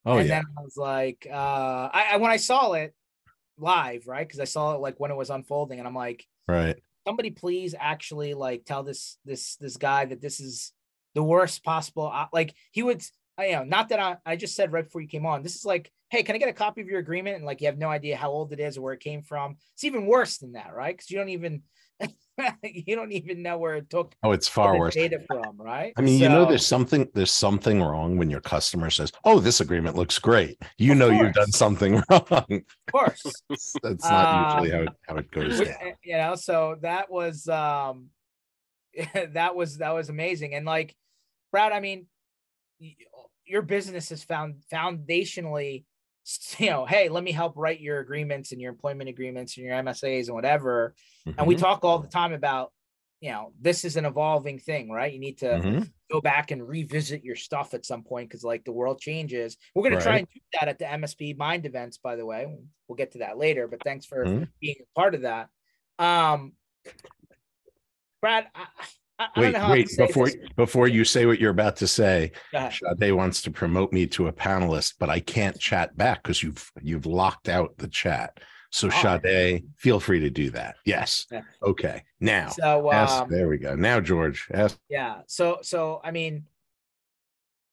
Oh 0.06 0.18
and 0.18 0.28
yeah. 0.28 0.36
then 0.36 0.44
I 0.58 0.62
was 0.62 0.76
like, 0.76 1.26
uh, 1.30 1.88
I, 1.92 2.08
I 2.12 2.16
when 2.18 2.30
I 2.30 2.36
saw 2.36 2.72
it 2.72 2.94
live, 3.58 4.06
right? 4.06 4.26
Because 4.26 4.40
I 4.40 4.44
saw 4.44 4.74
it 4.74 4.80
like 4.80 5.00
when 5.00 5.10
it 5.10 5.16
was 5.16 5.30
unfolding, 5.30 5.78
and 5.78 5.88
I'm 5.88 5.94
like, 5.94 6.24
right. 6.46 6.76
Somebody 7.06 7.30
please 7.30 7.74
actually 7.78 8.34
like 8.34 8.64
tell 8.64 8.82
this 8.82 9.18
this 9.24 9.56
this 9.56 9.76
guy 9.76 10.04
that 10.06 10.22
this 10.22 10.40
is 10.40 10.72
the 11.14 11.22
worst 11.22 11.64
possible. 11.64 12.10
Uh, 12.12 12.26
like 12.32 12.54
he 12.70 12.82
would, 12.82 13.02
I, 13.36 13.46
you 13.46 13.52
know, 13.52 13.64
not 13.64 13.88
that 13.90 14.00
I 14.00 14.16
I 14.24 14.36
just 14.36 14.54
said 14.54 14.72
right 14.72 14.84
before 14.84 15.00
you 15.00 15.08
came 15.08 15.26
on. 15.26 15.42
This 15.42 15.56
is 15.56 15.64
like, 15.64 15.90
hey, 16.14 16.22
can 16.22 16.36
I 16.36 16.38
get 16.38 16.48
a 16.48 16.52
copy 16.52 16.80
of 16.80 16.86
your 16.86 17.00
agreement? 17.00 17.36
And 17.36 17.44
like 17.44 17.60
you 17.60 17.66
have 17.66 17.78
no 17.78 17.88
idea 17.88 18.16
how 18.16 18.30
old 18.30 18.52
it 18.52 18.60
is 18.60 18.78
or 18.78 18.82
where 18.82 18.94
it 18.94 19.00
came 19.00 19.22
from. 19.22 19.56
It's 19.74 19.84
even 19.84 20.06
worse 20.06 20.38
than 20.38 20.52
that, 20.52 20.74
right? 20.74 20.96
Because 20.96 21.10
you 21.10 21.18
don't 21.18 21.30
even 21.30 21.62
you 22.62 22.96
don't 22.96 23.12
even 23.12 23.42
know 23.42 23.58
where 23.58 23.74
it 23.74 23.90
took. 23.90 24.14
Oh, 24.22 24.32
it's 24.32 24.48
far 24.48 24.78
worse. 24.78 24.94
Data 24.94 25.20
from 25.26 25.56
right. 25.56 25.92
I 25.96 26.02
mean, 26.02 26.18
so, 26.18 26.24
you 26.24 26.28
know, 26.28 26.44
there's 26.44 26.66
something 26.66 27.08
there's 27.14 27.32
something 27.32 27.82
wrong 27.82 28.16
when 28.16 28.30
your 28.30 28.40
customer 28.40 28.90
says, 28.90 29.12
"Oh, 29.24 29.38
this 29.40 29.60
agreement 29.60 29.96
looks 29.96 30.18
great." 30.18 30.60
You 30.78 30.94
know, 30.94 31.08
course. 31.08 31.20
you've 31.20 31.34
done 31.34 31.52
something 31.52 31.94
wrong. 32.10 32.24
Of 32.30 32.92
course, 32.92 33.22
that's 33.82 34.04
not 34.04 34.62
usually 34.62 34.76
how 34.76 34.82
it, 34.84 34.88
how 35.08 35.16
it 35.16 35.30
goes. 35.30 35.60
Down. 35.60 35.76
You 36.02 36.16
know, 36.16 36.34
so 36.34 36.76
that 36.82 37.10
was 37.10 37.48
um, 37.48 38.08
that 39.32 39.54
was 39.54 39.78
that 39.78 39.94
was 39.94 40.08
amazing, 40.08 40.54
and 40.54 40.66
like, 40.66 40.96
Brad, 41.52 41.72
I 41.72 41.78
mean, 41.78 42.06
your 43.46 43.62
business 43.62 44.10
is 44.10 44.24
found 44.24 44.56
foundationally 44.72 45.84
you 46.58 46.70
know, 46.70 46.86
hey, 46.86 47.08
let 47.08 47.24
me 47.24 47.32
help 47.32 47.54
write 47.56 47.80
your 47.80 48.00
agreements 48.00 48.52
and 48.52 48.60
your 48.60 48.72
employment 48.72 49.08
agreements 49.08 49.56
and 49.56 49.66
your 49.66 49.76
MSAs 49.76 50.26
and 50.26 50.34
whatever. 50.34 50.94
Mm-hmm. 51.26 51.38
And 51.38 51.48
we 51.48 51.56
talk 51.56 51.84
all 51.84 51.98
the 51.98 52.08
time 52.08 52.32
about, 52.32 52.72
you 53.20 53.30
know, 53.30 53.52
this 53.60 53.84
is 53.84 53.96
an 53.96 54.04
evolving 54.04 54.58
thing, 54.58 54.90
right? 54.90 55.12
You 55.12 55.18
need 55.18 55.38
to 55.38 55.46
mm-hmm. 55.46 55.82
go 56.10 56.20
back 56.20 56.50
and 56.50 56.66
revisit 56.66 57.24
your 57.24 57.36
stuff 57.36 57.72
at 57.72 57.86
some 57.86 58.02
point 58.02 58.28
because 58.28 58.44
like 58.44 58.64
the 58.64 58.72
world 58.72 59.00
changes. 59.00 59.56
We're 59.74 59.82
going 59.82 59.94
right. 59.94 60.00
to 60.00 60.04
try 60.04 60.18
and 60.18 60.28
do 60.32 60.40
that 60.60 60.68
at 60.68 60.78
the 60.78 60.84
MSP 60.84 61.36
Mind 61.38 61.66
events, 61.66 61.98
by 61.98 62.16
the 62.16 62.26
way. 62.26 62.54
We'll 62.88 62.96
get 62.96 63.12
to 63.12 63.18
that 63.18 63.38
later, 63.38 63.66
but 63.68 63.82
thanks 63.82 64.04
for 64.04 64.24
mm-hmm. 64.24 64.44
being 64.60 64.76
a 64.80 64.98
part 64.98 65.14
of 65.14 65.22
that. 65.22 65.48
Um, 65.98 66.52
Brad, 68.20 68.46
I, 68.54 68.66
I, 69.18 69.28
wait, 69.36 69.54
wait, 69.70 69.96
before 69.96 70.26
this. 70.26 70.36
before 70.56 70.88
you 70.88 71.04
say 71.04 71.24
what 71.24 71.38
you're 71.38 71.52
about 71.52 71.76
to 71.76 71.86
say, 71.86 72.32
Sade 72.52 73.12
wants 73.12 73.42
to 73.42 73.50
promote 73.50 73.92
me 73.92 74.06
to 74.08 74.26
a 74.26 74.32
panelist, 74.32 74.94
but 74.98 75.08
I 75.08 75.20
can't 75.20 75.58
chat 75.58 75.96
back 75.96 76.22
because 76.22 76.42
you've 76.42 76.70
you've 76.82 77.06
locked 77.06 77.48
out 77.48 77.76
the 77.78 77.88
chat. 77.88 78.38
So 78.70 78.88
oh. 78.88 79.18
Sade, 79.22 79.66
feel 79.76 80.00
free 80.00 80.18
to 80.20 80.30
do 80.30 80.50
that. 80.50 80.76
Yes. 80.84 81.26
Yeah. 81.30 81.42
Okay. 81.62 82.02
Now. 82.18 82.48
So 82.48 82.88
um, 82.88 82.94
ask, 82.94 83.28
there 83.28 83.48
we 83.48 83.58
go. 83.58 83.76
Now, 83.76 84.00
George. 84.00 84.48
Ask. 84.52 84.76
Yeah. 84.88 85.20
So 85.28 85.58
so 85.62 86.00
I 86.02 86.10
mean, 86.10 86.46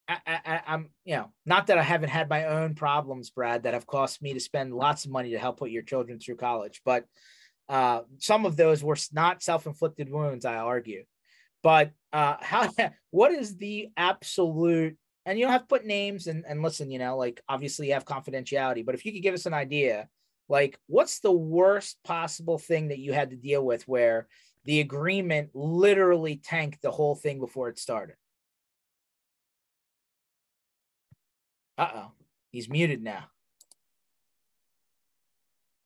I, 0.07 0.19
I, 0.27 0.61
I'm 0.67 0.89
you 1.05 1.15
know 1.15 1.31
not 1.47 1.67
that 1.67 1.79
I 1.79 1.83
haven't 1.83 2.09
had 2.09 2.29
my 2.29 2.45
own 2.45 2.75
problems, 2.75 3.31
Brad, 3.31 3.63
that 3.63 3.73
have 3.73 3.87
cost 3.87 4.21
me 4.21 4.35
to 4.35 4.39
spend 4.39 4.75
lots 4.75 5.05
of 5.05 5.11
money 5.11 5.31
to 5.31 5.39
help 5.39 5.57
put 5.57 5.71
your 5.71 5.81
children 5.81 6.19
through 6.19 6.35
college, 6.35 6.81
but 6.85 7.05
uh, 7.67 8.01
some 8.19 8.45
of 8.45 8.55
those 8.57 8.83
were 8.83 8.97
not 9.11 9.41
self-inflicted 9.41 10.07
wounds. 10.07 10.45
I 10.45 10.57
argue. 10.57 11.05
But 11.63 11.91
uh, 12.13 12.37
how? 12.41 12.69
What 13.11 13.31
is 13.31 13.57
the 13.57 13.89
absolute? 13.97 14.97
And 15.25 15.37
you 15.37 15.45
don't 15.45 15.51
have 15.51 15.61
to 15.61 15.67
put 15.67 15.85
names 15.85 16.27
and 16.27 16.43
and 16.47 16.61
listen. 16.61 16.91
You 16.91 16.99
know, 16.99 17.17
like 17.17 17.41
obviously 17.47 17.87
you 17.87 17.93
have 17.93 18.05
confidentiality. 18.05 18.85
But 18.85 18.95
if 18.95 19.05
you 19.05 19.11
could 19.11 19.23
give 19.23 19.33
us 19.33 19.45
an 19.45 19.53
idea, 19.53 20.09
like 20.49 20.79
what's 20.87 21.19
the 21.19 21.31
worst 21.31 21.97
possible 22.03 22.57
thing 22.57 22.89
that 22.89 22.99
you 22.99 23.13
had 23.13 23.29
to 23.31 23.35
deal 23.35 23.63
with 23.65 23.87
where 23.87 24.27
the 24.65 24.79
agreement 24.79 25.51
literally 25.53 26.37
tanked 26.37 26.81
the 26.81 26.91
whole 26.91 27.15
thing 27.15 27.39
before 27.39 27.69
it 27.69 27.79
started? 27.79 28.15
Uh 31.77 31.89
oh, 31.95 32.11
he's 32.51 32.69
muted 32.69 33.01
now. 33.01 33.25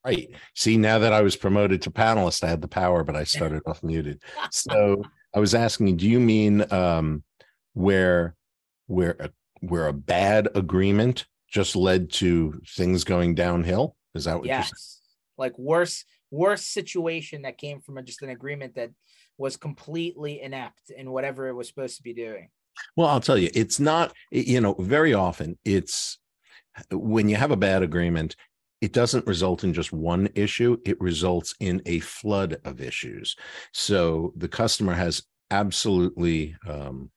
Right. 0.05 0.29
See, 0.53 0.77
now 0.77 0.99
that 0.99 1.13
I 1.13 1.21
was 1.21 1.35
promoted 1.35 1.81
to 1.83 1.91
panelist, 1.91 2.43
I 2.43 2.47
had 2.47 2.61
the 2.61 2.67
power, 2.67 3.03
but 3.03 3.15
I 3.15 3.23
started 3.23 3.63
off 3.65 3.81
muted. 3.81 4.21
So 4.51 5.03
I 5.35 5.39
was 5.39 5.53
asking 5.53 5.97
do 5.97 6.09
you 6.09 6.19
mean 6.19 6.71
um, 6.71 7.23
where 7.73 8.35
where 8.87 9.15
a, 9.19 9.29
where 9.59 9.87
a 9.87 9.93
bad 9.93 10.47
agreement 10.55 11.25
just 11.49 11.75
led 11.75 12.11
to 12.13 12.61
things 12.75 13.03
going 13.03 13.35
downhill? 13.35 13.95
Is 14.15 14.25
that 14.25 14.37
what 14.37 14.45
yes. 14.45 14.69
you're 14.71 14.77
saying? 14.77 15.01
Like 15.37 15.59
worse 15.59 16.05
worse 16.31 16.65
situation 16.65 17.43
that 17.43 17.57
came 17.57 17.81
from 17.81 17.97
a, 17.97 18.01
just 18.01 18.21
an 18.21 18.29
agreement 18.29 18.75
that 18.75 18.91
was 19.37 19.57
completely 19.57 20.41
inept 20.41 20.89
in 20.95 21.11
whatever 21.11 21.47
it 21.49 21.53
was 21.53 21.67
supposed 21.67 21.97
to 21.97 22.03
be 22.03 22.13
doing. 22.13 22.49
Well, 22.95 23.07
I'll 23.07 23.21
tell 23.21 23.37
you, 23.37 23.49
it's 23.53 23.79
not. 23.79 24.13
You 24.31 24.61
know, 24.61 24.75
very 24.79 25.13
often 25.13 25.57
it's 25.65 26.17
when 26.91 27.29
you 27.29 27.35
have 27.35 27.51
a 27.51 27.57
bad 27.57 27.83
agreement, 27.83 28.35
it 28.81 28.93
doesn't 28.93 29.27
result 29.27 29.63
in 29.63 29.73
just 29.73 29.91
one 29.91 30.29
issue, 30.35 30.77
it 30.85 30.99
results 30.99 31.55
in 31.59 31.81
a 31.85 31.99
flood 31.99 32.57
of 32.65 32.81
issues. 32.81 33.35
So 33.73 34.33
the 34.35 34.47
customer 34.47 34.93
has 34.93 35.23
absolutely 35.51 36.55
um, 36.67 37.11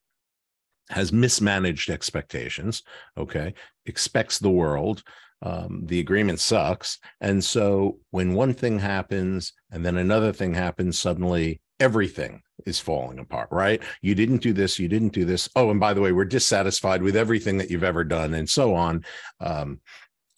has 0.90 1.12
mismanaged 1.12 1.90
expectations, 1.90 2.82
okay, 3.16 3.54
expects 3.86 4.38
the 4.38 4.50
world. 4.50 5.02
Um, 5.40 5.82
the 5.84 6.00
agreement 6.00 6.40
sucks. 6.40 6.98
And 7.20 7.44
so 7.44 7.98
when 8.10 8.34
one 8.34 8.54
thing 8.54 8.78
happens 8.78 9.52
and 9.70 9.86
then 9.86 9.96
another 9.96 10.32
thing 10.32 10.54
happens, 10.54 10.98
suddenly 10.98 11.60
everything 11.78 12.42
is 12.66 12.80
falling 12.80 13.18
apart, 13.18 13.48
right? 13.52 13.80
You 14.02 14.14
didn't 14.14 14.42
do 14.42 14.52
this, 14.52 14.78
you 14.78 14.88
didn't 14.88 15.12
do 15.12 15.24
this. 15.24 15.48
Oh, 15.54 15.70
and 15.70 15.78
by 15.78 15.94
the 15.94 16.00
way, 16.00 16.12
we're 16.12 16.24
dissatisfied 16.24 17.02
with 17.02 17.16
everything 17.16 17.58
that 17.58 17.70
you've 17.70 17.84
ever 17.84 18.02
done, 18.02 18.34
and 18.34 18.48
so 18.48 18.74
on. 18.74 19.04
Um, 19.40 19.80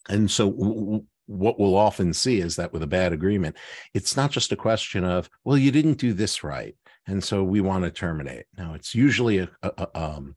and 0.08 0.30
so 0.30 0.50
w- 0.50 1.04
what 1.26 1.60
we'll 1.60 1.76
often 1.76 2.12
see 2.12 2.40
is 2.40 2.56
that 2.56 2.72
with 2.72 2.82
a 2.82 2.88
bad 2.88 3.12
agreement, 3.12 3.56
it's 3.94 4.16
not 4.16 4.32
just 4.32 4.50
a 4.52 4.56
question 4.56 5.04
of, 5.04 5.30
well, 5.44 5.56
you 5.56 5.70
didn't 5.70 5.98
do 5.98 6.12
this 6.12 6.42
right. 6.42 6.74
And 7.06 7.22
so 7.22 7.44
we 7.44 7.60
want 7.60 7.84
to 7.84 7.90
terminate. 7.90 8.46
Now, 8.58 8.74
it's 8.74 8.94
usually 8.94 9.38
a, 9.38 9.48
a, 9.62 9.72
a 9.76 9.88
um, 9.94 10.36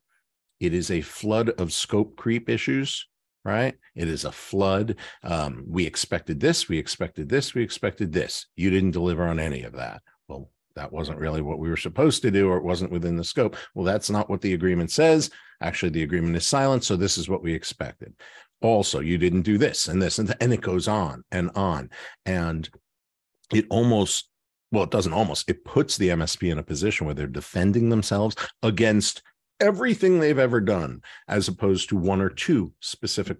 it 0.59 0.73
is 0.73 0.91
a 0.91 1.01
flood 1.01 1.49
of 1.49 1.73
scope 1.73 2.15
creep 2.15 2.49
issues, 2.49 3.07
right? 3.43 3.75
It 3.95 4.07
is 4.07 4.23
a 4.23 4.31
flood. 4.31 4.95
Um, 5.23 5.65
we 5.67 5.85
expected 5.85 6.39
this, 6.39 6.69
we 6.69 6.77
expected 6.77 7.27
this, 7.27 7.53
we 7.53 7.63
expected 7.63 8.13
this. 8.13 8.45
You 8.55 8.69
didn't 8.69 8.91
deliver 8.91 9.23
on 9.23 9.39
any 9.39 9.63
of 9.63 9.73
that. 9.73 10.01
Well, 10.27 10.51
that 10.75 10.93
wasn't 10.93 11.19
really 11.19 11.41
what 11.41 11.59
we 11.59 11.69
were 11.69 11.77
supposed 11.77 12.21
to 12.21 12.31
do, 12.31 12.49
or 12.49 12.57
it 12.57 12.63
wasn't 12.63 12.91
within 12.91 13.17
the 13.17 13.23
scope. 13.23 13.57
Well, 13.75 13.85
that's 13.85 14.09
not 14.09 14.29
what 14.29 14.41
the 14.41 14.53
agreement 14.53 14.91
says. 14.91 15.31
Actually, 15.61 15.89
the 15.89 16.03
agreement 16.03 16.35
is 16.35 16.47
silent. 16.47 16.83
So 16.83 16.95
this 16.95 17.17
is 17.17 17.29
what 17.29 17.43
we 17.43 17.53
expected 17.53 18.13
also 18.63 18.99
you 18.99 19.17
didn't 19.17 19.41
do 19.41 19.57
this 19.57 19.87
and 19.87 20.01
this 20.01 20.19
and, 20.19 20.27
th- 20.27 20.37
and 20.41 20.53
it 20.53 20.61
goes 20.61 20.87
on 20.87 21.23
and 21.31 21.51
on. 21.55 21.89
And 22.25 22.69
it 23.53 23.65
almost 23.69 24.29
well 24.71 24.83
it 24.83 24.91
doesn't 24.91 25.13
almost 25.13 25.49
it 25.49 25.63
puts 25.65 25.97
the 25.97 26.09
msp 26.09 26.49
in 26.49 26.57
a 26.57 26.63
position 26.63 27.05
where 27.05 27.13
they're 27.13 27.27
defending 27.27 27.89
themselves 27.89 28.35
against 28.63 29.21
everything 29.59 30.19
they've 30.19 30.39
ever 30.39 30.59
done 30.59 31.01
as 31.27 31.47
opposed 31.47 31.89
to 31.89 31.95
one 31.95 32.21
or 32.21 32.29
two 32.29 32.73
specific 32.79 33.37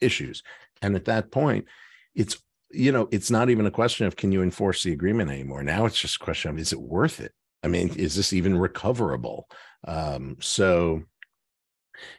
issues. 0.00 0.42
And 0.82 0.94
at 0.94 1.06
that 1.06 1.30
point 1.30 1.66
it's 2.14 2.38
you 2.70 2.92
know 2.92 3.08
it's 3.10 3.30
not 3.30 3.50
even 3.50 3.66
a 3.66 3.70
question 3.70 4.06
of 4.06 4.16
can 4.16 4.32
you 4.32 4.42
enforce 4.42 4.82
the 4.82 4.92
agreement 4.92 5.30
anymore. 5.30 5.62
Now 5.62 5.86
it's 5.86 5.98
just 5.98 6.16
a 6.16 6.24
question 6.24 6.50
of 6.50 6.58
is 6.58 6.72
it 6.72 6.80
worth 6.80 7.20
it? 7.20 7.32
I 7.62 7.68
mean 7.68 7.88
is 7.96 8.14
this 8.14 8.32
even 8.32 8.58
recoverable? 8.58 9.48
Um 9.86 10.36
so 10.40 11.02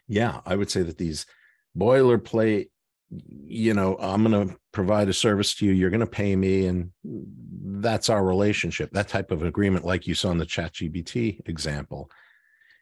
yeah 0.07 0.41
i 0.45 0.55
would 0.55 0.69
say 0.69 0.81
that 0.81 0.97
these 0.97 1.25
boilerplate 1.79 2.69
you 3.45 3.73
know 3.73 3.97
i'm 3.99 4.23
going 4.23 4.49
to 4.49 4.55
provide 4.71 5.09
a 5.09 5.13
service 5.13 5.55
to 5.55 5.65
you 5.65 5.71
you're 5.71 5.89
going 5.89 5.99
to 5.99 6.05
pay 6.05 6.35
me 6.35 6.67
and 6.67 6.91
that's 7.81 8.09
our 8.09 8.25
relationship. 8.25 8.91
That 8.91 9.07
type 9.07 9.31
of 9.31 9.43
agreement 9.43 9.85
like 9.85 10.05
you 10.05 10.13
saw 10.13 10.31
in 10.31 10.37
the 10.37 10.45
chat 10.45 10.73
gpt 10.73 11.47
example 11.47 12.11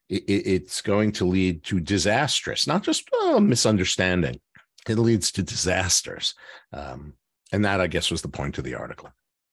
it, 0.09 0.23
it's 0.27 0.81
going 0.81 1.11
to 1.13 1.25
lead 1.25 1.63
to 1.65 1.79
disastrous 1.79 2.67
not 2.67 2.83
just 2.83 3.07
a 3.25 3.39
misunderstanding. 3.39 4.39
It 4.87 4.97
leads 4.97 5.31
to 5.33 5.43
disasters. 5.43 6.33
Um, 6.73 7.13
and 7.51 7.63
that 7.63 7.79
i 7.79 7.87
guess 7.87 8.11
was 8.11 8.21
the 8.21 8.27
point 8.27 8.57
of 8.57 8.63
the 8.63 8.75
article. 8.75 9.09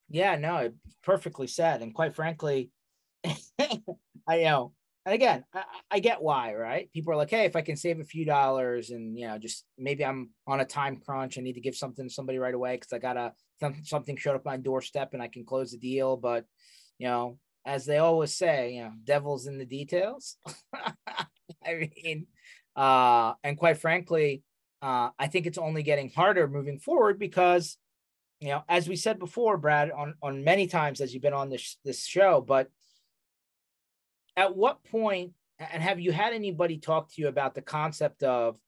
Yeah 0.09 0.37
no 0.37 0.73
perfectly 1.03 1.47
said 1.47 1.83
and 1.83 1.95
quite 1.95 2.15
frankly 2.15 2.71
i 3.25 4.43
know 4.43 4.73
and 5.07 5.15
again, 5.15 5.45
I, 5.53 5.65
I, 5.91 5.99
get 5.99 6.23
why, 6.23 6.55
right? 6.55 6.91
People 6.93 7.13
are 7.13 7.17
like, 7.17 7.31
hey, 7.31 7.45
if 7.45 7.57
I 7.57 7.61
can 7.61 7.77
save 7.77 8.01
a 8.01 8.05
few 8.05 8.25
dollars 8.25 8.91
and 8.91 9.19
you 9.19 9.27
know, 9.27 9.39
just 9.39 9.65
maybe 9.77 10.05
I'm 10.05 10.31
on 10.47 10.61
a 10.61 10.65
time 10.65 10.97
crunch, 10.97 11.37
I 11.37 11.43
need 11.43 11.55
to 11.55 11.61
give 11.61 11.77
something 11.77 12.09
to 12.09 12.15
somebody 12.15 12.39
right 12.39 12.55
away 12.55 12.77
because 12.77 12.93
I 12.93 12.99
got 12.99 13.17
a 13.17 13.33
something 13.85 14.17
showed 14.17 14.37
up 14.37 14.45
my 14.45 14.57
doorstep 14.57 15.13
and 15.13 15.23
I 15.23 15.29
can 15.29 15.45
close 15.45 15.73
the 15.73 15.79
deal. 15.79 16.17
But 16.17 16.47
you 16.99 17.07
know, 17.07 17.39
as 17.67 17.85
they 17.85 17.99
always 17.99 18.35
say, 18.35 18.75
you 18.75 18.85
know, 18.85 18.93
devil's 19.05 19.47
in 19.47 19.59
the 19.59 19.67
details. 19.67 20.37
I 21.67 21.89
mean, 22.05 22.27
uh, 22.77 23.35
and 23.43 23.59
quite 23.59 23.79
frankly, 23.79 24.43
uh, 24.83 25.11
I 25.19 25.27
think 25.29 25.47
it's 25.47 25.59
only 25.59 25.83
getting 25.83 26.11
harder 26.11 26.49
moving 26.49 26.79
forward 26.79 27.19
because, 27.19 27.77
you 28.41 28.49
know, 28.49 28.63
as 28.69 28.89
we 28.89 28.97
said 28.97 29.19
before, 29.19 29.57
Brad, 29.59 29.91
on 29.91 30.15
on 30.23 30.45
many 30.45 30.67
times 30.67 31.01
as 31.01 31.13
you've 31.13 31.23
been 31.23 31.33
on 31.33 31.51
this 31.51 31.77
this 31.85 32.07
show, 32.07 32.41
but 32.41 32.69
at 34.37 34.57
what 34.57 34.85
point 34.85 35.33
and 35.59 35.83
have 35.83 36.01
you 36.01 36.13
had 36.13 36.33
anybody 36.33 36.79
talk 36.79 37.09
to 37.13 37.23
you 37.23 37.29
about 37.29 37.55
the 37.55 37.63
concept 37.63 38.23
of 38.23 38.59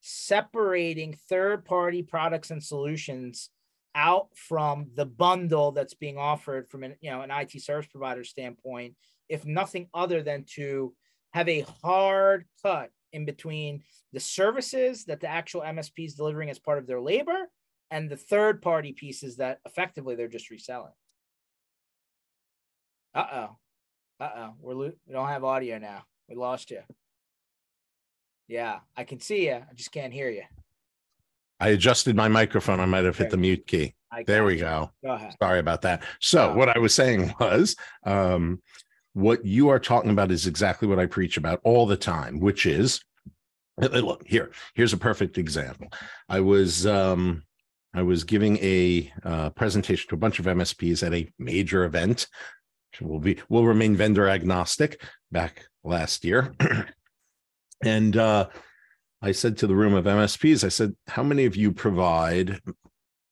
separating 0.00 1.18
third 1.28 1.64
party 1.64 2.02
products 2.02 2.50
and 2.50 2.62
solutions 2.62 3.50
out 3.94 4.28
from 4.34 4.86
the 4.94 5.06
bundle 5.06 5.72
that's 5.72 5.94
being 5.94 6.18
offered 6.18 6.68
from 6.68 6.84
an 6.84 6.94
you 7.00 7.10
know 7.10 7.22
an 7.22 7.30
IT 7.30 7.60
service 7.62 7.86
provider 7.86 8.22
standpoint 8.22 8.94
if 9.28 9.44
nothing 9.44 9.88
other 9.94 10.22
than 10.22 10.44
to 10.54 10.94
have 11.32 11.48
a 11.48 11.66
hard 11.82 12.44
cut 12.62 12.90
in 13.12 13.24
between 13.24 13.82
the 14.12 14.20
services 14.20 15.04
that 15.06 15.20
the 15.20 15.28
actual 15.28 15.62
MSP 15.62 16.06
is 16.06 16.14
delivering 16.14 16.50
as 16.50 16.58
part 16.58 16.78
of 16.78 16.86
their 16.86 17.00
labor 17.00 17.48
and 17.90 18.10
the 18.10 18.16
third 18.16 18.62
party 18.62 18.92
pieces 18.92 19.36
that 19.36 19.58
effectively 19.64 20.14
they're 20.14 20.28
just 20.28 20.50
reselling. 20.50 20.92
Uh-oh. 23.14 23.56
Uh 24.18 24.30
oh, 24.36 24.54
we're 24.60 24.74
lo- 24.74 24.92
we 25.06 25.12
don't 25.12 25.28
have 25.28 25.44
audio 25.44 25.78
now. 25.78 26.04
We 26.28 26.36
lost 26.36 26.70
you. 26.70 26.80
Yeah, 28.48 28.80
I 28.96 29.04
can 29.04 29.20
see 29.20 29.46
you. 29.46 29.54
I 29.54 29.74
just 29.74 29.92
can't 29.92 30.12
hear 30.12 30.30
you. 30.30 30.44
I 31.60 31.68
adjusted 31.68 32.16
my 32.16 32.28
microphone. 32.28 32.80
I 32.80 32.86
might 32.86 33.04
have 33.04 33.16
hit 33.16 33.30
the 33.30 33.36
mute 33.36 33.66
key. 33.66 33.94
There 34.26 34.44
we 34.44 34.56
go. 34.56 34.90
Go 35.04 35.12
ahead. 35.12 35.34
Sorry 35.42 35.58
about 35.58 35.82
that. 35.82 36.02
So, 36.20 36.50
oh. 36.50 36.54
what 36.54 36.74
I 36.74 36.78
was 36.78 36.94
saying 36.94 37.34
was, 37.40 37.76
um, 38.04 38.62
what 39.12 39.44
you 39.44 39.68
are 39.68 39.78
talking 39.78 40.10
about 40.10 40.30
is 40.30 40.46
exactly 40.46 40.88
what 40.88 40.98
I 40.98 41.06
preach 41.06 41.36
about 41.36 41.60
all 41.64 41.86
the 41.86 41.96
time, 41.96 42.40
which 42.40 42.66
is, 42.66 43.00
look 43.78 44.26
here. 44.26 44.50
Here's 44.74 44.92
a 44.92 44.98
perfect 44.98 45.38
example. 45.38 45.88
I 46.28 46.40
was 46.40 46.86
um, 46.86 47.42
I 47.92 48.02
was 48.02 48.24
giving 48.24 48.58
a 48.58 49.12
uh, 49.24 49.50
presentation 49.50 50.08
to 50.10 50.14
a 50.14 50.18
bunch 50.18 50.38
of 50.38 50.46
MSPs 50.46 51.06
at 51.06 51.14
a 51.14 51.30
major 51.38 51.84
event 51.84 52.26
will 53.00 53.20
be 53.20 53.38
will 53.48 53.64
remain 53.64 53.96
vendor 53.96 54.28
agnostic 54.28 55.00
back 55.30 55.66
last 55.84 56.24
year. 56.24 56.54
and 57.84 58.16
uh, 58.16 58.48
I 59.22 59.32
said 59.32 59.58
to 59.58 59.66
the 59.66 59.74
room 59.74 59.94
of 59.94 60.04
MSPs, 60.04 60.64
I 60.64 60.68
said, 60.68 60.94
how 61.06 61.22
many 61.22 61.46
of 61.46 61.56
you 61.56 61.72
provide 61.72 62.60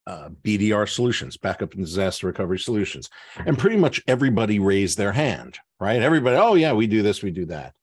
uh, 0.07 0.31
BDR 0.43 0.89
solutions, 0.89 1.37
backup 1.37 1.75
and 1.75 1.85
disaster 1.85 2.27
recovery 2.27 2.59
solutions? 2.59 3.11
And 3.37 3.59
pretty 3.59 3.77
much 3.77 4.03
everybody 4.07 4.59
raised 4.59 4.99
their 4.99 5.13
hand, 5.13 5.59
right? 5.79 6.01
Everybody, 6.01 6.37
oh 6.37 6.55
yeah, 6.55 6.73
we 6.73 6.87
do 6.87 7.03
this, 7.03 7.23
we 7.23 7.31
do 7.31 7.47
that. 7.47 7.75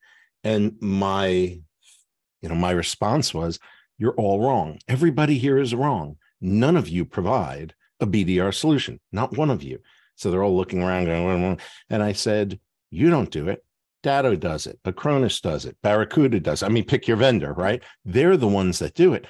And 0.44 0.76
my, 0.82 1.28
you 1.28 2.50
know, 2.50 2.56
my 2.56 2.72
response 2.72 3.34
was, 3.34 3.60
you're 3.98 4.16
all 4.16 4.42
wrong. 4.42 4.80
Everybody 4.88 5.38
here 5.38 5.60
is 5.60 5.76
wrong. 5.76 6.18
None 6.42 6.76
of 6.76 6.90
you 6.90 7.06
provide 7.06 7.76
a 8.00 8.08
BDR 8.08 8.54
solution, 8.54 9.00
not 9.12 9.38
one 9.38 9.52
of 9.52 9.62
you. 9.62 9.80
So 10.16 10.30
they're 10.30 10.43
all 10.43 10.55
looking 10.55 10.84
around 10.84 11.05
going, 11.05 11.59
and 11.89 12.03
I 12.03 12.14
said, 12.14 12.59
You 12.89 13.09
don't 13.09 13.32
do 13.32 13.49
it. 13.49 13.64
Datto 14.03 14.36
does 14.36 14.68
it. 14.68 14.80
Acronis 14.84 15.41
does 15.41 15.66
it. 15.66 15.78
Barracuda 15.84 16.39
does. 16.39 16.64
It. 16.64 16.66
I 16.66 16.70
mean, 16.70 16.86
pick 16.86 17.07
your 17.07 17.18
vendor, 17.18 17.53
right? 17.53 17.84
They're 18.03 18.38
the 18.38 18.47
ones 18.47 18.80
that 18.80 18.95
do 18.95 19.14
it. 19.14 19.28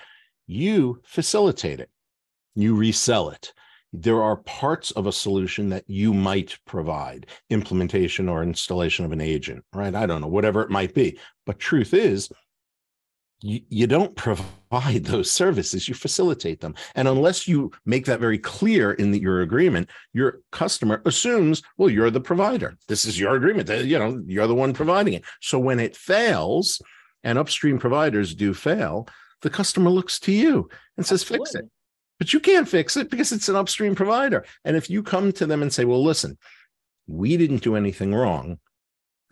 You 0.47 1.01
facilitate 1.05 1.79
it, 1.79 1.89
you 2.55 2.75
resell 2.75 3.29
it. 3.29 3.53
There 3.93 4.21
are 4.23 4.38
parts 4.38 4.91
of 4.91 5.05
a 5.05 5.11
solution 5.11 5.69
that 5.69 5.84
you 5.88 6.13
might 6.13 6.57
provide, 6.65 7.27
implementation 7.49 8.29
or 8.29 8.41
installation 8.41 9.03
of 9.03 9.11
an 9.11 9.19
agent, 9.19 9.65
right? 9.73 9.93
I 9.93 10.05
don't 10.05 10.21
know, 10.21 10.27
whatever 10.27 10.61
it 10.61 10.69
might 10.69 10.93
be. 10.93 11.19
But 11.45 11.59
truth 11.59 11.93
is, 11.93 12.29
you, 13.42 13.62
you 13.70 13.88
don't 13.88 14.16
provide 14.16 14.46
those 15.06 15.32
services 15.32 15.88
you 15.88 15.94
facilitate 15.94 16.62
them. 16.62 16.76
And 16.96 17.08
unless 17.08 17.48
you 17.48 17.72
make 17.86 18.06
that 18.06 18.20
very 18.20 18.38
clear 18.38 18.94
in 18.94 19.12
the, 19.12 19.20
your 19.20 19.42
agreement 19.42 19.89
your 20.14 20.39
customer 20.52 21.02
assumes 21.06 21.62
well 21.78 21.89
you're 21.89 22.10
the 22.10 22.22
provider. 22.22 22.78
This 22.88 23.06
is 23.06 23.20
your 23.20 23.36
agreement. 23.36 23.70
You 23.70 24.00
know 24.00 24.24
you're 24.26 24.48
the 24.48 24.56
one 24.56 24.74
providing 24.74 25.14
it. 25.14 25.24
So 25.42 25.60
when 25.60 25.80
it 25.80 25.96
fails 25.96 26.82
and 27.24 27.38
upstream 27.38 27.80
providers 27.80 28.34
do 28.34 28.54
fail 28.54 29.08
the 29.42 29.50
customer 29.50 29.89
looks 29.89 30.20
to 30.20 30.32
you 30.32 30.70
and 30.98 31.06
says 31.06 31.24
Absolutely. 31.24 31.46
fix 31.46 31.56
it. 31.56 31.70
But 32.20 32.34
you 32.34 32.39
can't 32.39 32.70
fix 32.70 32.96
it 32.96 33.10
because 33.10 33.32
it's 33.32 33.50
an 33.50 33.56
upstream 33.56 33.96
provider. 33.96 34.46
And 34.64 34.78
if 34.78 34.92
you 34.92 35.02
come 35.02 35.32
to 35.34 35.46
them 35.46 35.62
and 35.62 35.74
say 35.74 35.86
well 35.86 36.04
listen 36.04 36.38
we 37.08 37.36
didn't 37.36 37.64
do 37.64 37.76
anything 37.76 38.14
wrong. 38.14 38.60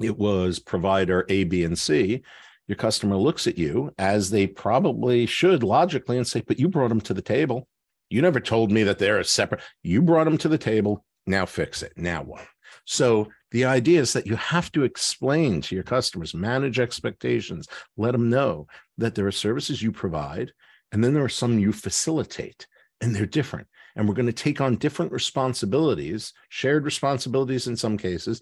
It 0.01 0.17
was 0.17 0.59
provider 0.59 1.25
a 1.29 1.43
b 1.45 1.63
and 1.63 1.77
c 1.77 2.23
your 2.69 2.75
customer 2.75 3.17
looks 3.17 3.47
at 3.47 3.57
you 3.57 3.91
as 3.97 4.29
they 4.29 4.45
probably 4.45 5.25
should 5.25 5.63
logically 5.63 6.17
and 6.17 6.27
say, 6.27 6.43
But 6.45 6.59
you 6.59 6.69
brought 6.69 6.89
them 6.89 7.01
to 7.01 7.15
the 7.15 7.21
table. 7.21 7.67
You 8.11 8.21
never 8.21 8.39
told 8.39 8.71
me 8.71 8.83
that 8.83 8.99
they're 8.99 9.19
a 9.19 9.25
separate. 9.25 9.61
You 9.81 10.03
brought 10.03 10.25
them 10.25 10.37
to 10.37 10.47
the 10.47 10.57
table. 10.59 11.03
Now 11.25 11.47
fix 11.47 11.81
it. 11.81 11.93
Now 11.97 12.21
what? 12.21 12.45
So 12.85 13.29
the 13.49 13.65
idea 13.65 13.99
is 13.99 14.13
that 14.13 14.27
you 14.27 14.35
have 14.35 14.71
to 14.73 14.83
explain 14.83 15.61
to 15.61 15.73
your 15.73 15.83
customers, 15.83 16.35
manage 16.35 16.79
expectations, 16.79 17.67
let 17.97 18.11
them 18.11 18.29
know 18.29 18.67
that 18.99 19.15
there 19.15 19.25
are 19.25 19.31
services 19.31 19.81
you 19.81 19.91
provide, 19.91 20.53
and 20.91 21.03
then 21.03 21.15
there 21.15 21.23
are 21.23 21.29
some 21.29 21.57
you 21.57 21.71
facilitate, 21.73 22.67
and 23.01 23.15
they're 23.15 23.25
different. 23.25 23.67
And 23.95 24.07
we're 24.07 24.13
going 24.13 24.27
to 24.27 24.33
take 24.33 24.61
on 24.61 24.75
different 24.75 25.11
responsibilities, 25.11 26.33
shared 26.49 26.85
responsibilities 26.85 27.65
in 27.65 27.75
some 27.75 27.97
cases, 27.97 28.41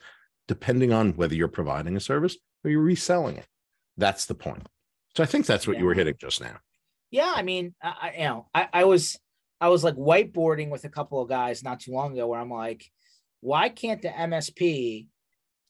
depending 0.50 0.92
on 0.92 1.14
whether 1.14 1.34
you're 1.34 1.48
providing 1.48 1.96
a 1.96 2.02
service 2.02 2.36
or 2.66 2.72
you're 2.72 2.82
reselling 2.82 3.38
it. 3.38 3.48
That's 3.98 4.26
the 4.26 4.36
point. 4.36 4.68
So 5.16 5.24
I 5.24 5.26
think 5.26 5.46
that's 5.46 5.68
what 5.68 5.76
yeah. 5.76 5.82
you 5.82 5.86
were 5.86 5.94
hitting 5.94 6.16
just 6.20 6.42
now. 6.42 6.58
Yeah, 7.10 7.34
I 7.36 7.42
mean, 7.42 7.74
I, 7.82 8.14
you 8.18 8.24
know, 8.26 8.48
I, 8.54 8.68
I 8.74 8.84
was 8.86 9.18
I 9.60 9.70
was 9.70 9.84
like 9.84 9.96
whiteboarding 9.96 10.70
with 10.70 10.84
a 10.84 10.90
couple 10.90 11.22
of 11.22 11.30
guys 11.30 11.64
not 11.64 11.80
too 11.80 11.92
long 11.92 12.14
ago 12.14 12.28
where 12.28 12.40
I'm 12.40 12.52
like, 12.52 12.86
why 13.42 13.70
can't 13.70 14.02
the 14.02 14.10
MSP 14.10 15.08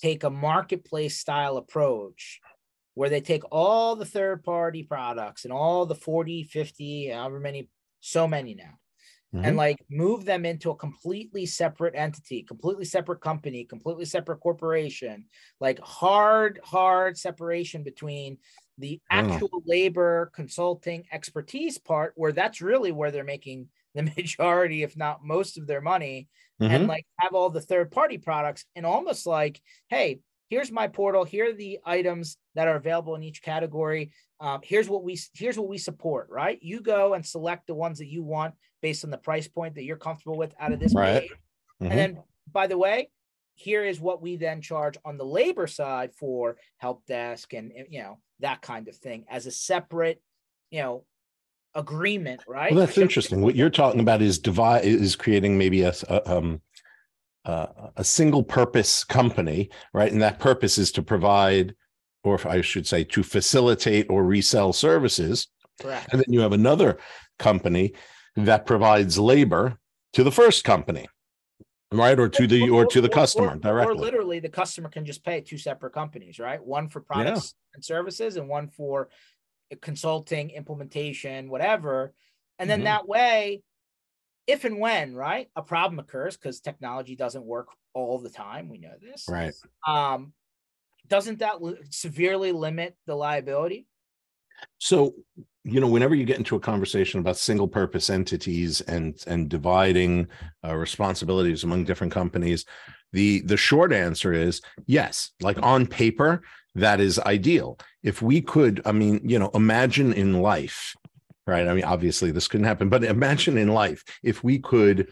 take 0.02 0.24
a 0.24 0.30
marketplace 0.30 1.18
style 1.20 1.58
approach 1.58 2.40
where 2.96 3.10
they 3.10 3.22
take 3.22 3.44
all 3.52 3.96
the 3.96 4.06
third 4.06 4.44
party 4.44 4.84
products 4.84 5.46
and 5.46 5.54
all 5.54 5.86
the 5.86 5.96
40, 5.96 6.44
50, 6.44 7.10
however 7.10 7.40
many, 7.40 7.70
so 8.00 8.28
many 8.28 8.56
now, 8.56 8.80
mm-hmm. 9.34 9.46
and 9.46 9.58
like 9.58 9.78
move 9.90 10.26
them 10.26 10.46
into 10.46 10.72
a 10.72 10.76
completely 10.76 11.46
separate 11.46 11.96
entity, 11.96 12.44
completely 12.44 12.86
separate 12.86 13.22
company, 13.22 13.66
completely 13.66 14.06
separate 14.06 14.40
corporation, 14.40 15.26
like 15.60 15.80
hard, 15.80 16.60
hard 16.64 17.18
separation 17.18 17.84
between 17.84 18.38
the 18.78 19.00
actual 19.10 19.50
oh. 19.54 19.64
labor 19.66 20.32
consulting 20.36 21.06
expertise 21.12 21.78
part, 21.78 22.14
where 22.16 22.32
that's 22.32 22.62
really 22.62 22.92
where 22.92 23.12
they're 23.12 23.24
making 23.24 23.68
the 23.96 24.04
majority, 24.04 24.84
if 24.84 24.96
not 24.96 25.24
most 25.24 25.58
of 25.58 25.66
their 25.66 25.82
money, 25.82 26.28
mm-hmm. 26.62 26.72
and 26.72 26.88
like 26.88 27.06
have 27.20 27.34
all 27.34 27.50
the 27.50 27.62
third 27.62 27.92
party 27.92 28.20
products 28.20 28.66
and 28.76 28.86
almost 28.86 29.26
like, 29.26 29.60
hey, 29.90 30.20
here's 30.50 30.72
my 30.72 30.88
portal. 30.88 31.24
Here 31.24 31.50
are 31.50 31.54
the 31.54 31.80
items 31.86 32.38
that 32.56 32.68
are 32.68 32.76
available 32.76 33.16
in 33.16 33.24
each 33.24 33.42
category. 33.42 34.12
Um, 34.40 34.62
here's 34.64 34.90
what 34.90 35.04
we 35.04 35.20
here's 35.34 35.58
what 35.58 35.68
we 35.68 35.78
support 35.78 36.28
right? 36.30 36.60
You 36.62 36.82
go 36.82 37.14
and 37.14 37.26
select 37.26 37.68
the 37.68 37.76
ones 37.76 38.00
that 38.00 38.08
you 38.08 38.24
want 38.24 38.54
based 38.82 39.04
on 39.04 39.10
the 39.10 39.18
price 39.18 39.48
point 39.48 39.76
that 39.76 39.84
you're 39.84 39.98
comfortable 39.98 40.38
with 40.38 40.54
out 40.60 40.72
of 40.72 40.80
this 40.80 40.94
right. 40.94 41.22
page. 41.22 41.32
Mm-hmm. 41.82 41.92
and 41.92 42.00
then 42.00 42.24
by 42.52 42.66
the 42.66 42.78
way 42.78 43.10
here 43.54 43.84
is 43.84 44.00
what 44.00 44.22
we 44.22 44.36
then 44.36 44.62
charge 44.62 44.98
on 45.06 45.18
the 45.18 45.26
labor 45.26 45.68
side 45.68 46.12
for 46.14 46.58
help 46.78 47.06
desk 47.06 47.54
and 47.54 47.72
you 47.90 48.02
know 48.02 48.20
that 48.40 48.62
kind 48.62 48.88
of 48.88 48.96
thing 48.96 49.26
as 49.30 49.46
a 49.46 49.52
separate 49.52 50.22
you 50.70 50.82
know 50.82 51.04
agreement 51.76 52.44
right? 52.48 52.72
Well 52.72 52.86
that's 52.86 52.98
interesting. 52.98 53.42
What 53.42 53.56
you're 53.56 53.70
talking 53.70 54.00
about 54.00 54.22
is 54.22 54.40
divide 54.40 54.86
is 54.86 55.16
creating 55.16 55.58
maybe 55.58 55.84
a, 55.84 55.94
a 56.10 56.38
um 56.38 56.62
uh, 57.48 57.68
a 57.96 58.04
single 58.04 58.44
purpose 58.44 59.04
company, 59.04 59.70
right? 59.94 60.12
And 60.12 60.22
that 60.22 60.38
purpose 60.38 60.78
is 60.78 60.92
to 60.92 61.02
provide, 61.02 61.74
or 62.24 62.40
I 62.48 62.62
should 62.62 62.86
say, 62.86 63.06
to 63.06 63.24
facilitate 63.24 64.08
or 64.10 64.24
resell 64.26 64.74
services. 64.74 65.48
Correct. 65.82 66.10
And 66.12 66.22
then 66.22 66.34
you 66.34 66.42
have 66.42 66.52
another 66.52 66.98
company 67.40 67.94
that 68.36 68.66
provides 68.66 69.18
labor 69.18 69.78
to 70.14 70.24
the 70.24 70.32
first 70.32 70.66
company, 70.66 71.08
right? 71.92 72.20
Or 72.20 72.28
to 72.28 72.48
the 72.48 72.70
or, 72.70 72.86
to 72.86 73.00
the 73.00 73.10
customer 73.10 73.54
or, 73.54 73.56
directly. 73.56 73.94
Or 73.94 73.96
literally, 73.96 74.40
the 74.40 74.50
customer 74.50 74.90
can 74.90 75.06
just 75.06 75.24
pay 75.24 75.42
two 75.42 75.58
separate 75.58 75.94
companies, 75.94 76.40
right? 76.40 76.64
One 76.64 76.90
for 76.90 77.00
products 77.00 77.56
yeah. 77.56 77.76
and 77.76 77.86
services, 77.86 78.36
and 78.36 78.50
one 78.50 78.68
for 78.68 79.10
consulting, 79.82 80.50
implementation, 80.50 81.50
whatever. 81.50 82.14
And 82.60 82.70
then 82.70 82.80
mm-hmm. 82.80 82.86
that 82.86 83.08
way, 83.08 83.62
if 84.48 84.64
and 84.64 84.80
when 84.80 85.14
right 85.14 85.50
a 85.56 85.62
problem 85.62 86.00
occurs 86.00 86.38
because 86.38 86.60
technology 86.60 87.16
doesn't 87.16 87.46
work 87.46 87.68
all 87.94 88.18
the 88.20 88.30
time 88.30 88.70
we 88.70 88.78
know 88.78 88.94
this 89.02 89.26
right 89.30 89.54
um 89.88 90.34
doesn't 91.08 91.40
that 91.40 91.56
severely 91.90 92.52
limit 92.52 92.96
the 93.06 93.16
liability? 93.16 93.88
So, 94.80 95.14
you 95.64 95.80
know, 95.80 95.88
whenever 95.88 96.16
you 96.16 96.26
get 96.26 96.38
into 96.38 96.56
a 96.56 96.60
conversation 96.60 97.20
about 97.20 97.38
single 97.38 97.68
purpose 97.68 98.10
entities 98.10 98.82
and 98.82 99.22
and 99.28 99.50
dividing 99.50 100.28
uh, 100.66 100.76
responsibilities 100.76 101.64
among 101.64 101.84
different 101.84 102.14
companies, 102.14 102.66
the 103.14 103.42
the 103.42 103.58
short 103.58 103.94
answer 103.94 104.34
is 104.34 104.62
yes. 104.86 105.32
Like 105.42 105.62
on 105.62 105.86
paper, 105.86 106.42
that 106.76 107.00
is 107.00 107.20
ideal. 107.20 107.78
If 108.04 108.22
we 108.22 108.42
could, 108.42 108.82
I 108.86 108.92
mean, 108.94 109.22
you 109.24 109.38
know, 109.38 109.52
imagine 109.54 110.14
in 110.14 110.42
life, 110.42 110.96
right? 111.48 111.68
I 111.68 111.74
mean, 111.74 111.86
obviously 111.86 112.32
this 112.32 112.48
couldn't 112.48 112.68
happen, 112.68 112.90
but 112.90 113.04
imagine 113.04 113.58
in 113.58 113.70
life 113.70 114.04
if 114.22 114.44
we 114.44 114.60
could 114.60 115.12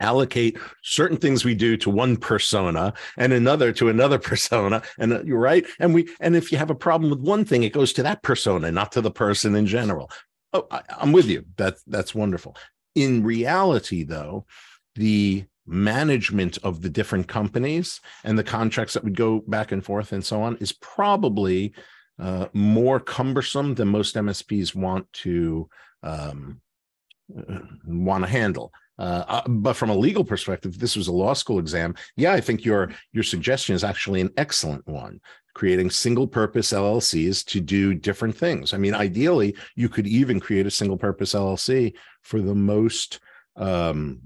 allocate 0.00 0.58
certain 0.82 1.16
things 1.16 1.44
we 1.44 1.54
do 1.54 1.76
to 1.76 1.90
one 1.90 2.16
persona 2.16 2.92
and 3.16 3.32
another 3.32 3.72
to 3.72 3.88
another 3.88 4.18
persona 4.30 4.82
and 4.98 5.12
uh, 5.12 5.22
you're 5.24 5.38
right 5.38 5.64
and 5.80 5.94
we 5.94 6.06
and 6.20 6.36
if 6.36 6.52
you 6.52 6.58
have 6.58 6.70
a 6.70 6.74
problem 6.74 7.10
with 7.10 7.20
one 7.20 7.46
thing 7.46 7.62
it 7.62 7.72
goes 7.72 7.94
to 7.94 8.02
that 8.02 8.22
persona 8.22 8.70
not 8.70 8.92
to 8.92 9.00
the 9.00 9.10
person 9.10 9.54
in 9.54 9.66
general. 9.66 10.10
Oh 10.52 10.66
I, 10.70 10.82
i'm 10.98 11.12
with 11.12 11.26
you. 11.26 11.44
That 11.56 11.76
that's 11.86 12.14
wonderful. 12.14 12.56
In 12.94 13.22
reality 13.22 14.04
though 14.04 14.46
the 14.96 15.44
management 15.66 16.58
of 16.62 16.82
the 16.82 16.88
different 16.88 17.26
companies 17.26 18.00
and 18.22 18.38
the 18.38 18.44
contracts 18.44 18.94
that 18.94 19.02
would 19.02 19.16
go 19.16 19.40
back 19.48 19.72
and 19.72 19.84
forth 19.84 20.12
and 20.12 20.24
so 20.24 20.42
on 20.42 20.56
is 20.58 20.72
probably 20.72 21.72
uh, 22.18 22.46
more 22.52 22.98
cumbersome 22.98 23.74
than 23.74 23.88
most 23.88 24.14
msps 24.14 24.74
want 24.74 25.10
to 25.12 25.68
um, 26.02 26.60
uh, 27.36 27.58
want 27.86 28.24
to 28.24 28.30
handle 28.30 28.72
uh, 28.98 29.24
uh, 29.28 29.42
but 29.48 29.74
from 29.74 29.90
a 29.90 29.96
legal 29.96 30.24
perspective, 30.24 30.78
this 30.78 30.96
was 30.96 31.08
a 31.08 31.12
law 31.12 31.34
school 31.34 31.58
exam. 31.58 31.94
Yeah, 32.16 32.32
I 32.32 32.40
think 32.40 32.64
your 32.64 32.90
your 33.12 33.24
suggestion 33.24 33.74
is 33.74 33.84
actually 33.84 34.20
an 34.20 34.30
excellent 34.36 34.86
one. 34.86 35.20
Creating 35.54 35.90
single 35.90 36.26
purpose 36.26 36.72
LLCs 36.72 37.44
to 37.46 37.60
do 37.60 37.94
different 37.94 38.36
things. 38.36 38.74
I 38.74 38.78
mean, 38.78 38.94
ideally, 38.94 39.56
you 39.74 39.88
could 39.88 40.06
even 40.06 40.40
create 40.40 40.66
a 40.66 40.70
single 40.70 40.96
purpose 40.96 41.34
LLC 41.34 41.94
for 42.22 42.40
the 42.40 42.54
most 42.54 43.20
um, 43.56 44.20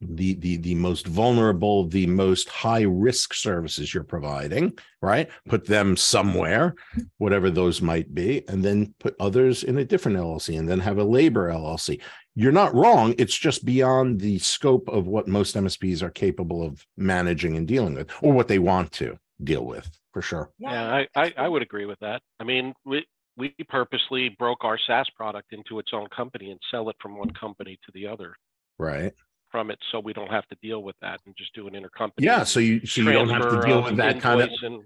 the 0.00 0.34
the 0.34 0.56
the 0.58 0.74
most 0.74 1.06
vulnerable, 1.06 1.86
the 1.88 2.06
most 2.06 2.48
high 2.48 2.82
risk 2.82 3.34
services 3.34 3.92
you're 3.92 4.04
providing, 4.04 4.76
right? 5.02 5.28
Put 5.48 5.66
them 5.66 5.96
somewhere, 5.96 6.74
whatever 7.18 7.50
those 7.50 7.82
might 7.82 8.14
be, 8.14 8.46
and 8.48 8.64
then 8.64 8.94
put 9.00 9.16
others 9.18 9.64
in 9.64 9.78
a 9.78 9.84
different 9.84 10.18
LLC, 10.18 10.58
and 10.58 10.68
then 10.68 10.80
have 10.80 10.98
a 10.98 11.04
labor 11.04 11.50
LLC 11.50 12.00
you're 12.38 12.52
not 12.52 12.72
wrong. 12.72 13.16
It's 13.18 13.36
just 13.36 13.64
beyond 13.64 14.20
the 14.20 14.38
scope 14.38 14.88
of 14.88 15.08
what 15.08 15.26
most 15.26 15.56
MSPs 15.56 16.02
are 16.02 16.10
capable 16.10 16.62
of 16.62 16.86
managing 16.96 17.56
and 17.56 17.66
dealing 17.66 17.94
with, 17.96 18.12
or 18.22 18.32
what 18.32 18.46
they 18.46 18.60
want 18.60 18.92
to 18.92 19.18
deal 19.42 19.66
with, 19.66 19.90
for 20.12 20.22
sure. 20.22 20.52
Yeah, 20.56 21.02
I, 21.02 21.08
I, 21.16 21.34
I 21.36 21.48
would 21.48 21.62
agree 21.62 21.84
with 21.84 21.98
that. 21.98 22.22
I 22.38 22.44
mean, 22.44 22.74
we 22.84 23.04
we 23.36 23.52
purposely 23.68 24.36
broke 24.38 24.64
our 24.64 24.78
SaaS 24.78 25.10
product 25.16 25.52
into 25.52 25.80
its 25.80 25.90
own 25.92 26.06
company 26.14 26.52
and 26.52 26.60
sell 26.70 26.88
it 26.90 26.96
from 27.02 27.18
one 27.18 27.30
company 27.30 27.76
to 27.86 27.92
the 27.92 28.06
other. 28.06 28.36
Right. 28.78 29.14
From 29.50 29.70
it, 29.70 29.78
so 29.90 29.98
we 29.98 30.12
don't 30.12 30.30
have 30.30 30.46
to 30.48 30.56
deal 30.62 30.82
with 30.82 30.96
that 31.00 31.20
and 31.24 31.34
just 31.34 31.54
do 31.54 31.66
an 31.68 31.72
intercompany. 31.72 32.18
Yeah, 32.18 32.44
so 32.44 32.60
you 32.60 32.84
so 32.84 33.00
you 33.00 33.12
don't 33.12 33.30
have 33.30 33.48
to 33.48 33.62
deal 33.62 33.82
with 33.82 33.96
that 33.96 34.20
kind 34.20 34.42
of. 34.42 34.50
And, 34.62 34.82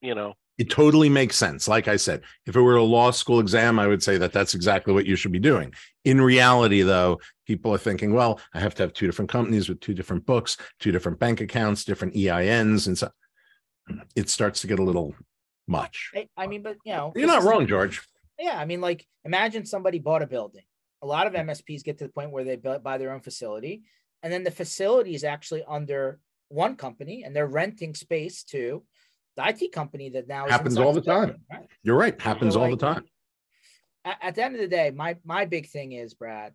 you 0.00 0.14
know, 0.14 0.34
it 0.58 0.70
totally 0.70 1.08
makes 1.08 1.36
sense. 1.36 1.68
Like 1.68 1.86
I 1.86 1.96
said, 1.96 2.22
if 2.46 2.56
it 2.56 2.60
were 2.60 2.76
a 2.76 2.82
law 2.82 3.10
school 3.10 3.40
exam, 3.40 3.78
I 3.78 3.86
would 3.86 4.02
say 4.02 4.18
that 4.18 4.32
that's 4.32 4.54
exactly 4.54 4.92
what 4.92 5.06
you 5.06 5.14
should 5.14 5.32
be 5.32 5.38
doing. 5.38 5.72
In 6.04 6.20
reality, 6.20 6.82
though, 6.82 7.20
people 7.46 7.72
are 7.72 7.78
thinking, 7.78 8.14
well, 8.14 8.40
I 8.54 8.60
have 8.60 8.74
to 8.76 8.82
have 8.82 8.92
two 8.92 9.06
different 9.06 9.30
companies 9.30 9.68
with 9.68 9.80
two 9.80 9.94
different 9.94 10.24
books, 10.26 10.56
two 10.80 10.92
different 10.92 11.18
bank 11.18 11.40
accounts, 11.40 11.84
different 11.84 12.14
EINs, 12.14 12.86
and 12.86 12.96
so 12.96 13.10
it 14.16 14.28
starts 14.28 14.62
to 14.62 14.66
get 14.66 14.78
a 14.78 14.84
little 14.84 15.14
much. 15.66 16.10
I, 16.14 16.28
I 16.36 16.46
mean, 16.46 16.62
but 16.62 16.76
you 16.84 16.92
know, 16.92 17.12
you're 17.14 17.26
not 17.26 17.42
wrong, 17.42 17.66
George. 17.66 18.02
Yeah, 18.38 18.58
I 18.58 18.64
mean, 18.64 18.80
like 18.80 19.06
imagine 19.24 19.66
somebody 19.66 19.98
bought 19.98 20.22
a 20.22 20.26
building. 20.26 20.64
A 21.02 21.06
lot 21.06 21.26
of 21.26 21.34
MSPs 21.34 21.84
get 21.84 21.98
to 21.98 22.04
the 22.04 22.12
point 22.12 22.30
where 22.30 22.44
they 22.44 22.56
buy 22.56 22.98
their 22.98 23.12
own 23.12 23.20
facility, 23.20 23.82
and 24.22 24.32
then 24.32 24.44
the 24.44 24.50
facility 24.50 25.14
is 25.14 25.24
actually 25.24 25.62
under 25.66 26.18
one 26.48 26.76
company, 26.76 27.22
and 27.24 27.34
they're 27.34 27.46
renting 27.46 27.94
space 27.94 28.42
to 28.44 28.82
the 29.36 29.48
IT 29.48 29.72
company 29.72 30.10
that 30.10 30.28
now 30.28 30.48
happens 30.48 30.78
all 30.78 30.92
the 30.92 31.00
time. 31.00 31.36
right? 31.50 31.66
You're 31.82 31.96
right. 31.96 32.18
Happens 32.20 32.54
so 32.54 32.60
all 32.60 32.70
like, 32.70 32.78
the 32.78 32.86
time. 32.86 33.04
At, 34.04 34.18
at, 34.22 34.34
the 34.34 34.44
end 34.44 34.54
of 34.54 34.60
the 34.60 34.68
day, 34.68 34.90
my 34.90 35.16
my 35.24 35.44
big 35.44 35.68
thing 35.68 35.92
is 35.92 36.14
Brad. 36.14 36.54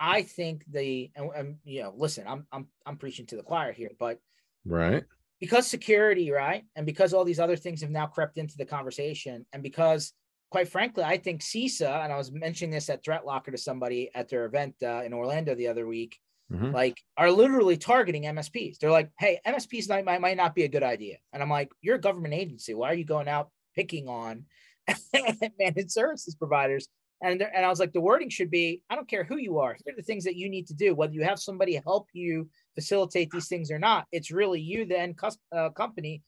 I 0.00 0.22
think 0.22 0.64
the 0.68 1.10
and, 1.14 1.30
and 1.36 1.56
you 1.64 1.82
know, 1.82 1.94
listen, 1.96 2.26
I'm 2.26 2.46
I'm 2.50 2.66
I'm 2.84 2.96
preaching 2.96 3.26
to 3.26 3.36
the 3.36 3.42
choir 3.42 3.72
here, 3.72 3.90
but 3.98 4.18
right 4.64 5.04
because 5.42 5.66
security, 5.66 6.30
right, 6.30 6.62
and 6.76 6.86
because 6.86 7.12
all 7.12 7.24
these 7.24 7.40
other 7.40 7.56
things 7.56 7.80
have 7.80 7.90
now 7.90 8.06
crept 8.06 8.38
into 8.38 8.56
the 8.56 8.64
conversation, 8.64 9.44
and 9.52 9.60
because 9.60 10.12
quite 10.52 10.68
frankly, 10.68 11.02
I 11.02 11.16
think 11.16 11.40
CISA, 11.40 12.04
and 12.04 12.12
I 12.12 12.18
was 12.18 12.30
mentioning 12.30 12.72
this 12.72 12.90
at 12.90 13.02
ThreatLocker 13.02 13.52
to 13.52 13.56
somebody 13.58 14.10
at 14.14 14.28
their 14.28 14.44
event 14.44 14.74
uh, 14.82 15.02
in 15.02 15.14
Orlando 15.14 15.54
the 15.54 15.68
other 15.68 15.86
week 15.86 16.20
mm-hmm. 16.52 16.72
like 16.72 17.00
are 17.16 17.30
literally 17.30 17.78
targeting 17.78 18.24
MSPs. 18.24 18.78
They're 18.78 18.90
like, 18.90 19.10
hey, 19.18 19.40
MSPs 19.46 19.88
might, 19.88 20.20
might, 20.20 20.36
not 20.36 20.54
be 20.54 20.64
a 20.64 20.68
good 20.68 20.82
idea. 20.82 21.16
And 21.32 21.42
I'm 21.42 21.48
like, 21.48 21.70
you're 21.80 21.96
a 21.96 22.00
government 22.00 22.34
agency. 22.34 22.74
Why 22.74 22.90
are 22.90 22.94
you 22.94 23.06
going 23.06 23.28
out 23.28 23.48
picking 23.74 24.08
on 24.08 24.44
managed 25.58 25.90
services 25.90 26.34
providers? 26.34 26.86
And, 27.22 27.40
and 27.40 27.64
I 27.64 27.68
was 27.68 27.80
like, 27.80 27.92
the 27.92 28.00
wording 28.00 28.28
should 28.28 28.50
be, 28.50 28.82
I 28.90 28.96
don't 28.96 29.08
care 29.08 29.24
who 29.24 29.38
you 29.38 29.60
are. 29.60 29.76
Here 29.84 29.94
are 29.94 29.96
the 29.96 30.02
things 30.02 30.24
that 30.24 30.36
you 30.36 30.50
need 30.50 30.66
to 30.66 30.74
do. 30.74 30.94
Whether 30.94 31.14
you 31.14 31.24
have 31.24 31.38
somebody 31.38 31.80
help 31.84 32.08
you 32.12 32.50
facilitate 32.74 33.30
these 33.30 33.48
things 33.48 33.70
or 33.70 33.78
not, 33.78 34.06
it's 34.12 34.30
really 34.30 34.60
you, 34.60 34.84
the 34.84 34.98
end 34.98 35.18
uh, 35.52 35.70
company. 35.70 36.22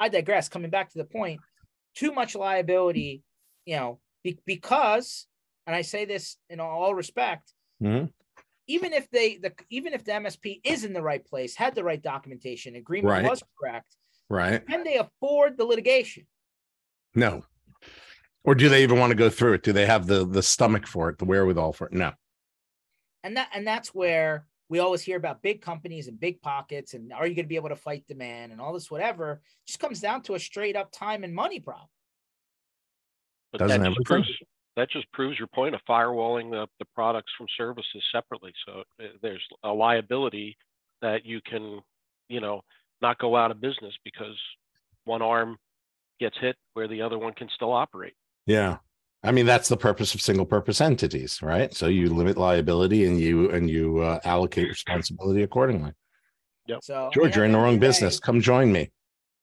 I 0.00 0.08
digress. 0.08 0.48
Coming 0.48 0.70
back 0.70 0.90
to 0.90 0.98
the 0.98 1.04
point, 1.04 1.40
too 1.94 2.12
much 2.12 2.34
liability, 2.34 3.22
you 3.70 3.76
know, 3.76 4.00
be- 4.24 4.40
because, 4.44 5.28
and 5.64 5.76
I 5.76 5.82
say 5.82 6.04
this 6.04 6.36
in 6.48 6.58
all 6.58 6.92
respect, 6.92 7.52
mm-hmm 7.80 8.06
even 8.66 8.92
if 8.92 9.10
they 9.10 9.36
the 9.36 9.52
even 9.68 9.92
if 9.92 10.04
the 10.04 10.12
MSP 10.12 10.60
is 10.62 10.84
in 10.84 10.92
the 10.92 11.02
right 11.02 11.24
place, 11.24 11.56
had 11.56 11.74
the 11.74 11.82
right 11.82 12.00
documentation, 12.00 12.76
agreement 12.76 13.10
right. 13.10 13.28
was 13.28 13.42
correct, 13.60 13.96
right? 14.28 14.64
Can 14.64 14.84
they 14.84 14.96
afford 14.96 15.58
the 15.58 15.64
litigation? 15.64 16.24
No. 17.16 17.42
Or 18.44 18.54
do 18.54 18.68
they 18.68 18.84
even 18.84 19.00
want 19.00 19.10
to 19.10 19.16
go 19.16 19.28
through 19.28 19.54
it? 19.54 19.64
Do 19.64 19.72
they 19.72 19.86
have 19.86 20.06
the 20.06 20.24
the 20.24 20.42
stomach 20.42 20.86
for 20.86 21.08
it, 21.08 21.18
the 21.18 21.24
wherewithal 21.24 21.72
for 21.72 21.88
it? 21.88 21.92
No. 21.92 22.12
And 23.24 23.36
that 23.36 23.48
and 23.52 23.66
that's 23.66 23.92
where 23.92 24.46
we 24.68 24.78
always 24.78 25.02
hear 25.02 25.16
about 25.16 25.42
big 25.42 25.60
companies 25.60 26.06
and 26.06 26.18
big 26.18 26.40
pockets 26.40 26.94
and 26.94 27.12
are 27.12 27.26
you 27.26 27.34
going 27.34 27.44
to 27.44 27.48
be 27.48 27.56
able 27.56 27.70
to 27.70 27.76
fight 27.76 28.06
demand 28.06 28.52
and 28.52 28.60
all 28.60 28.72
this 28.72 28.90
whatever 28.90 29.32
it 29.32 29.66
just 29.66 29.80
comes 29.80 30.00
down 30.00 30.22
to 30.22 30.34
a 30.34 30.38
straight 30.38 30.76
up 30.76 30.92
time 30.92 31.24
and 31.24 31.34
money 31.34 31.58
problem 31.58 31.88
but 33.52 33.58
Doesn't 33.58 33.82
that 33.82 33.88
just 33.88 34.04
proves 34.04 34.28
that 34.76 34.90
just 34.90 35.10
proves 35.12 35.38
your 35.38 35.48
point 35.48 35.74
of 35.74 35.80
firewalling 35.88 36.50
the, 36.50 36.66
the 36.78 36.84
products 36.94 37.32
from 37.36 37.46
services 37.56 38.02
separately. 38.12 38.52
So 38.66 38.82
uh, 39.02 39.08
there's 39.20 39.42
a 39.64 39.68
liability 39.68 40.56
that 41.02 41.26
you 41.26 41.40
can, 41.44 41.80
you 42.28 42.40
know, 42.40 42.62
not 43.02 43.18
go 43.18 43.36
out 43.36 43.50
of 43.50 43.60
business 43.60 43.92
because 44.04 44.38
one 45.04 45.22
arm 45.22 45.58
gets 46.20 46.36
hit 46.40 46.56
where 46.74 46.86
the 46.86 47.02
other 47.02 47.18
one 47.18 47.32
can 47.32 47.48
still 47.54 47.72
operate. 47.72 48.14
Yeah. 48.46 48.78
I 49.22 49.32
mean 49.32 49.44
that's 49.44 49.68
the 49.68 49.76
purpose 49.76 50.14
of 50.14 50.22
single 50.22 50.46
purpose 50.46 50.80
entities, 50.80 51.42
right? 51.42 51.74
So 51.74 51.88
you 51.88 52.08
limit 52.08 52.38
liability 52.38 53.04
and 53.04 53.20
you 53.20 53.50
and 53.50 53.68
you 53.68 53.98
uh, 53.98 54.20
allocate 54.24 54.68
responsibility 54.68 55.42
accordingly. 55.42 55.92
Yep. 56.66 56.78
So 56.82 57.10
George, 57.12 57.36
you're 57.36 57.44
in 57.44 57.52
the 57.52 57.58
wrong 57.58 57.78
business. 57.78 58.18
Come 58.18 58.40
join 58.40 58.72
me. 58.72 58.92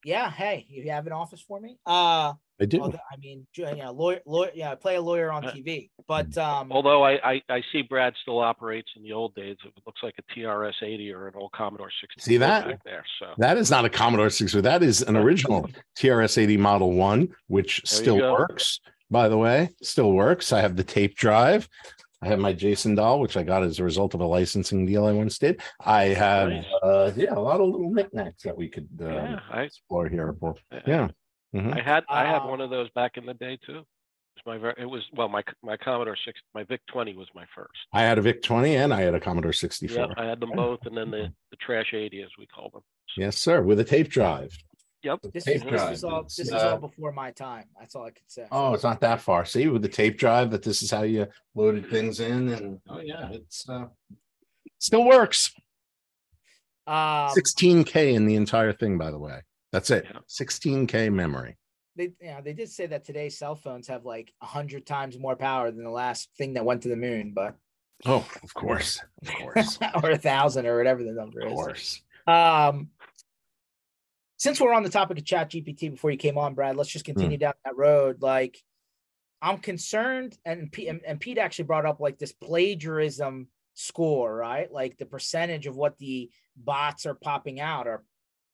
Yeah. 0.08 0.32
Hey, 0.32 0.66
you 0.70 0.90
have 0.90 1.06
an 1.06 1.14
office 1.14 1.44
for 1.46 1.60
me? 1.60 1.78
Uh 1.86 2.34
I 2.60 2.66
do. 2.66 2.84
I 2.84 3.18
mean, 3.20 3.46
yeah, 3.56 3.90
lawyer, 3.90 4.20
lawyer, 4.26 4.50
yeah, 4.56 4.74
play 4.74 4.96
a 4.96 5.02
lawyer 5.02 5.32
on 5.32 5.46
uh, 5.46 5.52
TV. 5.52 5.92
But 6.08 6.36
um, 6.40 6.72
although 6.72 7.04
I, 7.04 7.34
I, 7.34 7.42
I 7.50 7.62
see 7.72 7.84
Brad 7.84 8.14
still 8.24 8.40
operates 8.40 8.90
in 8.96 9.04
the 9.04 9.12
old 9.12 9.36
days, 9.36 9.58
it 9.64 9.74
looks 9.86 10.02
like 10.02 10.16
a 10.18 10.34
TRS 10.34 10.74
80 10.82 11.14
or 11.14 11.28
an 11.28 11.36
old 11.36 11.52
Commodore 11.52 11.92
60. 12.02 12.20
See 12.20 12.38
that 12.38 12.80
there? 12.84 13.06
So 13.20 13.28
that 13.38 13.58
is 13.58 13.70
not 13.70 13.86
a 13.86 13.90
Commodore 13.90 14.32
60. 14.32 14.62
That 14.62 14.82
is 14.82 15.04
an 15.04 15.16
original 15.16 15.70
TRS 16.00 16.42
80 16.42 16.58
Model 16.58 16.94
One, 16.94 17.30
which 17.46 17.84
there 17.84 18.02
still 18.02 18.20
works. 18.20 18.80
By 19.12 19.30
the 19.30 19.38
way, 19.38 19.70
still 19.84 20.12
works. 20.14 20.52
I 20.52 20.62
have 20.62 20.76
the 20.76 20.84
tape 20.84 21.16
drive. 21.16 21.70
I 22.22 22.28
have 22.28 22.40
my 22.40 22.54
Jason 22.54 22.96
doll, 22.96 23.20
which 23.20 23.38
I 23.38 23.44
got 23.44 23.64
as 23.64 23.80
a 23.80 23.84
result 23.84 24.14
of 24.14 24.22
a 24.22 24.26
licensing 24.26 24.86
deal 24.86 25.06
I 25.06 25.12
once 25.12 25.38
did. 25.38 25.62
I 25.80 26.06
have, 26.06 26.50
nice. 26.50 26.66
uh, 26.82 27.12
yeah, 27.16 27.34
a 27.34 27.40
lot 27.40 27.62
of 27.62 27.70
little 27.70 27.92
knickknacks 27.92 28.44
that 28.44 28.58
we 28.58 28.70
could 28.70 28.90
uh, 29.00 29.08
yeah, 29.08 29.40
I, 29.52 29.62
explore 29.62 30.08
here. 30.10 30.36
Yeah. 30.88 31.10
Mm-hmm. 31.56 31.74
I 31.74 31.82
had 31.82 32.04
I 32.10 32.26
had 32.26 32.44
one 32.44 32.60
of 32.60 32.70
those 32.70 32.90
back 32.92 33.18
in 33.18 33.26
the 33.26 33.34
day 33.36 33.58
too. 33.66 33.80
It 34.36 34.46
was 34.46 34.62
my 34.62 34.74
it 34.78 34.86
was 34.86 35.04
well 35.16 35.30
my 35.30 35.44
my 35.64 35.78
Commodore 35.78 36.18
six 36.26 36.40
my 36.54 36.64
VIC 36.64 36.82
twenty 36.88 37.16
was 37.16 37.28
my 37.34 37.46
first. 37.56 37.78
I 37.94 38.02
had 38.02 38.18
a 38.18 38.22
VIC 38.22 38.44
twenty 38.44 38.76
and 38.76 38.94
I 38.94 39.02
had 39.02 39.16
a 39.16 39.20
Commodore 39.20 39.54
sixty 39.54 39.88
four. 39.88 40.08
Yeah, 40.08 40.14
I 40.18 40.26
had 40.26 40.40
them 40.40 40.52
both, 40.56 40.80
and 40.86 40.98
then 40.98 41.10
the 41.10 41.32
the 41.52 41.58
trash 41.58 41.94
eighty 41.94 42.22
as 42.22 42.30
we 42.38 42.46
call 42.48 42.70
them. 42.72 42.82
Yes, 43.16 43.38
sir, 43.38 43.62
with 43.62 43.80
a 43.80 43.84
tape 43.84 44.10
drive. 44.10 44.56
Yep. 45.08 45.20
This, 45.34 45.46
tape 45.46 45.56
is, 45.56 45.64
this 45.64 45.92
is 45.92 46.04
all 46.04 46.24
this 46.24 46.40
is 46.40 46.52
all 46.52 46.78
before 46.78 47.14
my 47.14 47.32
time. 47.32 47.64
That's 47.80 47.96
all 47.96 48.04
I 48.04 48.10
can 48.10 48.28
say. 48.28 48.46
Oh, 48.52 48.74
it's 48.74 48.84
not 48.84 49.00
that 49.02 49.22
far. 49.22 49.46
See, 49.46 49.68
with 49.68 49.82
the 49.82 49.88
tape 49.88 50.18
drive, 50.18 50.52
that 50.52 50.64
this 50.64 50.84
is 50.84 50.92
how 50.92 51.04
you 51.04 51.28
loaded 51.56 51.90
things 51.90 52.20
in, 52.20 52.50
and 52.50 52.80
oh 52.90 53.00
yeah, 53.00 53.30
it's 53.32 53.68
uh 53.70 53.86
still 54.80 55.06
works. 55.06 55.54
Um, 56.88 57.32
16k 57.38 58.14
in 58.14 58.26
the 58.26 58.36
entire 58.36 58.74
thing, 58.74 58.98
by 58.98 59.12
the 59.12 59.20
way. 59.20 59.42
That's 59.72 59.90
it. 59.92 60.06
Yeah. 60.10 60.20
16K 60.30 61.12
memory. 61.12 61.58
They 61.96 62.12
yeah, 62.22 62.42
they 62.42 62.54
did 62.54 62.70
say 62.70 62.86
that 62.88 63.06
today's 63.06 63.38
cell 63.38 63.56
phones 63.56 63.88
have 63.88 64.04
like 64.04 64.34
a 64.42 64.46
hundred 64.46 64.86
times 64.86 65.18
more 65.18 65.36
power 65.36 65.72
than 65.72 65.84
the 65.84 65.90
last 65.90 66.30
thing 66.38 66.54
that 66.54 66.66
went 66.66 66.84
to 66.84 66.90
the 66.90 66.96
moon, 66.98 67.32
but 67.34 67.56
Oh, 68.06 68.28
of 68.44 68.54
course. 68.54 69.02
Of 69.24 69.34
course. 69.34 69.80
or 70.04 70.12
a 70.12 70.18
thousand 70.18 70.68
or 70.68 70.78
whatever 70.78 71.04
the 71.04 71.14
number 71.14 71.42
of 71.42 71.48
is. 71.48 71.52
Of 71.52 71.56
course. 71.56 72.02
Um, 72.28 72.90
since 74.38 74.62
we're 74.62 74.74
on 74.74 74.84
the 74.84 74.90
topic 74.90 75.18
of 75.18 75.26
Chat 75.26 75.52
GPT 75.52 75.92
before 75.92 76.12
you 76.12 76.18
came 76.18 76.38
on, 76.38 76.54
Brad, 76.54 76.76
let's 76.76 76.90
just 76.90 77.06
continue 77.06 77.38
hmm. 77.38 77.42
down 77.42 77.54
that 77.66 77.76
road. 77.76 78.22
Like, 78.22 78.58
I'm 79.42 79.58
concerned, 79.58 80.38
and, 80.46 80.72
P- 80.72 80.88
and 80.88 81.02
and 81.06 81.20
Pete 81.20 81.38
actually 81.38 81.66
brought 81.66 81.86
up 81.86 82.00
like 82.00 82.18
this 82.18 82.32
plagiarism 82.32 83.48
score, 83.74 84.36
right? 84.36 84.72
Like 84.72 84.98
the 84.98 85.06
percentage 85.06 85.68
of 85.68 85.76
what 85.76 85.98
the 86.00 86.32
bots 86.56 87.06
are 87.06 87.14
popping 87.14 87.60
out 87.60 87.88
are, 87.88 88.04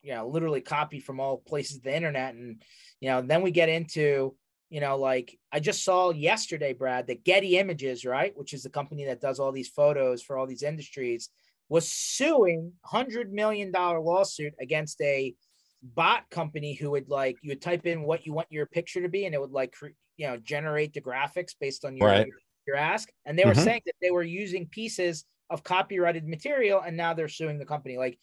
you 0.02 0.14
know, 0.14 0.28
literally 0.28 0.60
copied 0.60 1.04
from 1.04 1.22
all 1.22 1.38
places 1.38 1.78
of 1.78 1.84
the 1.84 1.96
internet, 1.96 2.36
and 2.36 2.62
you 3.00 3.10
know, 3.10 3.22
then 3.22 3.42
we 3.42 3.52
get 3.52 3.70
into 3.70 4.36
you 4.74 4.80
know, 4.80 4.98
like 4.98 5.38
I 5.52 5.60
just 5.60 5.84
saw 5.84 6.10
yesterday, 6.10 6.74
Brad, 6.74 7.06
that 7.06 7.24
Getty 7.24 7.60
Images, 7.60 8.06
right, 8.06 8.36
which 8.36 8.54
is 8.54 8.64
the 8.64 8.72
company 8.72 9.06
that 9.06 9.22
does 9.22 9.40
all 9.40 9.52
these 9.52 9.70
photos 9.70 10.24
for 10.24 10.36
all 10.36 10.48
these 10.48 10.64
industries, 10.64 11.30
was 11.70 11.88
suing 11.92 12.74
hundred 12.84 13.32
million 13.32 13.72
dollar 13.72 14.00
lawsuit 14.00 14.54
against 14.60 15.00
a 15.02 15.36
bot 15.84 16.30
company 16.30 16.74
who 16.74 16.92
would 16.92 17.10
like 17.10 17.38
you 17.42 17.50
would 17.50 17.62
type 17.62 17.86
in 17.86 18.04
what 18.04 18.26
you 18.26 18.34
want 18.34 18.48
your 18.50 18.66
picture 18.66 19.02
to 19.02 19.10
be, 19.10 19.26
and 19.26 19.36
it 19.36 19.42
would 19.42 19.52
like 19.52 19.76
you 20.18 20.28
know 20.28 20.38
generate 20.38 20.94
the 20.94 21.02
graphics 21.02 21.54
based 21.60 21.86
on 21.86 21.98
your 21.98 22.08
Right. 22.08 22.28
your 22.66 22.78
ask. 22.78 23.10
And 23.26 23.38
they 23.38 23.46
were 23.46 23.54
Mhm. 23.54 23.64
saying 23.64 23.82
that 23.86 23.96
they 24.02 24.12
were 24.12 24.24
using 24.24 24.68
pieces 24.68 25.26
of 25.50 25.64
copyrighted 25.64 26.28
material, 26.28 26.82
and 26.82 26.96
now 26.96 27.14
they're 27.14 27.28
suing 27.28 27.60
the 27.60 27.66
company. 27.66 27.98
Like, 27.98 28.18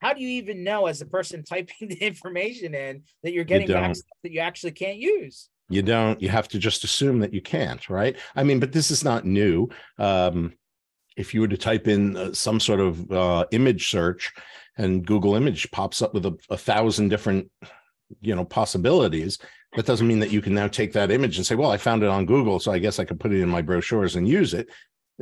how 0.00 0.12
do 0.12 0.20
you 0.20 0.28
even 0.28 0.62
know 0.62 0.86
as 0.86 0.98
the 0.98 1.06
person 1.06 1.42
typing 1.48 1.88
the 1.88 1.96
information 1.96 2.74
in 2.74 3.02
that 3.22 3.32
you're 3.32 3.44
getting 3.44 3.68
back 3.68 3.94
stuff 3.94 4.18
that 4.22 4.32
you 4.32 4.40
actually 4.40 4.72
can't 4.72 4.98
use? 4.98 5.48
You 5.68 5.82
don't, 5.82 6.20
you 6.22 6.28
have 6.28 6.46
to 6.48 6.58
just 6.58 6.84
assume 6.84 7.18
that 7.20 7.34
you 7.34 7.40
can't, 7.40 7.88
right? 7.90 8.16
I 8.36 8.44
mean, 8.44 8.60
but 8.60 8.72
this 8.72 8.90
is 8.92 9.02
not 9.02 9.24
new. 9.24 9.68
Um, 9.98 10.52
if 11.16 11.34
you 11.34 11.40
were 11.40 11.48
to 11.48 11.56
type 11.56 11.88
in 11.88 12.16
uh, 12.16 12.32
some 12.32 12.60
sort 12.60 12.78
of 12.78 13.10
uh, 13.10 13.46
image 13.50 13.88
search 13.88 14.32
and 14.76 15.06
Google 15.06 15.34
image 15.34 15.70
pops 15.70 16.02
up 16.02 16.14
with 16.14 16.26
a, 16.26 16.36
a 16.50 16.56
thousand 16.56 17.08
different, 17.08 17.50
you 18.20 18.34
know, 18.34 18.44
possibilities, 18.44 19.38
that 19.74 19.86
doesn't 19.86 20.06
mean 20.06 20.20
that 20.20 20.32
you 20.32 20.40
can 20.40 20.54
now 20.54 20.68
take 20.68 20.92
that 20.92 21.10
image 21.10 21.36
and 21.36 21.46
say, 21.46 21.54
well, 21.54 21.70
I 21.70 21.76
found 21.76 22.02
it 22.02 22.08
on 22.08 22.26
Google, 22.26 22.60
so 22.60 22.72
I 22.72 22.78
guess 22.78 22.98
I 22.98 23.04
could 23.04 23.20
put 23.20 23.32
it 23.32 23.40
in 23.40 23.48
my 23.48 23.62
brochures 23.62 24.16
and 24.16 24.28
use 24.28 24.54
it. 24.54 24.68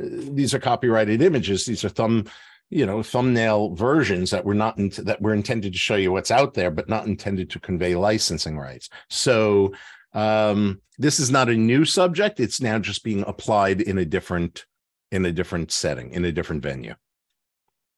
Uh, 0.01 0.07
these 0.31 0.53
are 0.53 0.59
copyrighted 0.59 1.21
images. 1.21 1.65
These 1.65 1.83
are 1.83 1.89
thumb, 1.89 2.25
you 2.69 2.85
know, 2.85 3.03
thumbnail 3.03 3.75
versions 3.75 4.31
that 4.31 4.45
were 4.45 4.53
not 4.53 4.77
int- 4.77 5.05
that 5.05 5.21
were 5.21 5.33
intended 5.33 5.73
to 5.73 5.79
show 5.79 5.95
you 5.95 6.11
what's 6.11 6.31
out 6.31 6.53
there, 6.53 6.71
but 6.71 6.89
not 6.89 7.07
intended 7.07 7.49
to 7.51 7.59
convey 7.59 7.95
licensing 7.95 8.57
rights. 8.57 8.89
So 9.09 9.73
um, 10.13 10.81
this 10.97 11.19
is 11.19 11.31
not 11.31 11.49
a 11.49 11.55
new 11.55 11.85
subject. 11.85 12.39
It's 12.39 12.61
now 12.61 12.79
just 12.79 13.03
being 13.03 13.23
applied 13.27 13.81
in 13.81 13.97
a 13.97 14.05
different 14.05 14.65
in 15.11 15.25
a 15.25 15.31
different 15.31 15.71
setting, 15.71 16.11
in 16.11 16.25
a 16.25 16.31
different 16.31 16.63
venue. 16.63 16.95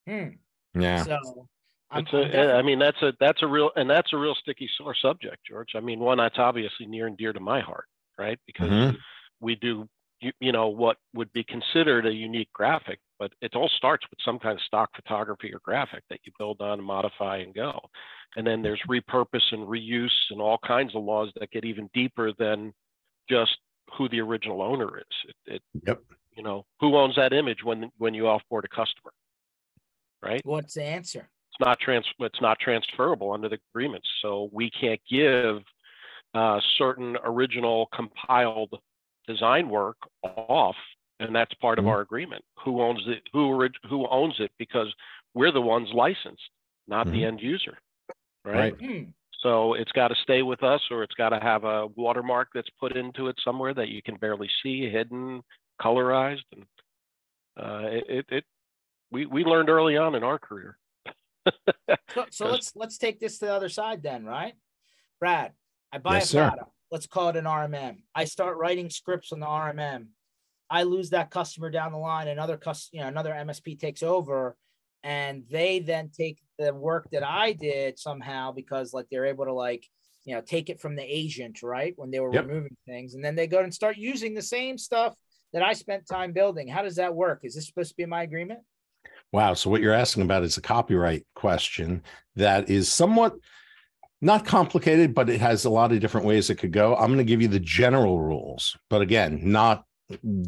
Hmm. 0.07 0.27
Yeah. 0.81 1.03
So 1.03 1.47
I'm, 1.91 2.03
It's 2.03 2.13
I'm 2.13 2.19
a, 2.19 2.23
definitely- 2.25 2.53
I 2.53 2.61
mean, 2.61 2.79
that's 2.79 3.01
a 3.01 3.13
that's 3.19 3.43
a 3.43 3.47
real 3.47 3.71
and 3.75 3.89
that's 3.89 4.13
a 4.13 4.17
real 4.17 4.35
sticky 4.35 4.69
sore 4.77 4.95
subject, 4.95 5.37
George. 5.47 5.69
I 5.75 5.79
mean, 5.79 5.99
one 5.99 6.17
that's 6.17 6.37
obviously 6.37 6.85
near 6.85 7.07
and 7.07 7.17
dear 7.17 7.33
to 7.33 7.39
my 7.39 7.61
heart, 7.61 7.85
right? 8.17 8.39
Because 8.45 8.69
Mhm. 8.69 8.97
we 9.39 9.55
do, 9.55 9.87
you, 10.19 10.31
you 10.39 10.51
know, 10.51 10.67
what 10.67 10.97
would 11.13 11.31
be 11.33 11.43
considered 11.43 12.05
a 12.05 12.13
unique 12.13 12.51
graphic, 12.53 12.99
but 13.19 13.31
it 13.41 13.55
all 13.55 13.69
starts 13.69 14.05
with 14.09 14.19
some 14.25 14.39
kind 14.39 14.55
of 14.57 14.61
stock 14.63 14.89
photography 14.95 15.53
or 15.53 15.59
graphic 15.59 16.03
that 16.09 16.19
you 16.25 16.31
build 16.37 16.61
on, 16.61 16.79
and 16.79 16.83
modify, 16.87 17.37
and 17.37 17.53
go. 17.53 17.79
And 18.35 18.45
then 18.45 18.61
there's 18.61 18.81
repurpose 18.89 19.51
and 19.53 19.67
reuse 19.67 20.11
and 20.31 20.41
all 20.41 20.57
kinds 20.57 20.95
of 20.95 21.03
laws 21.03 21.31
that 21.39 21.51
get 21.51 21.63
even 21.65 21.89
deeper 21.93 22.33
than 22.33 22.73
just 23.29 23.57
who 23.93 24.09
the 24.09 24.19
original 24.19 24.61
owner 24.61 24.97
is. 24.97 25.31
It, 25.45 25.55
it 25.55 25.61
Yep. 25.87 26.01
you 26.35 26.43
know, 26.43 26.65
who 26.79 26.95
owns 26.97 27.15
that 27.15 27.31
image 27.33 27.63
when 27.63 27.91
when 27.97 28.13
you 28.13 28.23
offboard 28.23 28.65
a 28.65 28.67
customer, 28.67 29.11
right? 30.21 30.41
what's 30.45 30.73
the 30.75 30.83
answer? 30.83 31.29
it's 31.51 31.59
not 31.65 31.79
trans 31.79 32.05
it's 32.19 32.41
not 32.41 32.59
transferable 32.59 33.31
under 33.31 33.49
the 33.49 33.57
agreements 33.73 34.07
so 34.21 34.49
we 34.51 34.69
can't 34.69 35.01
give 35.09 35.63
uh, 36.33 36.59
certain 36.77 37.17
original 37.23 37.87
compiled 37.93 38.73
design 39.27 39.69
work 39.69 39.97
off 40.23 40.75
and 41.19 41.35
that's 41.35 41.53
part 41.55 41.77
Mhm. 41.77 41.83
of 41.83 41.87
our 41.87 42.01
agreement 42.01 42.43
who 42.63 42.81
owns 42.81 43.01
it 43.07 43.23
who 43.33 43.47
orig- 43.47 43.79
who 43.89 44.07
owns 44.07 44.39
it 44.39 44.51
because 44.57 44.93
we're 45.33 45.51
the 45.51 45.61
ones 45.61 45.89
licensed 45.93 46.49
not 46.87 47.05
the 47.07 47.21
Mhm. 47.21 47.27
end 47.27 47.41
user 47.41 47.77
right, 48.45 48.73
Right. 48.73 48.81
Hmm. 48.81 49.09
so 49.39 49.73
it's 49.73 49.91
got 49.91 50.07
to 50.09 50.15
stay 50.15 50.41
with 50.43 50.63
us 50.63 50.81
or 50.91 51.03
it's 51.03 51.15
got 51.15 51.29
to 51.29 51.39
have 51.39 51.63
a 51.63 51.87
watermark 51.87 52.49
that's 52.53 52.69
put 52.79 52.95
into 52.95 53.27
it 53.27 53.37
somewhere 53.43 53.73
that 53.73 53.89
you 53.89 54.01
can 54.01 54.15
barely 54.15 54.49
see 54.61 54.89
hidden 54.89 55.43
colorized 55.81 56.43
and 56.53 56.65
uh, 57.57 57.87
it, 57.89 58.05
it, 58.09 58.25
it 58.29 58.45
we, 59.11 59.25
we 59.25 59.43
learned 59.43 59.69
early 59.69 59.97
on 59.97 60.15
in 60.15 60.23
our 60.23 60.37
career 60.39 60.77
So, 62.13 62.25
so 62.29 62.45
'Cause- 62.45 62.51
let's 62.51 62.71
let's 62.75 62.97
take 62.97 63.19
this 63.19 63.37
to 63.39 63.45
the 63.45 63.53
other 63.53 63.69
side 63.69 64.01
then, 64.03 64.25
right? 64.25 64.53
Brad, 65.19 65.53
I 65.91 65.97
buy 65.99 66.15
Yes, 66.15 66.25
a 66.25 66.27
sir. 66.29 66.47
product. 66.47 66.71
Let's 66.91 67.07
call 67.07 67.29
it 67.29 67.35
an 67.37 67.45
RMM. 67.45 67.97
I 68.15 68.23
start 68.25 68.57
writing 68.57 68.89
scripts 68.89 69.31
on 69.31 69.39
the 69.39 69.45
RMM. 69.45 70.07
I 70.69 70.83
lose 70.83 71.09
that 71.11 71.31
customer 71.31 71.69
down 71.69 71.91
the 71.91 71.97
line. 71.97 72.27
Another 72.27 72.57
cus, 72.57 72.89
you 72.91 73.01
know, 73.01 73.07
another 73.07 73.31
MSP 73.33 73.79
takes 73.79 74.03
over, 74.03 74.57
and 75.03 75.43
they 75.49 75.79
then 75.79 76.09
take 76.09 76.39
the 76.59 76.73
work 76.73 77.09
that 77.11 77.23
I 77.23 77.53
did 77.53 77.97
somehow 77.99 78.51
because 78.51 78.93
like 78.93 79.07
they're 79.09 79.25
able 79.25 79.45
to 79.45 79.53
like 79.53 79.85
you 80.25 80.33
know 80.35 80.41
take 80.41 80.69
it 80.69 80.79
from 80.81 80.95
the 80.95 81.03
agent 81.03 81.61
right 81.63 81.93
when 81.97 82.09
they 82.11 82.19
were 82.19 82.31
Yep. 82.31 82.47
removing 82.47 82.77
things, 82.85 83.13
and 83.15 83.23
then 83.23 83.35
they 83.35 83.47
go 83.47 83.59
and 83.59 83.73
start 83.73 83.97
using 83.97 84.33
the 84.33 84.41
same 84.41 84.77
stuff 84.77 85.13
that 85.53 85.61
I 85.63 85.73
spent 85.73 86.07
time 86.07 86.33
building. 86.33 86.67
How 86.67 86.81
does 86.83 86.95
that 86.97 87.15
work? 87.15 87.41
Is 87.43 87.55
this 87.55 87.67
supposed 87.67 87.89
to 87.91 87.95
be 87.97 88.05
my 88.05 88.23
agreement? 88.23 88.59
Wow. 89.31 89.53
So 89.53 89.69
what 89.69 89.81
you're 89.81 89.93
asking 89.93 90.23
about 90.23 90.43
is 90.43 90.57
a 90.57 90.61
copyright 90.61 91.25
question 91.35 92.03
that 92.35 92.69
is 92.69 92.91
somewhat 92.91 93.35
not 94.21 94.45
complicated, 94.45 95.13
but 95.13 95.29
it 95.29 95.41
has 95.41 95.65
a 95.65 95.69
lot 95.69 95.91
of 95.91 95.99
different 95.99 96.25
ways 96.25 96.49
it 96.49 96.55
could 96.55 96.71
go. 96.71 96.95
I'm 96.95 97.07
going 97.07 97.17
to 97.19 97.23
give 97.23 97.41
you 97.41 97.47
the 97.47 97.59
general 97.59 98.19
rules, 98.19 98.75
but 98.89 99.01
again, 99.01 99.39
not 99.43 99.83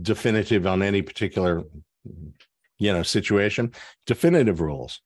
definitive 0.01 0.65
on 0.65 0.81
any 0.81 1.01
particular, 1.01 1.63
you 2.77 2.93
know, 2.93 3.03
situation. 3.03 3.73
Definitive 4.05 4.61
rules. 4.61 5.01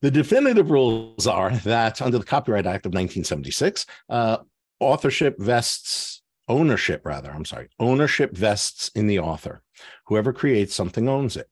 The 0.00 0.10
definitive 0.10 0.70
rules 0.70 1.26
are 1.26 1.50
that 1.58 2.00
under 2.00 2.18
the 2.18 2.24
Copyright 2.24 2.66
Act 2.66 2.86
of 2.86 2.90
1976, 2.90 3.86
uh, 4.08 4.38
authorship 4.80 5.38
vests 5.38 6.22
ownership, 6.48 7.02
rather. 7.04 7.30
I'm 7.30 7.44
sorry, 7.44 7.68
ownership 7.78 8.36
vests 8.36 8.90
in 8.94 9.06
the 9.06 9.18
author. 9.18 9.62
Whoever 10.06 10.32
creates 10.32 10.74
something 10.74 11.08
owns 11.08 11.36
it 11.36 11.48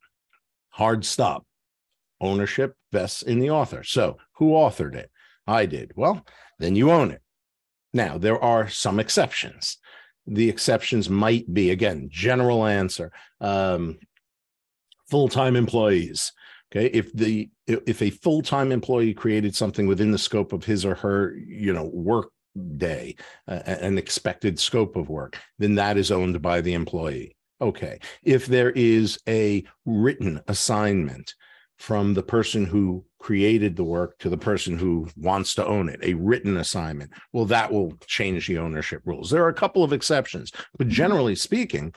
hard 0.81 1.05
stop. 1.05 1.45
Ownership 2.23 2.75
vests 2.91 3.21
in 3.23 3.39
the 3.39 3.51
author. 3.51 3.85
So, 3.85 4.17
who 4.37 4.53
authored 4.53 4.95
it? 4.95 5.11
I 5.47 5.67
did. 5.67 5.93
Well, 5.95 6.25
then 6.59 6.75
you 6.75 6.91
own 6.91 7.11
it. 7.11 7.23
Now, 7.93 8.17
there 8.17 8.43
are 8.43 8.69
some 8.69 8.99
exceptions. 8.99 9.77
The 10.27 10.49
exceptions 10.49 11.11
might 11.11 11.53
be, 11.53 11.71
again, 11.71 12.09
general 12.11 12.65
answer 12.65 13.13
um, 13.41 13.99
full 15.11 15.29
time 15.29 15.55
employees. 15.55 16.33
Okay. 16.73 16.87
If 16.87 17.13
the 17.13 17.51
if 17.67 18.01
a 18.01 18.11
full 18.11 18.43
time 18.43 18.73
employee 18.73 19.13
created 19.13 19.55
something 19.55 19.87
within 19.87 20.13
the 20.13 20.19
scope 20.19 20.53
of 20.53 20.65
his 20.65 20.87
or 20.87 20.95
her, 20.95 21.35
you 21.37 21.73
know, 21.75 21.91
work 21.93 22.31
day, 22.77 23.17
uh, 23.49 23.63
an 23.67 23.99
expected 23.99 24.59
scope 24.59 24.97
of 24.97 25.11
work, 25.11 25.37
then 25.59 25.75
that 25.75 25.99
is 25.99 26.11
owned 26.11 26.41
by 26.41 26.61
the 26.61 26.75
employee. 26.75 27.37
Okay. 27.61 27.99
If 28.23 28.47
there 28.47 28.71
is 28.71 29.19
a 29.29 29.65
written 29.85 30.41
assignment 30.49 31.35
from 31.79 32.15
the 32.15 32.23
person 32.23 32.65
who 32.65 33.05
created 33.19 33.77
the 33.77 33.85
work 33.85 34.19
to 34.19 34.29
the 34.29 34.39
person 34.39 34.79
who 34.79 35.09
wants 35.17 35.55
to 35.55 35.67
own 35.67 35.89
it, 35.89 36.01
a 36.03 36.15
written 36.15 36.57
assignment, 36.57 37.13
well, 37.33 37.45
that 37.47 37.73
will 37.73 37.97
change 38.07 38.47
the 38.47 38.59
ownership 38.59 39.03
rules. 39.05 39.31
There 39.31 39.45
are 39.45 39.49
a 39.49 39.55
couple 39.55 39.85
of 39.85 39.93
exceptions, 39.93 40.53
but 40.79 40.89
generally 40.89 41.35
speaking, 41.35 41.93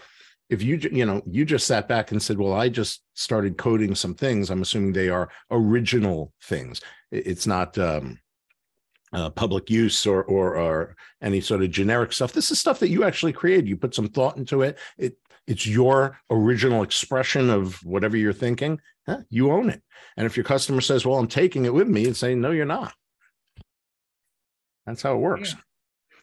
if 0.50 0.62
you 0.62 0.78
you 0.92 1.06
know 1.06 1.22
you 1.26 1.46
just 1.46 1.66
sat 1.66 1.88
back 1.88 2.12
and 2.12 2.22
said, 2.22 2.38
"Well, 2.38 2.54
I 2.54 2.70
just 2.70 3.02
started 3.14 3.58
coding 3.58 3.96
some 3.96 4.14
things," 4.14 4.50
I'm 4.50 4.62
assuming 4.62 4.92
they 4.92 5.10
are 5.10 5.30
original 5.50 6.34
things. 6.44 6.82
It's 7.12 7.48
not 7.48 7.78
um, 7.78 8.20
uh, 9.14 9.30
public 9.30 9.70
use 9.70 10.06
or, 10.06 10.24
or 10.24 10.58
or 10.58 10.96
any 11.22 11.40
sort 11.40 11.64
of 11.64 11.72
generic 11.72 12.12
stuff. 12.12 12.34
This 12.34 12.52
is 12.52 12.60
stuff 12.60 12.80
that 12.80 12.90
you 12.90 13.04
actually 13.04 13.34
created. 13.34 13.68
You 13.68 13.78
put 13.78 13.96
some 13.96 14.10
thought 14.10 14.38
into 14.38 14.62
it. 14.64 14.78
It 14.98 15.18
it's 15.48 15.68
your 15.68 16.20
original 16.30 16.84
expression 16.84 17.50
of 17.50 17.84
whatever 17.84 18.18
you're 18.18 18.34
thinking. 18.34 18.80
Huh, 19.06 19.20
you 19.30 19.52
own 19.52 19.70
it. 19.70 19.82
And 20.16 20.26
if 20.26 20.38
your 20.38 20.46
customer 20.46 20.82
says, 20.82 21.06
"Well, 21.06 21.20
I'm 21.20 21.28
taking 21.28 21.66
it 21.66 21.74
with 21.74 21.88
me," 21.88 22.06
and 22.06 22.16
say, 22.16 22.36
"No, 22.36 22.52
you're 22.52 22.66
not." 22.66 22.94
That's 24.86 25.02
how 25.02 25.16
it 25.16 25.20
works. 25.20 25.56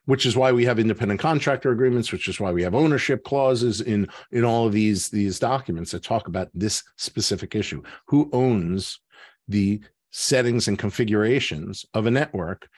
Which 0.06 0.26
is 0.26 0.36
why 0.36 0.52
we 0.52 0.64
have 0.64 0.78
independent 0.78 1.20
contractor 1.20 1.70
agreements. 1.70 2.10
Which 2.10 2.28
is 2.28 2.40
why 2.40 2.52
we 2.52 2.62
have 2.62 2.74
ownership 2.74 3.22
clauses 3.24 3.80
in 3.80 4.08
in 4.32 4.44
all 4.44 4.66
of 4.66 4.72
these 4.72 5.08
these 5.10 5.38
documents 5.38 5.90
that 5.90 6.02
talk 6.02 6.26
about 6.28 6.48
this 6.54 6.82
specific 6.96 7.54
issue. 7.54 7.82
Who 8.06 8.30
owns 8.32 9.00
the 9.46 9.80
settings 10.10 10.68
and 10.68 10.78
configurations 10.78 11.84
of 11.94 12.06
a 12.06 12.10
network. 12.10 12.68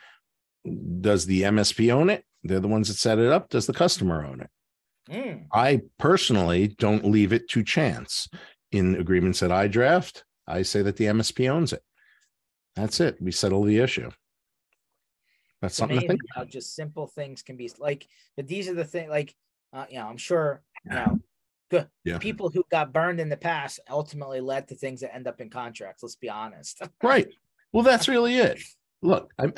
Does 1.01 1.25
the 1.25 1.43
MSP 1.43 1.91
own 1.91 2.09
it? 2.09 2.25
They're 2.43 2.59
the 2.59 2.67
ones 2.67 2.87
that 2.87 2.95
set 2.95 3.19
it 3.19 3.31
up. 3.31 3.49
Does 3.49 3.67
the 3.67 3.73
customer 3.73 4.25
own 4.25 4.41
it? 4.41 4.49
Mm. 5.09 5.47
I 5.51 5.81
personally 5.97 6.69
don't 6.79 7.05
leave 7.05 7.33
it 7.33 7.49
to 7.49 7.63
chance. 7.63 8.29
In 8.71 8.95
agreements 8.95 9.39
that 9.41 9.51
I 9.51 9.67
draft, 9.67 10.23
I 10.47 10.63
say 10.63 10.81
that 10.81 10.97
the 10.97 11.05
MSP 11.05 11.47
owns 11.47 11.73
it. 11.73 11.83
That's 12.75 12.99
it. 12.99 13.21
We 13.21 13.31
settle 13.31 13.63
the 13.63 13.77
issue. 13.77 14.09
That's 15.61 15.75
something 15.75 15.99
to 15.99 16.07
think 16.07 16.21
about. 16.35 16.49
Just 16.49 16.75
simple 16.75 17.07
things 17.07 17.43
can 17.43 17.55
be 17.55 17.71
like, 17.77 18.07
but 18.35 18.47
these 18.47 18.67
are 18.67 18.73
the 18.73 18.83
things 18.83 19.09
like, 19.09 19.35
uh, 19.71 19.85
you 19.89 19.99
know, 19.99 20.07
I'm 20.07 20.17
sure, 20.17 20.63
you 20.85 20.91
know, 20.91 21.19
good 21.69 21.87
yeah. 22.03 22.17
people 22.17 22.49
who 22.49 22.65
got 22.71 22.91
burned 22.91 23.19
in 23.19 23.29
the 23.29 23.37
past 23.37 23.79
ultimately 23.89 24.41
led 24.41 24.67
to 24.67 24.75
things 24.75 25.01
that 25.01 25.15
end 25.15 25.27
up 25.27 25.39
in 25.39 25.49
contracts. 25.49 26.03
Let's 26.03 26.15
be 26.15 26.29
honest. 26.29 26.81
right. 27.03 27.27
Well, 27.71 27.83
that's 27.83 28.07
really 28.07 28.35
it. 28.35 28.59
Look, 29.03 29.31
I, 29.37 29.51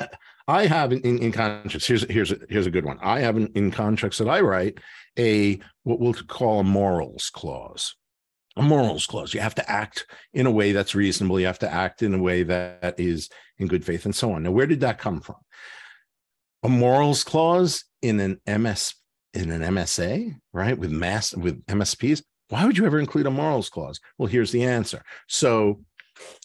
I 0.48 0.66
have 0.66 0.92
in, 0.92 1.18
in, 1.18 1.32
contracts. 1.32 1.86
Here's 1.86 2.02
here's 2.10 2.32
a, 2.32 2.38
here's 2.48 2.66
a 2.66 2.70
good 2.70 2.84
one. 2.84 2.98
I 3.00 3.20
have 3.20 3.36
in, 3.36 3.48
in 3.54 3.70
contracts 3.70 4.18
that 4.18 4.28
I 4.28 4.40
write 4.40 4.78
a 5.18 5.58
what 5.84 6.00
we'll 6.00 6.14
call 6.14 6.60
a 6.60 6.64
morals 6.64 7.30
clause. 7.30 7.94
A 8.56 8.62
morals 8.62 9.06
clause. 9.06 9.34
You 9.34 9.40
have 9.40 9.54
to 9.56 9.70
act 9.70 10.06
in 10.32 10.46
a 10.46 10.50
way 10.50 10.72
that's 10.72 10.94
reasonable. 10.94 11.38
You 11.38 11.46
have 11.46 11.58
to 11.60 11.72
act 11.72 12.02
in 12.02 12.14
a 12.14 12.18
way 12.18 12.42
that 12.42 12.98
is 12.98 13.28
in 13.58 13.66
good 13.66 13.84
faith, 13.84 14.04
and 14.04 14.14
so 14.14 14.32
on. 14.32 14.42
Now, 14.42 14.50
where 14.50 14.66
did 14.66 14.80
that 14.80 14.98
come 14.98 15.20
from? 15.20 15.36
A 16.62 16.68
morals 16.68 17.22
clause 17.22 17.84
in 18.02 18.18
an 18.20 18.40
MS 18.46 18.94
in 19.34 19.50
an 19.50 19.62
MSA, 19.62 20.34
right? 20.52 20.78
With 20.78 20.90
mass 20.90 21.34
with 21.34 21.64
MSPs. 21.66 22.22
Why 22.48 22.64
would 22.64 22.78
you 22.78 22.86
ever 22.86 22.98
include 22.98 23.26
a 23.26 23.30
morals 23.30 23.68
clause? 23.68 24.00
Well, 24.18 24.28
here's 24.28 24.52
the 24.52 24.64
answer. 24.64 25.02
So 25.28 25.80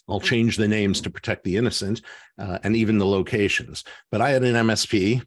I'll 0.08 0.20
change 0.20 0.58
the 0.58 0.68
names 0.68 1.02
to 1.02 1.10
protect 1.10 1.44
the 1.44 1.58
innocent 1.58 2.02
uh, 2.38 2.60
and 2.64 2.76
even 2.76 2.98
the 2.98 3.06
locations. 3.06 3.84
But 4.12 4.22
I 4.22 4.32
had 4.32 4.44
an 4.44 4.56
MSP 4.56 5.24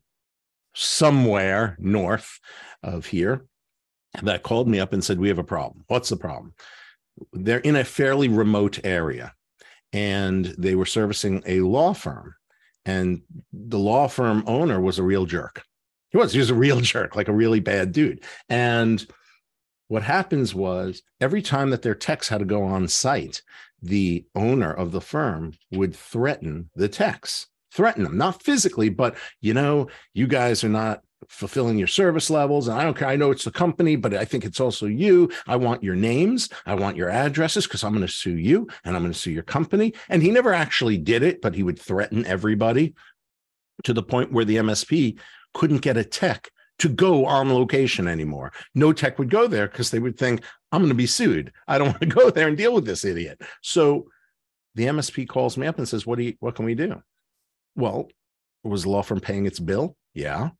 somewhere 0.75 1.77
north 1.79 2.41
of 2.83 3.07
here 3.07 3.47
that 4.23 4.43
called 4.43 4.69
me 4.69 4.81
up 4.81 4.93
and 4.93 5.03
said, 5.03 5.19
We 5.19 5.29
have 5.29 5.39
a 5.39 5.45
problem. 5.45 5.85
What's 5.89 6.09
the 6.09 6.17
problem? 6.17 6.55
They're 7.33 7.59
in 7.59 7.77
a 7.77 7.85
fairly 7.85 8.29
remote 8.29 8.81
area 8.85 9.35
and 9.93 10.47
they 10.59 10.75
were 10.75 10.87
servicing 10.87 11.43
a 11.47 11.61
law 11.61 11.95
firm. 11.95 12.35
And 12.85 13.23
the 13.53 13.79
law 13.79 14.09
firm 14.09 14.45
owner 14.47 14.81
was 14.81 14.99
a 14.99 15.05
real 15.05 15.25
jerk. 15.25 15.63
He 16.11 16.19
was, 16.19 16.33
he 16.33 16.39
was 16.39 16.51
a 16.51 16.55
real 16.55 16.81
jerk, 16.83 17.17
like 17.17 17.29
a 17.29 17.33
really 17.33 17.61
bad 17.61 17.93
dude. 17.93 18.23
And 18.49 19.05
what 19.89 20.03
happens 20.03 20.55
was 20.55 21.03
every 21.21 21.43
time 21.43 21.71
that 21.71 21.83
their 21.83 21.95
techs 21.95 22.29
had 22.29 22.39
to 22.39 22.45
go 22.45 22.65
on 22.65 22.89
site, 22.89 23.43
the 23.85 24.25
owner 24.35 24.73
of 24.73 24.93
the 24.93 25.01
firm 25.01 25.53
would 25.71 25.95
threaten 25.95 26.71
the 26.75 26.89
techs, 26.89 27.47
threaten 27.73 28.05
them, 28.05 28.17
not 28.17 28.43
physically, 28.43 28.89
but 28.89 29.17
you 29.41 29.55
know, 29.55 29.89
you 30.15 30.27
guys 30.27 30.65
are 30.65 30.69
not 30.71 31.03
fulfilling 31.29 31.79
your 31.79 31.87
service 31.87 32.31
levels. 32.31 32.69
And 32.69 32.79
I 32.79 32.85
don't 32.85 32.97
care. 32.97 33.09
I 33.09 33.17
know 33.17 33.31
it's 33.31 33.45
the 33.45 33.51
company, 33.51 33.97
but 33.97 34.15
I 34.15 34.25
think 34.25 34.45
it's 34.45 34.61
also 34.61 34.87
you. 34.87 35.31
I 35.47 35.57
want 35.57 35.83
your 35.83 35.95
names. 35.95 36.49
I 36.67 36.75
want 36.75 36.97
your 36.97 37.11
addresses 37.11 37.67
because 37.67 37.85
I'm 37.85 37.93
going 37.93 38.07
to 38.07 38.13
sue 38.13 38.37
you 38.37 38.69
and 38.85 38.97
I'm 38.97 39.03
going 39.03 39.13
to 39.13 39.19
sue 39.19 39.31
your 39.31 39.43
company. 39.43 39.95
And 40.09 40.23
he 40.23 40.31
never 40.31 40.53
actually 40.53 40.99
did 40.99 41.23
it, 41.23 41.41
but 41.41 41.55
he 41.55 41.63
would 41.63 41.79
threaten 41.79 42.27
everybody 42.27 42.95
to 43.85 43.93
the 43.93 44.03
point 44.03 44.33
where 44.33 44.45
the 44.45 44.57
MSP 44.57 45.19
couldn't 45.53 45.83
get 45.83 45.97
a 45.97 46.05
tech 46.05 46.51
to 46.81 46.89
go 46.89 47.25
on 47.27 47.53
location 47.53 48.09
anymore. 48.09 48.53
No 48.75 48.93
tech 48.93 49.19
would 49.19 49.31
go 49.31 49.47
there 49.47 49.69
because 49.69 49.91
they 49.91 49.99
would 49.99 50.19
think, 50.19 50.43
I'm 50.73 50.81
going 50.81 50.89
to 50.89 50.95
be 50.95 51.07
sued. 51.07 51.53
I 51.69 51.79
don't 51.79 51.89
want 51.89 52.01
to 52.01 52.07
go 52.07 52.31
there 52.31 52.49
and 52.49 52.57
deal 52.57 52.75
with 52.75 52.85
this 52.85 53.05
idiot. 53.05 53.41
So 53.63 54.07
the 54.75 54.87
MSP 54.87 55.29
calls 55.29 55.57
me 55.57 55.67
up 55.67 55.79
and 55.79 55.89
says, 55.89 56.07
What 56.07 56.19
do 56.19 56.25
you 56.25 56.35
what 56.41 56.57
can 56.57 56.65
we 56.65 56.75
do? 56.75 57.03
Well, 57.77 58.09
was 58.63 58.85
the 58.85 58.91
law 58.91 59.03
firm 59.03 59.21
paying 59.21 59.47
its 59.47 59.61
bill? 59.61 59.97
Yeah. 60.15 60.51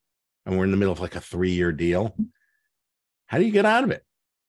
And 0.47 0.59
we're 0.59 0.65
in 0.65 0.71
the 0.71 0.77
middle 0.77 0.93
of 0.93 1.01
like 1.01 1.17
a 1.17 1.21
three-year 1.21 1.73
deal. 1.73 2.15
How 3.27 3.39
do 3.39 3.45
you 3.45 3.53
get 3.53 3.65
out 3.65 3.85
of 3.85 3.91
it? 3.91 4.05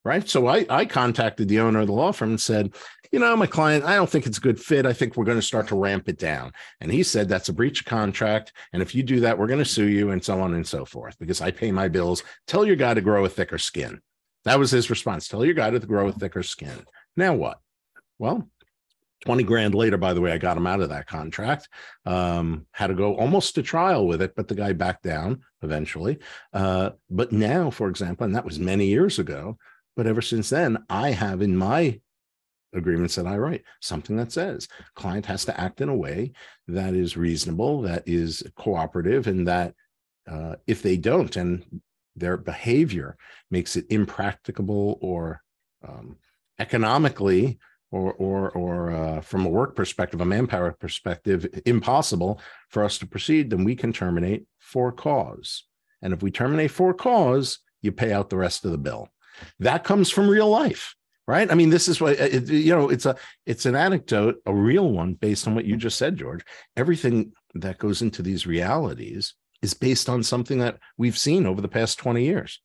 Right. 0.06 0.30
So 0.30 0.46
I, 0.46 0.68
I 0.70 0.86
contacted 0.86 1.48
the 1.48 1.60
owner 1.62 1.80
of 1.80 1.88
the 1.88 1.94
law 1.94 2.12
firm 2.12 2.30
and 2.30 2.40
said, 2.40 2.76
you 3.12 3.18
know, 3.18 3.36
my 3.36 3.48
client, 3.48 3.86
I 3.86 3.96
don't 3.96 4.08
think 4.08 4.28
it's 4.28 4.38
a 4.38 4.42
good 4.42 4.60
fit. 4.60 4.86
I 4.86 4.94
think 4.94 5.18
we're 5.18 5.26
going 5.26 5.40
to 5.40 5.42
start 5.42 5.68
to 5.70 5.76
ramp 5.76 6.08
it 6.08 6.20
down. 6.20 6.52
And 6.80 6.92
he 6.92 7.02
said, 7.02 7.28
that's 7.28 7.50
a 7.50 7.54
breach 7.54 7.80
of 7.80 7.88
contract. 7.88 8.54
And 8.72 8.84
if 8.84 8.94
you 8.94 9.02
do 9.02 9.22
that, 9.22 9.40
we're 9.40 9.48
going 9.48 9.64
to 9.64 9.66
sue 9.66 9.88
you 9.88 10.12
and 10.12 10.24
so 10.24 10.42
on 10.42 10.54
and 10.54 10.68
so 10.68 10.86
forth 10.86 11.18
because 11.18 11.42
I 11.42 11.50
pay 11.50 11.72
my 11.72 11.88
bills. 11.88 12.24
Tell 12.46 12.68
your 12.68 12.76
guy 12.76 12.94
to 12.94 13.02
grow 13.02 13.26
a 13.26 13.30
thicker 13.30 13.58
skin. 13.58 14.00
That 14.44 14.60
was 14.60 14.70
his 14.70 14.92
response. 14.92 15.28
Tell 15.28 15.44
your 15.44 15.56
guy 15.56 15.72
to 15.72 15.80
grow 15.80 16.08
a 16.08 16.12
thicker 16.12 16.44
skin. 16.44 16.86
Now 17.18 17.34
what? 17.34 17.60
Well, 18.20 18.48
20 19.26 19.42
grand 19.42 19.74
later, 19.74 19.98
by 19.98 20.14
the 20.14 20.22
way, 20.22 20.32
I 20.32 20.38
got 20.38 20.58
him 20.58 20.68
out 20.68 20.82
of 20.82 20.90
that 20.90 21.08
contract. 21.08 21.68
Um, 22.06 22.68
had 22.74 22.88
to 22.88 22.94
go 22.94 23.16
almost 23.16 23.56
to 23.56 23.64
trial 23.64 24.06
with 24.06 24.22
it, 24.22 24.36
but 24.36 24.48
the 24.48 24.56
guy 24.56 24.74
backed 24.74 25.02
down 25.02 25.42
eventually. 25.64 26.20
Uh, 26.54 26.92
but 27.10 27.32
now, 27.32 27.72
for 27.72 27.90
example, 27.90 28.26
and 28.26 28.36
that 28.36 28.46
was 28.46 28.60
many 28.60 28.86
years 28.86 29.18
ago, 29.18 29.58
but 29.96 30.08
ever 30.08 30.22
since 30.22 30.50
then, 30.50 30.84
I 30.90 31.12
have 31.12 31.42
in 31.42 31.56
my 31.56 32.00
agreements 32.74 33.16
that 33.16 33.28
I 33.28 33.38
write, 33.38 33.64
something 33.82 34.18
that 34.18 34.32
says 34.32 34.68
client 34.96 35.26
has 35.26 35.46
to 35.46 35.60
act 35.60 35.82
in 35.82 35.90
a 35.90 35.96
way 35.96 36.34
that 36.68 36.94
is 36.94 37.18
reasonable, 37.18 37.82
that 37.84 38.04
is 38.06 38.44
cooperative, 38.56 39.28
and 39.28 39.48
that 39.48 39.74
uh, 40.30 40.56
if 40.68 40.82
they 40.82 40.98
don't, 40.98 41.36
and 41.36 41.82
their 42.16 42.38
behavior 42.38 43.18
makes 43.52 43.76
it 43.76 43.86
impracticable 43.90 44.98
or 45.02 45.42
um, 45.88 46.18
economically 46.60 47.60
or 47.92 48.14
or 48.14 48.50
or 48.52 48.92
uh, 48.92 49.22
from 49.22 49.46
a 49.46 49.50
work 49.50 49.76
perspective, 49.76 50.20
a 50.22 50.26
manpower 50.26 50.72
perspective, 50.74 51.48
impossible 51.66 52.42
for 52.70 52.84
us 52.84 52.98
to 52.98 53.06
proceed, 53.06 53.50
then 53.50 53.64
we 53.64 53.76
can 53.76 53.94
terminate 53.94 54.46
for 54.60 54.92
cause. 54.92 55.64
And 56.02 56.14
if 56.14 56.22
we 56.22 56.32
terminate 56.32 56.72
for 56.72 56.94
cause, 56.94 57.60
you 57.82 57.92
pay 57.92 58.12
out 58.12 58.30
the 58.30 58.38
rest 58.38 58.66
of 58.66 58.72
the 58.72 58.78
bill. 58.78 59.10
That 59.60 59.84
comes 59.84 60.10
from 60.10 60.30
real 60.30 60.50
life 60.50 60.96
right? 61.28 61.52
I 61.52 61.56
mean 61.56 61.72
this 61.72 61.88
is 61.88 62.00
what 62.00 62.20
it, 62.20 62.48
you 62.50 62.76
know 62.76 62.90
it's 62.90 63.08
a 63.08 63.16
it's 63.48 63.66
an 63.66 63.76
anecdote 63.76 64.36
a 64.46 64.54
real 64.54 64.92
one 64.92 65.16
based 65.16 65.48
on 65.48 65.56
what 65.56 65.66
you 65.66 65.76
just 65.76 65.98
said 65.98 66.18
george. 66.18 66.46
Everything 66.78 67.32
that 67.56 67.80
goes 67.80 68.04
into 68.04 68.22
these 68.22 68.46
realities 68.46 69.34
is 69.64 69.74
based 69.74 70.08
on 70.08 70.22
something 70.22 70.60
that 70.60 70.78
we've 71.00 71.18
seen 71.18 71.48
over 71.48 71.62
the 71.62 71.68
past 71.68 71.98
20 71.98 72.24
years. 72.24 72.62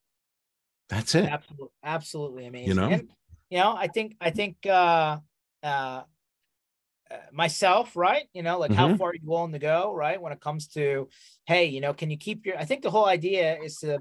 That's 0.90 1.14
it. 1.14 1.24
Absolutely 1.24 1.68
absolutely 1.82 2.46
amazing. 2.48 2.68
You 2.68 2.74
know? 2.74 2.88
And, 2.90 3.10
you 3.50 3.58
know 3.58 3.74
i 3.76 3.88
think 3.88 4.16
i 4.20 4.30
think 4.30 4.56
uh 4.66 5.18
uh 5.62 6.02
myself 7.32 7.96
right 7.96 8.24
you 8.32 8.42
know 8.42 8.58
like 8.58 8.70
mm-hmm. 8.70 8.78
how 8.78 8.96
far 8.96 9.10
are 9.10 9.14
you 9.14 9.20
willing 9.24 9.52
to 9.52 9.58
go 9.58 9.92
right 9.92 10.22
when 10.22 10.32
it 10.32 10.40
comes 10.40 10.68
to 10.68 11.08
hey 11.44 11.66
you 11.66 11.80
know 11.80 11.92
can 11.92 12.08
you 12.08 12.16
keep 12.16 12.46
your 12.46 12.56
i 12.56 12.64
think 12.64 12.82
the 12.82 12.90
whole 12.90 13.06
idea 13.06 13.58
is 13.58 13.76
to 13.78 13.98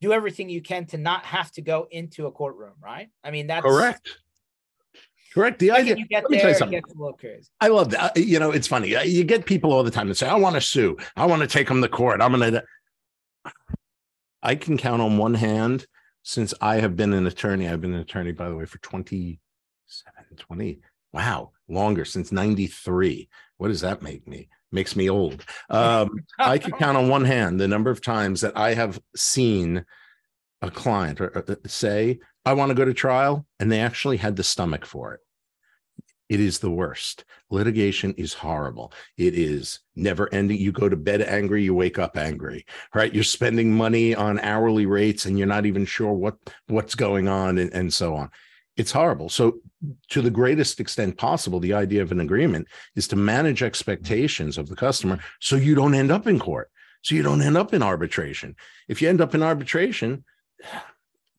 do 0.00 0.12
everything 0.12 0.48
you 0.48 0.62
can 0.62 0.86
to 0.86 0.98
not 0.98 1.24
have 1.24 1.50
to 1.52 1.62
go 1.62 1.88
into 1.90 2.26
a 2.26 2.32
courtroom, 2.32 2.74
right? 2.82 3.08
I 3.24 3.30
mean, 3.30 3.46
that's 3.46 3.64
correct. 3.64 4.08
Correct. 5.34 5.58
The 5.58 5.70
idea. 5.70 5.96
You 5.96 6.06
get 6.06 6.24
there, 6.28 6.48
it 6.48 6.70
gets 6.70 6.92
a 6.92 6.96
little 6.96 7.12
crazy. 7.12 7.48
I 7.60 7.68
love 7.68 7.90
that. 7.90 8.16
Uh, 8.16 8.20
you 8.20 8.38
know, 8.38 8.50
it's 8.50 8.66
funny. 8.66 8.96
Uh, 8.96 9.02
you 9.02 9.24
get 9.24 9.46
people 9.46 9.72
all 9.72 9.82
the 9.82 9.90
time 9.90 10.08
that 10.08 10.16
say, 10.16 10.26
"I 10.26 10.34
want 10.34 10.54
to 10.54 10.60
sue. 10.60 10.96
I 11.16 11.26
want 11.26 11.42
to 11.42 11.48
take 11.48 11.68
them 11.68 11.82
to 11.82 11.88
court. 11.88 12.20
I'm 12.20 12.32
going 12.32 12.52
to." 12.52 12.64
I 14.42 14.54
can 14.54 14.78
count 14.78 15.02
on 15.02 15.18
one 15.18 15.34
hand 15.34 15.86
since 16.22 16.54
I 16.60 16.76
have 16.76 16.96
been 16.96 17.12
an 17.12 17.26
attorney. 17.26 17.68
I've 17.68 17.80
been 17.80 17.94
an 17.94 18.00
attorney, 18.00 18.32
by 18.32 18.48
the 18.48 18.56
way, 18.56 18.64
for 18.64 18.78
27, 18.78 20.36
20. 20.36 20.80
Wow, 21.12 21.52
longer 21.68 22.04
since 22.04 22.32
93. 22.32 23.28
What 23.56 23.68
does 23.68 23.80
that 23.80 24.02
make 24.02 24.26
me? 24.26 24.48
Makes 24.72 24.96
me 24.96 25.08
old. 25.08 25.44
Um, 25.70 26.10
I 26.38 26.58
could 26.58 26.76
count 26.76 26.96
on 26.96 27.08
one 27.08 27.24
hand 27.24 27.60
the 27.60 27.68
number 27.68 27.90
of 27.90 28.02
times 28.02 28.40
that 28.42 28.56
I 28.56 28.74
have 28.74 29.00
seen 29.16 29.84
a 30.62 30.70
client 30.70 31.20
uh, 31.20 31.42
say, 31.66 32.20
I 32.44 32.54
want 32.54 32.70
to 32.70 32.74
go 32.74 32.84
to 32.84 32.94
trial, 32.94 33.46
and 33.60 33.70
they 33.70 33.80
actually 33.80 34.16
had 34.16 34.36
the 34.36 34.42
stomach 34.42 34.84
for 34.84 35.14
it. 35.14 35.20
It 36.28 36.40
is 36.40 36.58
the 36.58 36.70
worst. 36.70 37.24
Litigation 37.50 38.12
is 38.14 38.34
horrible. 38.34 38.92
It 39.16 39.34
is 39.34 39.80
never 39.96 40.32
ending. 40.32 40.58
You 40.58 40.72
go 40.72 40.88
to 40.88 40.96
bed 40.96 41.22
angry, 41.22 41.62
you 41.62 41.74
wake 41.74 41.98
up 41.98 42.18
angry, 42.18 42.66
right? 42.94 43.14
You're 43.14 43.24
spending 43.24 43.72
money 43.72 44.14
on 44.14 44.38
hourly 44.40 44.84
rates 44.84 45.24
and 45.24 45.38
you're 45.38 45.46
not 45.46 45.64
even 45.64 45.86
sure 45.86 46.12
what 46.12 46.36
what's 46.66 46.94
going 46.94 47.28
on 47.28 47.56
and, 47.56 47.72
and 47.72 47.92
so 47.92 48.14
on 48.14 48.30
it's 48.78 48.92
horrible. 48.92 49.28
So, 49.28 49.58
to 50.10 50.22
the 50.22 50.30
greatest 50.30 50.80
extent 50.80 51.18
possible, 51.18 51.60
the 51.60 51.74
idea 51.74 52.00
of 52.00 52.12
an 52.12 52.20
agreement 52.20 52.68
is 52.94 53.06
to 53.08 53.16
manage 53.16 53.62
expectations 53.62 54.56
of 54.56 54.68
the 54.68 54.76
customer 54.76 55.18
so 55.40 55.56
you 55.56 55.74
don't 55.74 55.94
end 55.94 56.10
up 56.10 56.26
in 56.26 56.38
court, 56.38 56.70
so 57.02 57.14
you 57.14 57.22
don't 57.22 57.42
end 57.42 57.56
up 57.56 57.74
in 57.74 57.82
arbitration. 57.82 58.56
If 58.88 59.02
you 59.02 59.08
end 59.08 59.20
up 59.20 59.34
in 59.34 59.42
arbitration, 59.42 60.24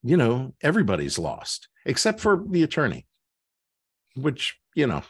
you 0.02 0.16
know, 0.16 0.54
everybody's 0.62 1.18
lost 1.18 1.68
except 1.86 2.20
for 2.20 2.44
the 2.46 2.62
attorney, 2.62 3.06
which, 4.16 4.58
you 4.74 4.86
know, 4.86 5.02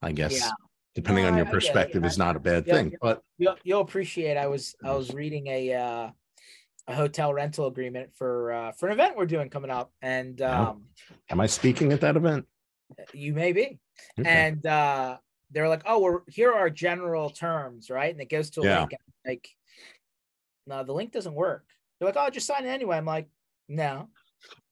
I 0.00 0.12
guess. 0.12 0.40
Yeah. 0.40 0.50
Depending 0.94 1.24
no, 1.24 1.32
on 1.32 1.36
your 1.36 1.44
perspective, 1.44 2.06
is 2.06 2.16
not 2.16 2.36
a 2.36 2.40
bad 2.40 2.64
thing. 2.64 2.94
But 3.02 3.20
you'll, 3.36 3.56
you'll 3.64 3.82
appreciate. 3.82 4.38
I 4.38 4.46
was 4.46 4.74
I 4.82 4.92
was 4.92 5.12
reading 5.12 5.46
a 5.48 5.74
uh, 5.74 6.10
a 6.88 6.94
hotel 6.94 7.32
rental 7.34 7.66
agreement 7.66 8.10
for 8.14 8.52
uh, 8.52 8.72
for 8.72 8.86
an 8.86 8.92
event 8.92 9.16
we're 9.16 9.26
doing 9.26 9.50
coming 9.50 9.70
up. 9.70 9.92
And 10.02 10.40
um, 10.42 10.84
am 11.30 11.40
I 11.40 11.46
speaking 11.46 11.92
at 11.92 12.00
that 12.02 12.16
event? 12.16 12.46
You 13.12 13.32
may 13.34 13.52
be. 13.52 13.78
Okay. 14.20 14.28
And 14.28 14.64
uh, 14.66 15.18
they're 15.50 15.68
like, 15.68 15.82
oh, 15.86 16.00
we're 16.00 16.20
here 16.28 16.52
are 16.52 16.58
our 16.58 16.70
general 16.70 17.30
terms, 17.30 17.90
right? 17.90 18.10
And 18.12 18.20
it 18.20 18.28
goes 18.30 18.50
to 18.50 18.60
a 18.62 18.64
Yeah. 18.64 18.78
link. 18.80 18.90
like, 19.26 19.48
no, 20.66 20.84
the 20.84 20.92
link 20.92 21.12
doesn't 21.12 21.34
work. 21.34 21.64
They're 21.98 22.08
like, 22.08 22.16
oh, 22.18 22.30
just 22.30 22.46
sign 22.46 22.64
it 22.64 22.68
anyway. 22.68 22.96
I'm 22.96 23.04
like, 23.04 23.28
no. 23.68 24.08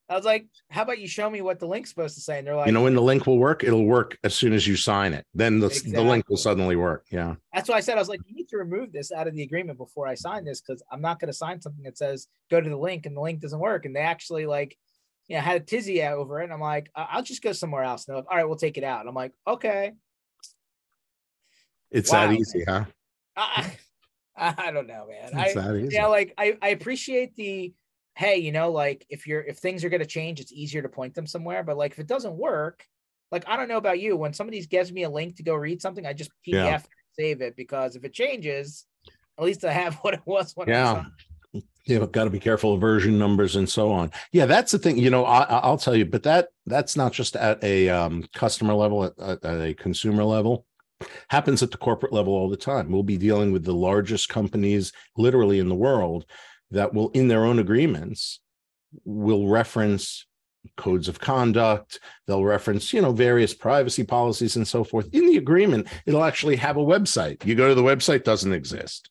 I 0.07 0.15
was 0.15 0.25
like, 0.25 0.45
how 0.69 0.83
about 0.83 0.99
you 0.99 1.07
show 1.07 1.29
me 1.29 1.41
what 1.41 1.59
the 1.59 1.67
link's 1.67 1.89
supposed 1.89 2.15
to 2.15 2.21
say? 2.21 2.37
And 2.37 2.45
they're 2.47 2.55
like, 2.55 2.67
you 2.67 2.73
know 2.73 2.83
when 2.83 2.95
the 2.95 3.01
link 3.01 3.25
will 3.25 3.39
work 3.39 3.63
it'll 3.63 3.85
work 3.85 4.17
as 4.23 4.35
soon 4.35 4.53
as 4.53 4.67
you 4.67 4.75
sign 4.75 5.13
it 5.13 5.25
then 5.33 5.59
the, 5.59 5.69
the 5.87 6.01
link 6.03 6.29
will 6.29 6.37
suddenly 6.37 6.75
work 6.75 7.05
yeah 7.11 7.35
that's 7.53 7.69
why 7.69 7.75
I 7.75 7.79
said 7.79 7.97
I 7.97 8.01
was 8.01 8.09
like, 8.09 8.19
you 8.27 8.35
need 8.35 8.49
to 8.49 8.57
remove 8.57 8.91
this 8.91 9.11
out 9.11 9.27
of 9.27 9.33
the 9.33 9.43
agreement 9.43 9.77
before 9.77 10.07
I 10.07 10.15
sign 10.15 10.45
this 10.45 10.61
because 10.61 10.83
I'm 10.91 11.01
not 11.01 11.19
going 11.19 11.27
to 11.27 11.33
sign 11.33 11.61
something 11.61 11.83
that 11.83 11.97
says 11.97 12.27
go 12.51 12.59
to 12.61 12.69
the 12.69 12.77
link 12.77 13.05
and 13.05 13.15
the 13.15 13.21
link 13.21 13.39
doesn't 13.39 13.59
work. 13.59 13.85
And 13.85 13.95
they 13.95 14.01
actually 14.01 14.45
like, 14.45 14.77
you 15.27 15.35
know, 15.35 15.41
had 15.41 15.61
a 15.61 15.65
tizzy 15.65 16.03
over 16.03 16.41
it. 16.41 16.43
And 16.45 16.53
I'm 16.53 16.59
like, 16.59 16.89
I'll 16.95 17.23
just 17.23 17.41
go 17.41 17.53
somewhere 17.53 17.83
else. 17.83 18.05
And 18.05 18.13
they're 18.13 18.21
like, 18.21 18.31
all 18.31 18.37
right, 18.37 18.47
we'll 18.47 18.57
take 18.57 18.77
it 18.77 18.83
out. 18.83 18.99
And 18.99 19.09
I'm 19.09 19.15
like, 19.15 19.33
okay. 19.47 19.93
it's 21.91 22.11
Wow. 22.11 22.27
that 22.27 22.35
easy 22.37 22.63
huh 22.67 22.85
I, 23.35 23.77
I 24.35 24.71
don't 24.71 24.87
know, 24.87 25.07
man. 25.07 25.31
it's 25.39 25.55
I, 25.55 25.61
that 25.61 25.75
easy 25.77 25.95
yeah, 25.95 26.07
like 26.07 26.33
I, 26.37 26.57
I 26.61 26.69
appreciate 26.69 27.35
the 27.35 27.73
hey, 28.15 28.37
you 28.37 28.51
know, 28.51 28.71
like 28.71 29.05
if 29.09 29.27
you're 29.27 29.41
if 29.41 29.57
things 29.57 29.83
are 29.83 29.89
gonna 29.89 30.05
change, 30.05 30.39
it's 30.39 30.51
easier 30.53 30.81
to 30.81 30.89
point 30.89 31.13
them 31.13 31.27
somewhere. 31.27 31.63
But 31.63 31.77
like 31.77 31.91
if 31.91 31.99
it 31.99 32.07
doesn't 32.07 32.35
work, 32.35 32.85
like 33.31 33.43
I 33.47 33.57
don't 33.57 33.67
know 33.67 33.77
about 33.77 33.99
you, 33.99 34.15
when 34.15 34.33
somebody 34.33 34.63
gives 34.65 34.91
me 34.91 35.03
a 35.03 35.09
link 35.09 35.35
to 35.37 35.43
go 35.43 35.55
read 35.55 35.81
something, 35.81 36.05
I 36.05 36.13
just 36.13 36.31
PDF 36.47 36.53
Yeah. 36.53 36.75
and 36.75 36.83
save 37.19 37.41
it 37.41 37.55
because 37.55 37.95
if 37.95 38.03
it 38.03 38.13
changes, 38.13 38.85
at 39.37 39.43
least 39.43 39.63
I 39.65 39.71
have 39.71 39.95
what 40.01 40.13
it 40.13 40.21
was 40.25 40.53
when 40.55 40.67
Yeah. 40.69 40.93
signed. 40.93 41.63
you 41.85 42.05
got 42.07 42.23
to 42.23 42.29
be 42.29 42.39
careful 42.39 42.73
of 42.73 42.81
version 42.81 43.17
numbers 43.19 43.55
and 43.55 43.69
so 43.69 43.91
on 43.91 44.11
yeah 44.33 44.45
that's 44.47 44.71
the 44.71 44.79
thing 44.79 44.97
you 44.97 45.09
know 45.11 45.23
I, 45.23 45.43
I- 45.43 45.59
i'll 45.59 45.77
tell 45.77 45.95
you 45.95 46.03
but 46.05 46.23
that 46.23 46.47
that's 46.65 46.97
not 46.97 47.13
just 47.13 47.35
at 47.37 47.63
a 47.63 47.87
um, 47.89 48.25
customer 48.33 48.73
level 48.73 49.03
at 49.05 49.13
at 49.19 49.61
a 49.61 49.73
consumer 49.75 50.23
level 50.25 50.65
happens 51.29 51.61
at 51.63 51.69
the 51.71 51.77
corporate 51.77 52.11
level 52.11 52.33
all 52.33 52.49
the 52.49 52.57
time 52.57 52.91
we'll 52.91 53.03
be 53.03 53.17
dealing 53.17 53.51
with 53.53 53.63
the 53.63 53.73
largest 53.73 54.27
companies 54.29 54.91
literally 55.15 55.59
in 55.59 55.69
the 55.69 55.75
world 55.75 56.25
that 56.71 56.93
will 56.93 57.09
in 57.09 57.27
their 57.27 57.45
own 57.45 57.59
agreements 57.59 58.39
will 59.03 59.47
reference 59.47 60.25
codes 60.77 61.07
of 61.07 61.19
conduct 61.19 61.99
they'll 62.25 62.43
reference 62.43 62.91
you 62.91 63.01
know 63.01 63.11
various 63.11 63.53
privacy 63.53 64.03
policies 64.03 64.55
and 64.55 64.67
so 64.67 64.83
forth. 64.83 65.07
In 65.13 65.27
the 65.27 65.37
agreement 65.37 65.87
it'll 66.05 66.23
actually 66.23 66.55
have 66.57 66.77
a 66.77 66.81
website. 66.83 67.45
You 67.45 67.55
go 67.55 67.69
to 67.69 67.75
the 67.75 67.83
website 67.83 68.23
doesn't 68.23 68.53
exist. 68.53 69.09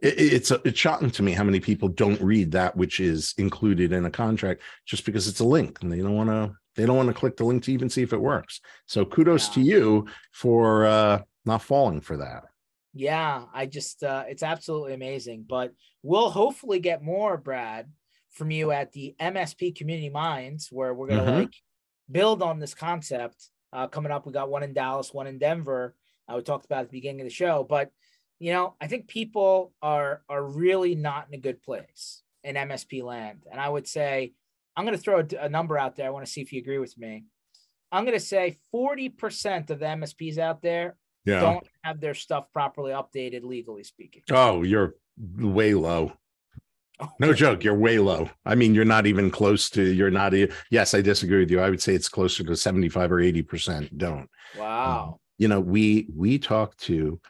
It, 0.00 0.14
it's 0.18 0.50
it's 0.50 0.78
shocking 0.78 1.10
to 1.10 1.22
me 1.22 1.32
how 1.32 1.44
many 1.44 1.60
people 1.60 1.88
don't 1.88 2.20
read 2.20 2.52
that 2.52 2.76
which 2.76 3.00
is 3.00 3.34
included 3.38 3.92
in 3.92 4.06
a 4.06 4.10
contract 4.10 4.62
just 4.86 5.04
because 5.04 5.28
it's 5.28 5.40
a 5.40 5.44
link 5.44 5.78
and 5.82 5.92
they 5.92 5.98
don't 5.98 6.16
want 6.16 6.30
to 6.30 6.52
they 6.76 6.86
don't 6.86 6.96
want 6.96 7.08
to 7.08 7.14
click 7.14 7.36
the 7.36 7.44
link 7.44 7.64
to 7.64 7.72
even 7.72 7.90
see 7.90 8.02
if 8.02 8.12
it 8.12 8.20
works. 8.20 8.60
So 8.86 9.04
kudos 9.04 9.48
to 9.50 9.60
you 9.60 10.06
for 10.32 10.86
uh 10.86 11.22
not 11.44 11.62
falling 11.62 12.00
for 12.00 12.16
that 12.18 12.44
Yeah, 12.98 13.44
I 13.54 13.66
just 13.66 14.02
uh 14.02 14.24
it's 14.26 14.42
absolutely 14.42 14.92
amazing. 14.92 15.44
But 15.48 15.72
we'll 16.02 16.30
hopefully 16.30 16.80
get 16.80 17.00
more, 17.00 17.36
Brad, 17.36 17.92
from 18.32 18.50
you 18.50 18.72
at 18.72 18.90
the 18.90 19.14
MSP 19.20 19.76
Community 19.76 20.08
Minds, 20.10 20.68
where 20.72 20.92
we're 20.92 21.06
gonna 21.06 21.22
Mhm. 21.22 21.38
like 21.42 21.54
build 22.10 22.42
on 22.42 22.58
this 22.58 22.74
concept. 22.74 23.50
Uh 23.72 23.86
coming 23.86 24.10
up, 24.10 24.26
we 24.26 24.32
got 24.32 24.50
one 24.50 24.64
in 24.64 24.72
Dallas, 24.72 25.14
one 25.14 25.28
in 25.28 25.38
Denver. 25.38 25.94
Uh, 26.28 26.34
we 26.36 26.42
talked 26.42 26.64
about 26.64 26.80
at 26.80 26.88
the 26.88 26.98
beginning 26.98 27.20
of 27.20 27.26
the 27.26 27.30
show, 27.30 27.62
but 27.62 27.92
you 28.40 28.52
know, 28.52 28.74
I 28.80 28.88
think 28.88 29.06
people 29.06 29.72
are 29.80 30.24
are 30.28 30.42
really 30.44 30.96
not 30.96 31.28
in 31.28 31.34
a 31.34 31.40
good 31.40 31.62
place 31.62 32.24
in 32.42 32.56
MSP 32.56 33.02
land. 33.04 33.44
And 33.50 33.60
I 33.60 33.68
would 33.68 33.86
say, 33.86 34.32
I'm 34.74 34.84
gonna 34.84 34.98
throw 34.98 35.20
a, 35.20 35.44
a 35.44 35.48
number 35.48 35.78
out 35.78 35.94
there. 35.94 36.06
I 36.08 36.10
want 36.10 36.26
to 36.26 36.32
see 36.32 36.40
if 36.40 36.52
you 36.52 36.60
agree 36.60 36.78
with 36.78 36.98
me. 36.98 37.26
I'm 37.92 38.04
gonna 38.04 38.18
say 38.18 38.58
40% 38.74 39.70
of 39.70 39.78
the 39.78 39.86
MSPs 39.86 40.38
out 40.38 40.62
there 40.62 40.96
yeah. 41.28 41.40
don't 41.40 41.66
have 41.82 42.00
their 42.00 42.14
stuff 42.14 42.52
properly 42.52 42.92
updated 42.92 43.42
legally 43.44 43.84
speaking. 43.84 44.22
oh 44.30 44.62
you're 44.62 44.94
way 45.36 45.74
low. 45.74 46.12
No 47.20 47.32
joke 47.32 47.62
you're 47.64 47.78
way 47.78 47.98
low. 47.98 48.28
I 48.44 48.54
mean 48.54 48.74
you're 48.74 48.84
not 48.84 49.06
even 49.06 49.30
close 49.30 49.70
to 49.70 49.82
you're 49.82 50.10
not 50.10 50.32
yes 50.70 50.94
i 50.94 51.00
disagree 51.00 51.40
with 51.40 51.50
you. 51.50 51.60
I 51.60 51.70
would 51.70 51.82
say 51.82 51.94
it's 51.94 52.08
closer 52.08 52.42
to 52.44 52.56
75 52.56 53.12
or 53.12 53.20
80 53.20 53.42
percent 53.42 53.98
don't. 53.98 54.28
Wow. 54.58 55.20
you 55.38 55.48
know 55.48 55.60
we 55.60 56.08
we 56.14 56.38
talk 56.38 56.76
to 56.78 57.20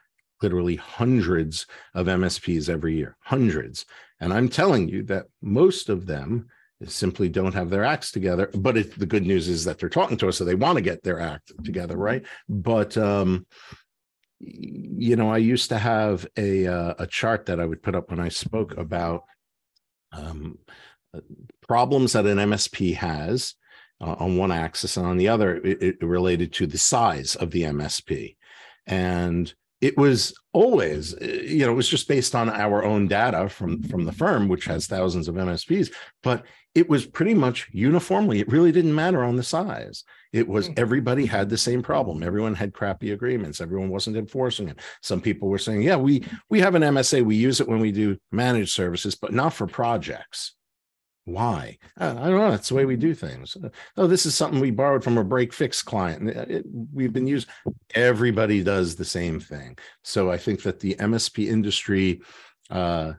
literally 0.40 0.76
hundreds 0.76 1.66
of 1.94 2.06
msps 2.06 2.68
every 2.68 2.96
year 2.96 3.16
hundreds. 3.20 3.84
And 4.20 4.32
i'm 4.32 4.48
telling 4.48 4.88
you 4.88 5.02
that 5.04 5.26
most 5.42 5.88
of 5.88 6.06
them 6.06 6.48
simply 6.86 7.28
don't 7.28 7.54
have 7.54 7.70
their 7.70 7.84
acts 7.84 8.12
together 8.12 8.50
but 8.54 8.76
it, 8.76 8.98
the 8.98 9.06
good 9.06 9.26
news 9.26 9.48
is 9.48 9.64
that 9.64 9.78
they're 9.78 9.88
talking 9.88 10.16
to 10.16 10.28
us 10.28 10.36
so 10.38 10.44
they 10.44 10.54
want 10.54 10.76
to 10.76 10.82
get 10.82 11.02
their 11.02 11.20
act 11.20 11.52
together 11.64 11.96
right? 11.96 12.24
But 12.48 12.96
um 12.96 13.46
you 14.40 15.16
know 15.16 15.30
i 15.30 15.36
used 15.36 15.68
to 15.68 15.78
have 15.78 16.26
a 16.36 16.66
uh, 16.66 16.94
a 16.98 17.06
chart 17.06 17.46
that 17.46 17.58
i 17.58 17.64
would 17.64 17.82
put 17.82 17.94
up 17.94 18.10
when 18.10 18.20
i 18.20 18.28
spoke 18.28 18.76
about 18.76 19.24
um 20.12 20.58
uh, 21.14 21.20
problems 21.66 22.12
that 22.12 22.26
an 22.26 22.38
msp 22.38 22.94
has 22.94 23.54
uh, 24.00 24.14
on 24.18 24.36
one 24.36 24.52
axis 24.52 24.96
and 24.96 25.06
on 25.06 25.16
the 25.16 25.28
other 25.28 25.56
it, 25.56 25.82
it 25.82 26.02
related 26.02 26.52
to 26.52 26.66
the 26.66 26.78
size 26.78 27.34
of 27.36 27.50
the 27.50 27.62
msp 27.62 28.36
and 28.86 29.54
it 29.80 29.96
was 29.96 30.34
always 30.52 31.14
uh, 31.14 31.24
you 31.24 31.64
know 31.66 31.72
it 31.72 31.76
was 31.76 31.88
just 31.88 32.08
based 32.08 32.34
on 32.34 32.48
our 32.48 32.84
own 32.84 33.08
data 33.08 33.48
from 33.48 33.82
from 33.84 34.04
the 34.04 34.12
firm 34.12 34.48
which 34.48 34.66
has 34.66 34.86
thousands 34.86 35.26
of 35.26 35.34
msps 35.34 35.92
but 36.22 36.44
it 36.74 36.88
was 36.88 37.06
pretty 37.06 37.34
much 37.34 37.68
uniformly 37.72 38.38
it 38.38 38.48
really 38.48 38.70
didn't 38.72 38.94
matter 38.94 39.24
on 39.24 39.36
the 39.36 39.42
size 39.42 40.04
it 40.32 40.46
was 40.46 40.66
Hmm. 40.66 40.74
everybody 40.76 41.26
had 41.26 41.48
the 41.48 41.56
same 41.58 41.82
problem. 41.82 42.22
Everyone 42.22 42.54
had 42.54 42.72
crappy 42.74 43.12
agreements. 43.12 43.60
Everyone 43.60 43.88
wasn't 43.88 44.16
enforcing 44.16 44.68
it. 44.68 44.78
Some 45.02 45.20
people 45.20 45.48
were 45.48 45.58
saying 45.58 45.82
yeah 45.82 45.96
we 45.96 46.24
we 46.50 46.60
have 46.60 46.74
an 46.74 46.82
msa 46.82 47.24
we 47.24 47.36
use 47.36 47.60
it 47.60 47.68
when 47.68 47.80
we 47.80 47.92
do 47.92 48.16
managed 48.32 48.70
services 48.72 49.14
but 49.14 49.32
not 49.32 49.52
for 49.54 49.66
projects. 49.66 50.54
Why? 51.24 51.76
Uh, 52.00 52.14
i 52.18 52.24
don't 52.28 52.38
know. 52.38 52.50
That's 52.50 52.70
the 52.70 52.74
way 52.74 52.86
we 52.86 52.96
do 52.96 53.14
things. 53.14 53.56
Uh, 53.62 53.68
oh 53.96 54.06
this 54.06 54.24
is 54.26 54.34
something 54.34 54.60
we 54.60 54.70
borrowed 54.70 55.04
from 55.04 55.18
a 55.18 55.24
break 55.24 55.52
fix 55.52 55.82
client. 55.82 56.22
And 56.22 56.50
it- 56.50 56.66
we've 56.92 57.12
been 57.12 57.26
used 57.26 57.48
everybody 57.94 58.62
does 58.62 58.96
the 58.96 59.04
same 59.04 59.40
thing. 59.40 59.76
So 60.04 60.30
i 60.30 60.36
think 60.38 60.62
that 60.62 60.80
the 60.80 60.94
msp 60.98 61.46
industry 61.46 62.20
uh 62.70 63.12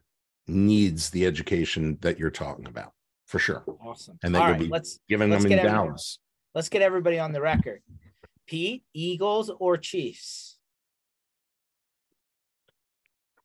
needs 0.47 1.09
the 1.11 1.25
education 1.27 1.97
that 2.01 2.17
you're 2.19 2.31
talking 2.31 2.67
about 2.67 2.93
for 3.27 3.37
sure. 3.39 3.63
Awesome. 3.85 4.17
and 4.23 4.33
that 4.33 4.41
All 4.41 4.47
you'll 4.47 4.53
right, 4.57 4.61
be 4.61 4.67
let's 4.69 4.99
giving 5.07 5.29
let's 5.29 5.43
them 5.43 5.51
in 5.53 5.63
dallas 5.65 6.17
let's 6.53 6.69
get 6.69 6.81
everybody 6.81 7.19
on 7.19 7.31
the 7.31 7.41
record. 7.41 7.81
Pete, 8.47 8.83
Eagles 8.93 9.51
or 9.59 9.77
Chiefs? 9.77 10.57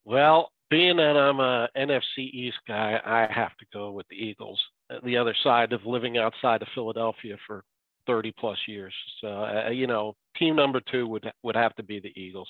Well, 0.04 0.50
being 0.70 0.96
that 0.96 1.16
I'm 1.16 1.40
a 1.40 1.68
NFC 1.76 2.18
East 2.18 2.58
guy, 2.66 3.00
I 3.04 3.32
have 3.32 3.56
to 3.58 3.66
go 3.72 3.92
with 3.92 4.06
the 4.08 4.16
Eagles. 4.16 4.62
uh, 4.90 4.98
The 5.04 5.16
other 5.16 5.34
side 5.42 5.72
of 5.72 5.84
living 5.86 6.18
outside 6.18 6.62
of 6.62 6.68
Philadelphia 6.74 7.36
for 7.46 7.64
30 8.06 8.32
plus 8.38 8.58
years. 8.66 8.94
So, 9.20 9.28
uh, 9.28 9.70
you 9.70 9.86
know, 9.86 10.14
team 10.36 10.56
number 10.56 10.80
two 10.80 11.06
would 11.06 11.30
would 11.42 11.56
have 11.56 11.74
to 11.76 11.82
be 11.82 12.00
the 12.00 12.12
Eagles. 12.20 12.48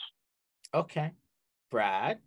Okay. 0.72 1.12
Brad. 1.70 2.18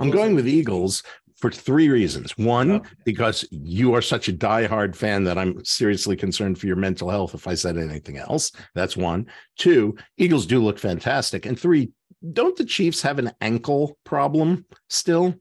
I'm 0.00 0.10
going 0.10 0.34
with 0.34 0.48
eagles. 0.48 1.02
For 1.36 1.52
three 1.52 1.88
reasons. 1.88 2.36
One 2.36 2.72
Okay. 2.72 2.88
because 3.04 3.46
you 3.52 3.94
are 3.94 4.02
such 4.02 4.28
a 4.28 4.32
diehard 4.32 4.96
fan 4.96 5.22
that 5.22 5.38
i'm 5.38 5.64
seriously 5.64 6.16
concerned 6.16 6.58
for 6.58 6.66
your 6.66 6.74
mental 6.74 7.08
health 7.08 7.32
if 7.32 7.46
i 7.46 7.54
said 7.54 7.78
anything 7.78 8.16
else. 8.16 8.50
That's 8.74 8.96
one. 8.96 9.26
Two 9.56 9.96
eagles 10.16 10.46
do 10.46 10.58
look 10.60 10.80
fantastic. 10.80 11.46
And 11.46 11.56
three 11.56 11.92
don't 12.32 12.56
the 12.56 12.64
chiefs 12.64 13.02
have 13.02 13.20
an 13.20 13.30
ankle 13.40 13.96
problem 14.02 14.66
still? 14.88 15.32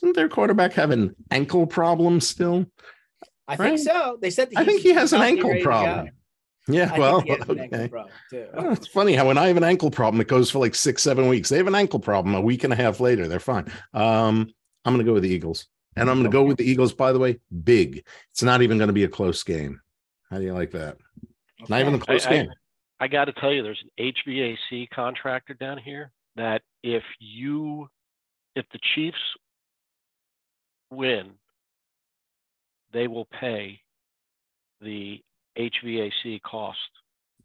Doesn't 0.00 0.16
their 0.16 0.28
quarterback 0.28 0.72
have 0.72 0.90
an 0.90 1.14
ankle 1.30 1.68
problem 1.68 2.20
still? 2.20 2.66
I 3.46 3.54
think 3.54 3.78
so. 3.78 4.18
They 4.20 4.30
said 4.30 4.48
I 4.56 4.64
think 4.64 4.82
he 4.82 4.94
has 4.94 5.12
an 5.12 5.22
ankle 5.22 5.54
problem. 5.62 6.08
Yeah 6.68 6.90
I 6.92 6.98
well 6.98 7.20
he 7.20 7.30
has 7.30 7.48
an 7.48 7.60
ankle 7.60 7.78
okay 7.80 7.88
problem, 7.88 8.12
too. 8.30 8.46
It's 8.54 8.86
funny 8.86 9.14
how 9.14 9.26
when 9.26 9.38
I 9.38 9.48
have 9.48 9.56
an 9.56 9.64
ankle 9.64 9.90
problem, 9.90 10.20
it 10.20 10.28
goes 10.28 10.50
for 10.50 10.58
like 10.58 10.74
six, 10.74 11.02
seven 11.02 11.28
weeks. 11.28 11.48
They 11.48 11.56
have 11.56 11.66
an 11.66 11.74
ankle 11.74 11.98
problem 12.00 12.34
a 12.34 12.40
week 12.40 12.64
and 12.64 12.72
a 12.72 12.76
half 12.76 13.00
later. 13.00 13.26
They're 13.28 13.40
fine. 13.40 13.70
Um, 13.94 14.52
I'm 14.84 14.94
going 14.94 15.04
to 15.04 15.08
go 15.10 15.14
with 15.14 15.22
the 15.22 15.30
Eagles. 15.30 15.66
And 15.96 16.08
I'm 16.08 16.18
going 16.18 16.30
to 16.30 16.32
go 16.32 16.44
with 16.44 16.58
the 16.58 16.70
Eagles, 16.70 16.92
by 16.92 17.12
the 17.12 17.18
way, 17.18 17.40
big. 17.64 18.04
It's 18.30 18.42
not 18.42 18.62
even 18.62 18.78
going 18.78 18.88
to 18.88 18.92
be 18.94 19.02
a 19.02 19.08
close 19.08 19.42
game. 19.42 19.80
How 20.30 20.38
do 20.38 20.44
you 20.44 20.52
like 20.52 20.70
that? 20.70 20.96
Not 21.68 21.80
even 21.80 21.94
a 21.94 21.98
close 21.98 22.24
I- 22.26 22.30
I- 22.30 22.32
game. 22.34 22.50
I 23.00 23.08
got 23.08 23.26
to 23.26 23.32
tell 23.32 23.52
you, 23.52 23.62
there's 23.62 23.82
an 23.98 24.12
HVAC 24.26 24.90
contractor 24.90 25.54
down 25.54 25.78
here 25.78 26.10
that 26.36 26.62
if 26.82 27.04
you, 27.20 27.88
if 28.56 28.66
the 28.72 28.78
Chiefs 28.94 29.18
win, 30.90 31.30
they 32.92 33.06
will 33.06 33.26
pay 33.26 33.80
the 34.80 35.22
HVAC 35.58 36.40
cost 36.42 36.78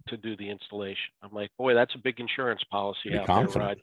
to 0.07 0.18
do 0.18 0.36
the 0.36 0.49
installation. 0.49 1.11
I'm 1.22 1.32
like, 1.34 1.49
boy, 1.57 1.74
that's 1.74 1.95
a 1.95 1.99
big 1.99 2.20
insurance 2.20 2.61
policy 2.72 3.09
Be 3.09 3.18
out 3.18 3.28
confident. 3.28 3.53
there, 3.53 3.64
Rod. 3.64 3.82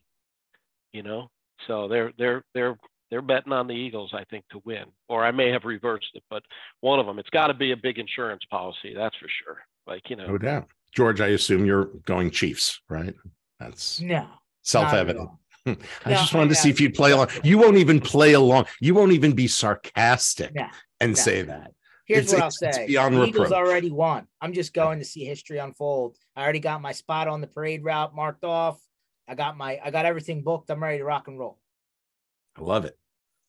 You 0.93 1.03
know, 1.03 1.31
so 1.67 1.89
they're 1.89 2.13
they're 2.19 2.43
they're 2.55 2.77
they're 3.11 3.23
betting 3.23 3.53
on 3.53 3.67
the 3.67 3.75
Eagles, 3.75 4.11
I 4.15 4.25
think, 4.25 4.45
to 4.53 4.61
win. 4.65 4.85
Or 5.09 5.25
I 5.25 5.31
may 5.33 5.51
have 5.51 5.65
reversed 5.65 6.11
it, 6.15 6.23
but 6.31 6.43
one 6.81 6.99
of 7.01 7.07
them, 7.07 7.19
it's 7.19 7.31
got 7.31 7.49
to 7.49 7.55
be 7.55 7.73
a 7.73 7.77
big 7.77 7.99
insurance 7.99 8.43
policy, 8.51 8.95
that's 8.95 9.17
for 9.17 9.27
sure. 9.45 9.59
Like 9.87 10.09
you 10.11 10.17
know, 10.17 10.27
No 10.27 10.39
doubt. 10.39 10.69
George, 10.95 11.21
I 11.21 11.29
assume 11.29 11.65
you're 11.65 11.87
going 12.05 12.31
Chiefs, 12.31 12.81
right? 12.89 13.15
That's 13.61 14.01
no 14.01 14.27
self-evident. 14.63 15.31
I 15.67 15.71
No, 16.07 16.11
just 16.17 16.35
wanted 16.35 16.49
to 16.51 16.55
see 16.57 16.71
if 16.71 16.81
you'd 16.81 16.95
play 16.95 17.13
along. 17.13 17.29
You 17.45 17.59
won't 17.59 17.77
even 17.77 18.01
play 18.01 18.33
along. 18.33 18.67
You 18.81 18.95
won't 18.95 19.13
even 19.13 19.33
be 19.33 19.47
sarcastic 19.47 20.55
No, 20.55 20.67
and 21.01 21.13
no. 21.13 21.15
say 21.15 21.43
that. 21.43 21.73
Here's 22.15 22.33
It's- 22.33 22.35
what 22.35 22.43
I'll 22.43 22.73
say. 22.73 22.87
beyond 22.87 23.15
the 23.17 23.25
Eagles 23.25 23.51
reproach. 23.51 23.53
already 23.67 23.91
won. 23.91 24.27
I'm 24.41 24.53
just 24.53 24.75
going 24.75 24.99
to 24.99 25.05
see 25.05 25.25
history 25.25 25.59
unfold. 25.59 26.17
I 26.37 26.43
already 26.43 26.59
got 26.61 26.81
my 26.83 26.93
spot 26.93 27.29
on 27.29 27.41
the 27.41 27.47
parade 27.47 27.85
route 27.85 28.15
marked 28.15 28.45
off. 28.45 28.81
I 29.29 29.35
got 29.35 29.57
my 29.57 29.79
I 29.85 29.91
got 29.91 30.07
everything 30.07 30.43
booked. 30.43 30.71
I'm 30.71 30.83
ready 30.83 30.99
to 30.99 31.05
rock 31.05 31.29
and 31.29 31.39
roll. 31.39 31.59
I 32.57 32.63
love 32.63 32.85
it. 32.85 32.99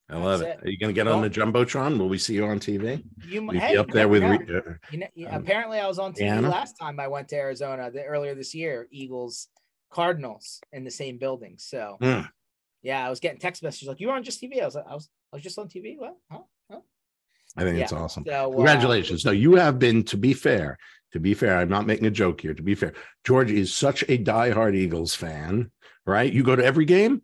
I 0.09 0.17
love 0.17 0.41
it. 0.41 0.59
it. 0.59 0.65
Are 0.65 0.69
you 0.69 0.77
going 0.77 0.93
to 0.93 0.93
get 0.93 1.07
on 1.07 1.21
the 1.21 1.29
jumbotron? 1.29 1.97
Will 1.97 2.09
we 2.09 2.17
see 2.17 2.33
you 2.35 2.45
on 2.45 2.59
TV? 2.59 3.01
You 3.25 3.43
Will 3.45 3.57
hey, 3.57 3.71
be 3.71 3.77
up 3.77 3.87
there 3.87 4.09
with? 4.09 4.23
Re- 4.23 4.75
You 4.91 4.97
know, 4.99 5.07
Um, 5.29 5.41
apparently, 5.41 5.79
I 5.79 5.87
was 5.87 5.99
on 5.99 6.13
TV 6.13 6.41
last 6.49 6.73
time 6.77 6.99
I 6.99 7.07
went 7.07 7.29
to 7.29 7.37
Arizona 7.37 7.89
the, 7.89 8.03
earlier 8.03 8.35
this 8.35 8.53
year. 8.53 8.87
Eagles, 8.91 9.47
Cardinals 9.89 10.59
in 10.73 10.83
the 10.83 10.91
same 10.91 11.17
building. 11.17 11.55
So 11.57 11.97
Mm. 12.01 12.29
yeah, 12.83 13.05
I 13.05 13.09
was 13.09 13.19
getting 13.21 13.39
text 13.39 13.63
messages 13.63 13.87
like, 13.87 13.99
"You 14.01 14.07
were 14.07 14.13
on 14.13 14.23
just 14.23 14.41
TV." 14.41 14.61
I 14.61 14.65
was 14.65 14.75
like, 14.75 14.85
"I 14.87 14.93
was, 14.93 15.09
I 15.31 15.37
was 15.37 15.43
just 15.43 15.57
on 15.57 15.67
TV." 15.69 15.97
What? 15.97 16.17
Huh? 16.29 16.39
I 17.57 17.63
think 17.63 17.77
Yeah. 17.77 17.83
it's 17.83 17.93
awesome. 17.93 18.23
So 18.25 18.51
uh, 18.51 18.55
Congratulations. 18.55 19.25
No, 19.25 19.31
you 19.31 19.55
have 19.55 19.77
been, 19.79 20.03
to 20.05 20.17
be 20.17 20.33
fair, 20.33 20.77
to 21.13 21.19
be 21.19 21.33
fair, 21.33 21.57
I'm 21.57 21.69
not 21.69 21.85
making 21.85 22.05
a 22.05 22.11
joke 22.11 22.39
here. 22.41 22.53
To 22.53 22.63
be 22.63 22.75
fair, 22.75 22.93
George 23.25 23.51
is 23.51 23.73
such 23.73 24.03
a 24.03 24.17
diehard 24.17 24.75
Eagles 24.75 25.13
fan, 25.15 25.71
right? 26.05 26.31
You 26.31 26.43
go 26.43 26.55
to 26.55 26.63
every 26.63 26.85
game, 26.85 27.21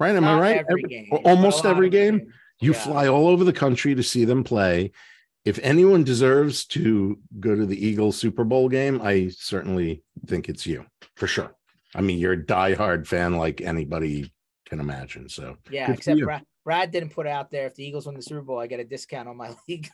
right? 0.00 0.14
Am 0.16 0.24
I 0.24 0.38
right? 0.40 0.56
Every 0.68 0.82
Every- 0.82 0.82
game, 0.82 1.08
or 1.12 1.20
but 1.22 1.28
a 1.28 1.30
almost 1.30 1.64
every 1.64 1.90
game. 1.90 2.18
games. 2.18 2.32
You 2.60 2.72
Yeah. 2.72 2.78
fly 2.80 3.06
all 3.08 3.28
over 3.28 3.44
the 3.44 3.52
country 3.52 3.94
to 3.94 4.02
see 4.02 4.24
them 4.24 4.42
play. 4.44 4.90
If 5.46 5.58
anyone 5.62 6.04
deserves 6.04 6.66
to 6.66 7.18
go 7.38 7.54
to 7.56 7.64
the 7.64 7.86
Eagles 7.86 8.18
Super 8.18 8.44
Bowl 8.44 8.68
game, 8.68 9.00
I 9.02 9.28
certainly 9.28 10.02
think 10.26 10.48
it's 10.50 10.66
you 10.66 10.84
for 11.16 11.26
sure. 11.26 11.54
I 11.94 12.02
mean, 12.02 12.18
you're 12.18 12.34
a 12.34 12.44
diehard 12.44 13.06
fan 13.06 13.36
like 13.36 13.60
anybody 13.62 14.32
can 14.66 14.80
imagine. 14.80 15.28
So 15.30 15.56
Yeah, 15.70 15.90
except 15.92 16.18
you. 16.18 16.28
Brad, 16.64 16.90
didn't 16.90 17.10
put 17.10 17.26
it 17.26 17.30
out 17.30 17.50
there. 17.50 17.66
If 17.66 17.74
the 17.74 17.84
Eagles 17.84 18.06
win 18.06 18.14
the 18.16 18.22
Super 18.22 18.42
Bowl, 18.42 18.58
I 18.58 18.66
get 18.66 18.80
a 18.80 18.84
discount 18.84 19.28
on 19.28 19.36
my 19.36 19.54
league. 19.68 19.88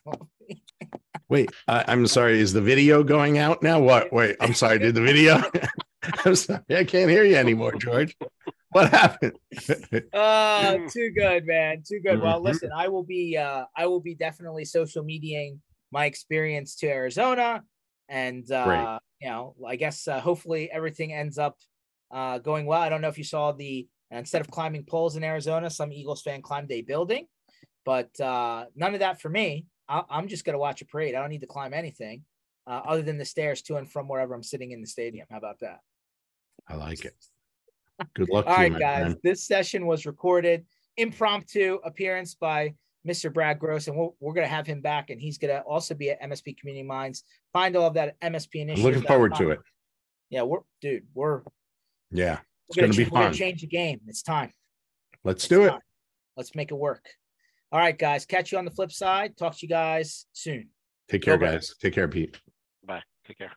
wait, 1.29 1.51
I, 1.69 1.85
I'm 1.89 2.07
sorry. 2.07 2.41
Is 2.41 2.53
the 2.53 2.61
video 2.61 3.03
going 3.03 3.39
out 3.39 3.63
now? 3.63 3.81
What? 3.81 4.13
Wait, 4.13 4.37
I'm 4.41 4.55
sorry. 4.55 4.79
Did 4.79 4.95
the 4.95 5.03
video? 5.03 5.43
I'm 6.25 6.35
sorry. 6.37 6.61
I 6.71 6.85
can't 6.85 7.11
hear 7.11 7.25
you 7.25 7.37
anymore, 7.37 7.73
George. 7.75 8.17
What 8.71 8.91
happened? 8.91 9.33
Oh, 10.13 10.87
too 10.93 11.11
good, 11.17 11.47
man. 11.47 11.83
Too 11.89 12.01
good. 12.01 12.21
Well, 12.21 12.41
Mhm. 12.41 12.45
listen, 12.45 12.71
I 12.75 12.89
will 12.89 13.05
be 13.05 13.37
uh 13.37 13.65
I 13.77 13.87
will 13.87 14.01
be 14.01 14.15
definitely 14.15 14.65
social 14.65 15.03
mediating 15.03 15.61
my 15.93 16.05
experience 16.07 16.75
to 16.77 16.89
Arizona. 16.89 17.63
And 18.09 18.49
uh, 18.51 18.99
you 19.21 19.29
know, 19.29 19.55
I 19.67 19.77
guess 19.77 20.07
uh, 20.07 20.21
hopefully 20.21 20.71
everything 20.71 21.13
ends 21.13 21.39
up 21.39 21.57
uh 22.11 22.39
going 22.39 22.67
well. 22.67 22.81
I 22.83 22.89
don't 22.89 23.01
know 23.01 23.09
if 23.09 23.19
you 23.19 23.25
saw 23.25 23.53
the 23.53 23.89
instead 24.11 24.41
of 24.41 24.51
climbing 24.51 24.85
poles 24.85 25.17
in 25.17 25.25
Arizona, 25.25 25.69
some 25.71 25.93
Eagles 25.93 26.23
fan 26.23 26.43
climbed 26.43 26.71
a 26.73 26.83
building, 26.83 27.27
but 27.85 28.19
uh 28.21 28.67
none 28.75 28.95
of 28.95 29.01
that 29.01 29.21
for 29.21 29.29
me. 29.29 29.67
I- 29.89 30.05
I'm 30.11 30.29
just 30.29 30.45
gonna 30.45 30.59
watch 30.59 30.83
a 30.83 30.87
parade. 30.87 31.15
I 31.15 31.21
don't 31.21 31.31
need 31.31 31.41
to 31.43 31.47
climb 31.47 31.73
anything 31.75 32.23
uh, 32.67 32.83
other 32.85 33.03
than 33.03 33.19
the 33.19 33.25
stairs 33.25 33.63
to 33.63 33.77
and 33.77 33.91
from 33.91 34.09
wherever 34.09 34.35
I'm 34.35 34.43
sitting 34.43 34.73
in 34.73 34.81
the 34.81 34.87
stadium. 34.87 35.27
How 35.31 35.39
about 35.39 35.61
that? 35.61 35.79
I 36.69 36.75
like 36.75 37.05
it. 37.05 37.15
Good 38.15 38.29
luck 38.29 38.47
All 38.47 38.55
to 38.57 38.59
you, 38.59 38.63
right, 38.65 38.73
my 38.73 38.79
guys. 38.79 39.01
friend. 39.03 39.17
This 39.23 39.47
session 39.47 39.87
was 39.87 40.05
recorded. 40.07 40.67
Impromptu 40.97 41.79
appearance 41.85 42.35
by 42.35 42.75
Mr. 43.07 43.33
Brad 43.33 43.59
Gross, 43.61 43.87
and 43.87 43.97
we're, 43.97 44.09
we're 44.19 44.35
going 44.35 44.45
to 44.47 44.53
have 44.53 44.67
him 44.67 44.81
back, 44.81 45.11
and 45.11 45.21
he's 45.21 45.39
going 45.39 45.55
to 45.55 45.61
also 45.63 45.95
be 45.95 46.11
at 46.11 46.21
MSP 46.23 46.59
Community 46.59 46.83
Minds. 46.83 47.23
Find 47.53 47.77
all 47.77 47.87
of 47.87 47.95
that 47.95 48.17
at 48.21 48.33
MSP 48.33 48.69
I'm 48.77 48.83
looking 48.83 49.03
forward 49.03 49.35
to 49.37 49.51
it. 49.51 49.61
Yeah, 50.31 50.43
we're 50.43 50.61
dude. 50.81 51.05
We're 51.15 51.43
Yeah, 52.11 52.39
it's 52.69 52.77
going 52.77 52.91
to 52.93 52.97
be 52.97 53.05
ch- 53.05 53.11
we're 53.11 53.19
gonna 53.21 53.31
fun. 53.31 53.35
change 53.39 53.61
the 53.61 53.67
game. 53.67 54.01
It's 54.07 54.23
time. 54.23 54.53
Let's 55.25 55.45
It's 55.45 55.49
do 55.49 55.65
it. 55.65 55.71
time. 55.71 55.81
Let's 56.37 56.55
make 56.55 56.71
it 56.71 56.75
work. 56.77 57.05
All 57.73 57.79
right, 57.81 57.99
guys. 57.99 58.27
Catch 58.27 58.53
you 58.53 58.59
on 58.59 58.65
the 58.65 58.71
flip 58.71 58.93
side. 58.93 59.37
Talk 59.37 59.53
to 59.57 59.59
you 59.63 59.69
guys 59.69 60.27
soon. 60.33 60.69
Take 61.09 61.23
care, 61.23 61.35
Go, 61.37 61.41
Brad. 61.41 61.53
guys. 61.55 61.75
Take 61.81 61.95
care, 61.95 62.09
Pete. 62.09 62.39
Bye. 62.85 63.03
Take 63.27 63.39
care. 63.39 63.53